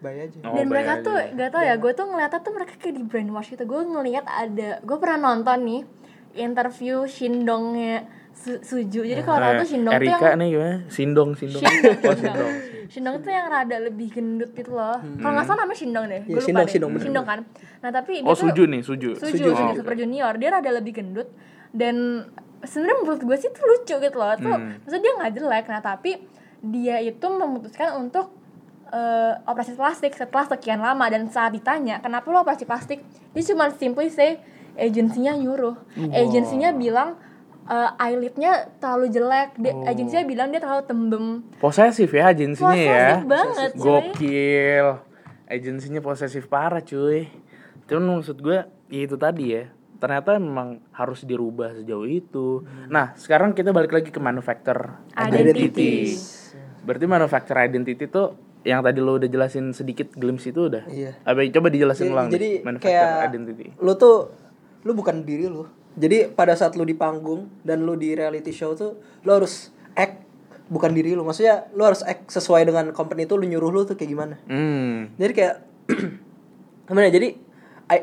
bayar 0.00 0.26
aja 0.26 0.38
Oh, 0.42 0.52
dan 0.54 0.66
mereka 0.66 0.92
bayar 0.94 1.04
tuh 1.04 1.14
aja. 1.14 1.28
gak 1.34 1.50
tau 1.50 1.62
ya 1.62 1.74
gue 1.74 1.92
tuh 1.92 2.04
ngeliatnya 2.06 2.40
tuh 2.40 2.52
mereka 2.52 2.72
kayak 2.74 2.94
di 2.94 3.02
brainwash 3.02 3.48
gitu 3.50 3.64
gue 3.64 3.80
ngeliat 3.82 4.24
ada 4.24 4.70
gue 4.78 4.96
pernah 4.96 5.18
nonton 5.22 5.58
nih 5.60 5.82
interview 6.34 7.04
Shindongnya 7.04 8.08
Su- 8.34 8.58
Suju 8.60 9.00
jadi 9.02 9.22
kalau 9.22 9.38
tau 9.40 9.52
tuh 9.56 9.68
Shindong 9.68 9.92
tuh 9.92 10.04
yang 10.04 10.12
Erika 10.12 10.28
nih 10.34 10.48
gimana? 10.50 10.76
Sindong, 10.88 11.30
Sindong. 11.32 11.62
Shindong, 11.62 11.96
Oh. 11.96 12.14
Sindong. 12.14 12.52
Shindong 12.84 13.16
tuh 13.18 13.30
yang 13.30 13.46
rada 13.46 13.76
lebih 13.80 14.08
gendut 14.10 14.50
gitu 14.52 14.70
loh 14.70 14.98
kalau 15.16 15.32
nggak 15.32 15.44
salah 15.44 15.62
namanya 15.62 15.78
Shindong 15.78 16.04
deh 16.04 16.20
gue 16.20 16.32
lupa 16.32 16.42
Shindong, 16.42 16.60
deh 16.60 16.70
Shindong, 16.70 16.90
bener. 16.92 17.04
Shindong 17.04 17.24
kan 17.24 17.38
nah 17.80 17.90
tapi 17.90 18.12
dia 18.16 18.26
Oh, 18.26 18.34
tuh 18.34 18.42
Suju 18.44 18.62
nih, 18.66 18.80
Suju. 18.80 19.10
Suju, 19.14 19.22
Suju, 19.24 19.38
Suju, 19.40 19.50
Suju. 19.54 19.74
Super 19.78 19.94
Junior 19.94 20.32
dia 20.34 20.50
rada 20.50 20.70
lebih 20.70 20.92
gendut 20.92 21.28
dan 21.70 22.26
sebenarnya 22.60 22.96
menurut 22.98 23.20
gue 23.22 23.36
sih 23.36 23.48
itu 23.48 23.60
lucu 23.62 23.94
gitu 23.98 24.16
loh 24.16 24.34
tuh 24.36 24.50
Hmm. 24.52 24.76
maksudnya 24.78 25.00
dia 25.00 25.12
nggak 25.14 25.32
jelek 25.32 25.64
nah 25.66 25.80
tapi 25.80 26.10
dia 26.60 26.96
itu 26.98 27.26
memutuskan 27.28 27.94
untuk 27.94 28.34
eh, 28.86 29.32
operasi 29.44 29.72
plastik 29.72 30.12
setelah 30.12 30.46
sekian 30.48 30.78
lama 30.78 31.06
dan 31.06 31.26
saat 31.26 31.50
ditanya 31.50 31.98
kenapa 31.98 32.26
lo 32.26 32.40
operasi 32.40 32.62
plastik 32.62 33.00
dia 33.30 33.42
cuma 33.44 33.70
simply 33.70 34.06
say 34.06 34.38
agensinya 34.74 35.32
nyuruh 35.32 35.74
agensinya 36.10 36.70
bilang 36.70 37.14
eh, 37.64 37.90
eyelidnya 37.98 38.52
terlalu 38.76 39.06
jelek 39.08 39.56
dia, 39.56 39.72
Oh. 39.72 39.84
agensinya 39.84 40.24
bilang 40.24 40.48
dia 40.48 40.60
terlalu 40.60 40.82
tembem 40.84 41.26
Posesif 41.56 42.10
ya 42.10 42.28
agensinya 42.28 42.76
ya. 42.76 43.06
Posesif 43.18 43.24
banget, 43.26 43.70
cuy. 43.72 43.84
Gokil. 43.84 44.86
Agensinya 45.44 46.00
posesif 46.00 46.44
parah, 46.46 46.80
cuy. 46.80 47.28
Cuman 47.84 48.18
maksud 48.18 48.40
gue, 48.40 48.64
ya 48.88 49.00
itu 49.04 49.16
tadi 49.16 49.52
ya. 49.52 49.68
Ternyata 49.94 50.36
memang 50.36 50.84
harus 50.90 51.24
dirubah 51.24 51.72
sejauh 51.74 52.04
itu. 52.04 52.64
Nah, 52.88 53.12
sekarang 53.16 53.52
kita 53.52 53.72
balik 53.72 53.92
lagi 53.92 54.08
ke 54.08 54.20
manufacturer 54.20 55.00
identity. 55.16 55.64
Identity. 55.68 55.92
Berarti 56.84 57.04
manufacturer 57.04 57.64
identity 57.64 58.04
tuh 58.04 58.36
yang 58.60 58.80
tadi 58.80 59.00
lo 59.00 59.16
udah 59.16 59.28
jelasin 59.28 59.72
sedikit 59.72 60.12
glimpse 60.12 60.48
itu 60.48 60.68
udah. 60.68 60.84
Iya. 60.88 61.20
Apa 61.20 61.44
coba 61.52 61.68
dijelasin 61.68 62.08
jadi, 62.08 62.12
ulang 62.12 62.28
jadi 62.28 62.40
deh, 62.40 62.62
manufacturer 62.64 63.00
kayak 63.08 63.28
identity. 63.28 63.66
lu 63.76 63.92
tuh 63.96 64.16
lu 64.84 64.92
bukan 64.92 65.24
diri 65.24 65.48
lu 65.48 65.64
jadi 65.94 66.26
pada 66.28 66.54
saat 66.54 66.74
lu 66.74 66.82
di 66.82 66.92
panggung 66.92 67.46
dan 67.62 67.82
lu 67.82 67.94
di 67.94 68.12
reality 68.12 68.50
show 68.50 68.74
tuh 68.74 68.98
lu 69.22 69.30
harus 69.30 69.70
act 69.94 70.22
bukan 70.66 70.90
diri 70.90 71.12
lu 71.12 71.22
maksudnya 71.22 71.68
lu 71.72 71.84
harus 71.84 72.02
act 72.02 72.28
sesuai 72.28 72.66
dengan 72.66 72.90
company 72.90 73.24
itu 73.24 73.36
lu 73.36 73.44
nyuruh 73.44 73.70
lu 73.70 73.80
tuh 73.84 73.94
kayak 73.94 74.10
gimana 74.10 74.34
Hmm. 74.48 75.12
jadi 75.14 75.32
kayak 75.32 75.54
gimana 76.88 77.06
ya, 77.08 77.14
jadi 77.14 77.28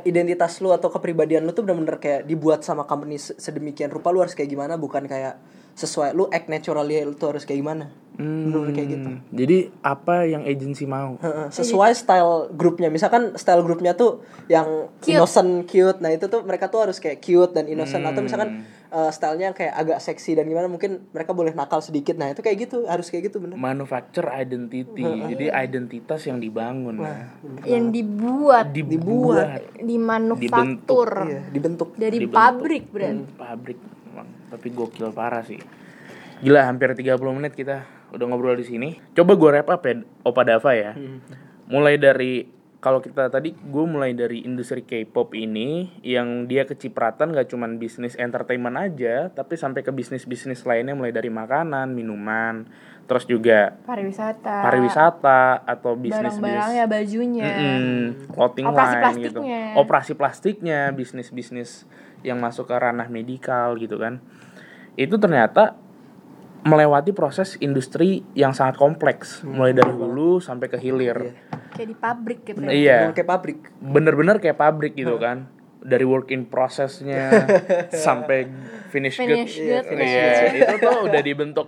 identitas 0.06 0.62
lu 0.62 0.70
atau 0.70 0.94
kepribadian 0.94 1.42
lu 1.42 1.52
tuh 1.52 1.66
bener-bener 1.66 1.98
kayak 1.98 2.30
dibuat 2.30 2.62
sama 2.62 2.86
company 2.86 3.18
se- 3.18 3.34
sedemikian 3.36 3.90
rupa 3.90 4.14
lu 4.14 4.22
harus 4.22 4.38
kayak 4.38 4.54
gimana 4.54 4.78
bukan 4.78 5.10
kayak 5.10 5.42
sesuai 5.74 6.12
lu 6.12 6.28
act 6.28 6.48
naturally 6.48 7.00
lu 7.00 7.14
tuh 7.14 7.32
harus 7.32 7.44
kayak 7.44 7.60
gimana 7.60 7.86
bener-bener 8.14 8.76
kayak 8.76 8.90
gitu 8.92 9.10
Hmm. 9.10 9.24
Jadi 9.32 9.58
apa 9.82 10.16
yang 10.24 10.44
agensi 10.44 10.86
mau? 10.86 11.18
Heeh, 11.18 11.48
sesuai 11.50 11.96
style 11.96 12.52
grupnya 12.52 12.88
misalkan 12.88 13.34
style 13.34 13.60
grupnya 13.62 13.96
tuh 13.96 14.22
yang 14.46 14.92
Cute. 15.00 15.16
innocent 15.16 15.66
cute 15.66 15.98
nah 15.98 16.10
itu 16.10 16.28
tuh 16.28 16.44
mereka 16.44 16.68
tuh 16.68 16.86
harus 16.86 16.98
kayak 16.98 17.18
cute 17.20 17.52
dan 17.52 17.66
innocent 17.66 18.04
atau 18.04 18.22
misalkan 18.22 18.62
Hmm. 18.92 19.08
uh, 19.08 19.10
stylenya 19.10 19.52
kayak 19.52 19.74
agak 19.74 20.00
seksi 20.00 20.36
dan 20.36 20.46
gimana 20.46 20.68
mungkin 20.68 21.08
mereka 21.10 21.32
boleh 21.32 21.50
nakal 21.52 21.80
sedikit 21.80 22.14
nah 22.14 22.28
itu 22.28 22.40
kayak 22.40 22.58
gitu 22.62 22.84
harus 22.86 23.08
kayak 23.08 23.32
gitu 23.32 23.40
bener 23.40 23.56
Manufacture 23.56 24.28
identity. 24.30 25.02
Jadi 25.02 25.46
identitas 25.50 26.22
yang 26.22 26.38
dibangun. 26.38 27.02
ya. 27.02 27.32
yang 27.66 27.90
dibuat 27.90 28.70
dibuat 28.70 29.66
dimanufaktur 29.80 31.10
iya 31.26 31.42
dibentuk 31.48 31.96
dari 31.96 32.18
Dibentuk. 32.20 32.38
pabrik 32.38 32.84
brand 32.88 33.24
pabrik 33.34 33.80
emang. 33.80 34.01
Tapi 34.52 34.68
gokil 34.76 35.16
parah 35.16 35.42
sih. 35.48 35.64
Gila 36.44 36.68
hampir 36.68 36.92
30 36.92 37.16
menit 37.32 37.56
kita 37.56 37.88
udah 38.12 38.26
ngobrol 38.28 38.60
di 38.60 38.68
sini. 38.68 38.90
Coba 39.16 39.40
gue 39.40 39.50
wrap 39.56 39.70
up 39.72 39.84
ya 39.88 40.04
Opa 40.28 40.44
Dava 40.44 40.72
ya. 40.76 40.92
Mulai 41.72 41.96
dari 41.96 42.44
kalau 42.82 42.98
kita 42.98 43.30
tadi 43.30 43.54
gue 43.54 43.86
mulai 43.86 44.18
dari 44.18 44.42
industri 44.42 44.82
K-pop 44.82 45.38
ini 45.38 46.02
yang 46.02 46.50
dia 46.50 46.66
kecipratan 46.66 47.30
gak 47.30 47.54
cuman 47.54 47.78
bisnis 47.78 48.18
entertainment 48.18 48.74
aja 48.74 49.30
tapi 49.30 49.54
sampai 49.54 49.86
ke 49.86 49.94
bisnis 49.94 50.26
bisnis 50.26 50.66
lainnya 50.66 50.98
mulai 50.98 51.14
dari 51.14 51.30
makanan 51.30 51.94
minuman 51.94 52.66
terus 53.06 53.30
juga 53.30 53.76
pariwisata. 53.86 54.66
pariwisata 54.66 55.42
atau 55.68 56.00
bisnis 56.00 56.40
barang-barangnya 56.40 56.86
bajunya. 56.88 57.44
Mm-mm, 57.44 58.32
clothing 58.32 58.66
Operasi 58.72 58.96
line 58.96 59.04
gitu. 59.04 59.42
plastiknya. 59.44 59.62
Operasi 59.76 60.12
plastiknya, 60.16 60.80
bisnis-bisnis 60.96 61.84
yang 62.24 62.40
masuk 62.40 62.72
ke 62.72 62.76
ranah 62.80 63.12
medikal 63.12 63.76
gitu 63.76 64.00
kan. 64.00 64.24
Itu 64.96 65.18
ternyata 65.18 65.76
melewati 66.62 67.10
proses 67.12 67.58
industri 67.58 68.22
yang 68.38 68.54
sangat 68.54 68.78
kompleks, 68.78 69.42
mulai 69.42 69.74
dari 69.74 69.90
hulu 69.90 70.38
sampai 70.38 70.70
ke 70.70 70.78
hilir. 70.78 71.34
kayak 71.72 71.88
di 71.88 71.98
pabrik 71.98 72.40
gitu 72.46 72.60
ya. 72.62 72.70
Iya. 72.70 72.98
Emang 73.08 73.16
kayak 73.16 73.30
pabrik 73.32 73.60
Bener-bener 73.80 74.38
kayak 74.38 74.60
pabrik 74.60 74.94
gitu 74.94 75.16
kan. 75.18 75.50
Dari 75.82 76.06
work 76.06 76.30
in 76.30 76.46
processnya 76.46 77.50
sampai 78.06 78.46
finish, 78.94 79.18
Finish 79.18 79.58
good. 79.58 79.88
good-nya. 79.90 80.06
Iya, 80.06 80.30
itu 80.54 80.76
tuh 80.78 80.98
udah 81.10 81.22
dibentuk 81.24 81.68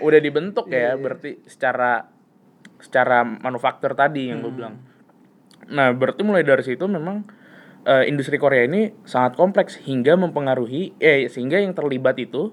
udah 0.00 0.20
dibentuk 0.20 0.66
ya, 0.72 0.96
berarti 0.96 1.44
secara 1.44 2.08
secara 2.80 3.20
manufaktur 3.24 3.92
tadi 3.92 4.32
yang 4.32 4.40
gue 4.40 4.52
bilang. 4.52 4.80
Nah, 5.70 5.92
berarti 5.92 6.24
mulai 6.24 6.40
dari 6.42 6.64
situ 6.64 6.88
memang 6.88 7.22
eh, 7.84 8.04
industri 8.08 8.36
Korea 8.36 8.66
ini 8.66 8.92
sangat 9.04 9.36
kompleks 9.36 9.80
hingga 9.80 10.16
mempengaruhi 10.16 10.96
eh 11.00 11.28
sehingga 11.28 11.60
yang 11.60 11.72
terlibat 11.72 12.16
itu 12.20 12.52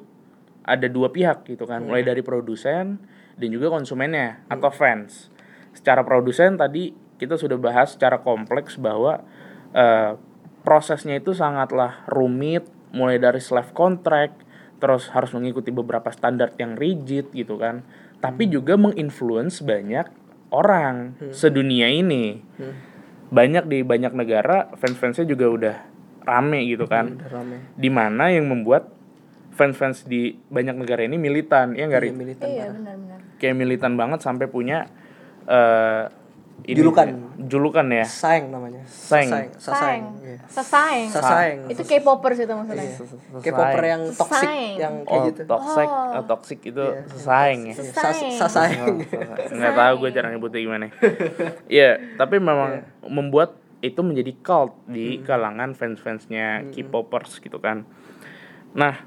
ada 0.67 0.87
dua 0.91 1.15
pihak 1.15 1.47
gitu 1.47 1.63
kan, 1.63 1.87
mulai 1.87 2.03
dari 2.03 2.19
produsen 2.19 2.99
dan 3.39 3.47
juga 3.47 3.71
konsumennya 3.71 4.43
atau 4.51 4.67
fans. 4.67 5.31
Secara 5.71 6.03
produsen 6.03 6.59
tadi 6.59 6.91
kita 7.17 7.39
sudah 7.39 7.55
bahas 7.55 7.95
secara 7.95 8.19
kompleks 8.19 8.75
bahwa 8.75 9.23
eh, 9.71 10.19
prosesnya 10.67 11.23
itu 11.23 11.31
sangatlah 11.31 12.03
rumit, 12.11 12.67
mulai 12.91 13.15
dari 13.15 13.39
slave 13.39 13.71
contract, 13.71 14.43
terus 14.83 15.07
harus 15.15 15.31
mengikuti 15.31 15.71
beberapa 15.71 16.11
standar 16.11 16.51
yang 16.59 16.75
rigid 16.75 17.31
gitu 17.31 17.55
kan. 17.55 17.87
Tapi 18.19 18.49
juga 18.51 18.75
menginfluence 18.75 19.63
banyak 19.63 20.09
orang 20.51 21.15
sedunia 21.31 21.87
ini. 21.87 22.43
Banyak 23.27 23.65
di 23.65 23.81
banyak 23.81 24.11
negara 24.11 24.71
fans-fansnya 24.73 25.23
juga 25.23 25.45
udah 25.47 25.75
rame 26.23 26.59
gitu 26.65 26.85
kan 26.85 27.13
Udah 27.13 27.31
rame. 27.33 27.55
di 27.73 27.89
mana 27.89 28.27
yang 28.27 28.45
membuat 28.45 28.91
fans-fans 29.49 30.03
di 30.03 30.35
banyak 30.45 30.75
negara 30.75 31.01
ini 31.01 31.15
militan 31.15 31.71
ya 31.71 31.85
nggak 31.85 32.03
Iya, 32.03 32.13
militan 32.13 32.47
Iya 32.47 32.65
benar-benar. 32.69 33.19
kayak 33.37 33.55
militan 33.55 33.93
banget 33.95 34.19
sampai 34.21 34.45
punya 34.45 34.85
eh 35.45 36.03
ini- 36.63 36.75
Julukan. 36.75 37.07
julukan 37.39 37.85
ya 37.87 38.03
Saeng 38.03 38.49
namanya. 38.49 38.81
Saeng. 38.83 39.29
Saeng. 39.29 39.49
Saeng. 39.55 40.03
Iya. 40.19 40.37
Sesaeng. 40.47 41.07
Sasaeng. 41.07 41.59
Itu 41.67 41.81
K-popers 41.81 42.37
itu 42.39 42.49
maksudnya. 42.49 42.83
Iya. 42.83 42.97
K-popper 43.39 43.83
yang 43.85 44.03
toxic 44.09 44.41
Saeng. 44.43 44.73
yang 44.75 44.93
kayak 45.01 45.15
oh 45.15 45.25
gitu. 45.27 45.41
toxic 45.45 45.87
Oh. 45.87 46.13
oh, 46.13 46.23
toxic 46.25 46.59
itu 46.65 46.81
Iya. 46.83 47.01
sesaing 47.07 47.59
ya 47.63 47.73
Iya, 47.73 47.93
sas- 47.93 48.35
Sasaeng. 48.41 48.95
nggak 49.49 49.73
tahu 49.73 49.93
gue 49.97 50.09
cara 50.11 50.27
nyebutnya 50.27 50.59
gimana 50.59 50.85
Iya 51.69 51.91
tapi 52.15 52.35
memang 52.37 52.81
membuat 53.05 53.53
itu 53.77 54.01
menjadi 54.01 54.33
cult 54.41 54.73
di 54.85 55.21
kalangan 55.21 55.71
fans-fansnya 55.71 56.67
K-popers 56.69 57.37
gitu 57.37 57.57
kan 57.57 57.85
nah 58.73 59.05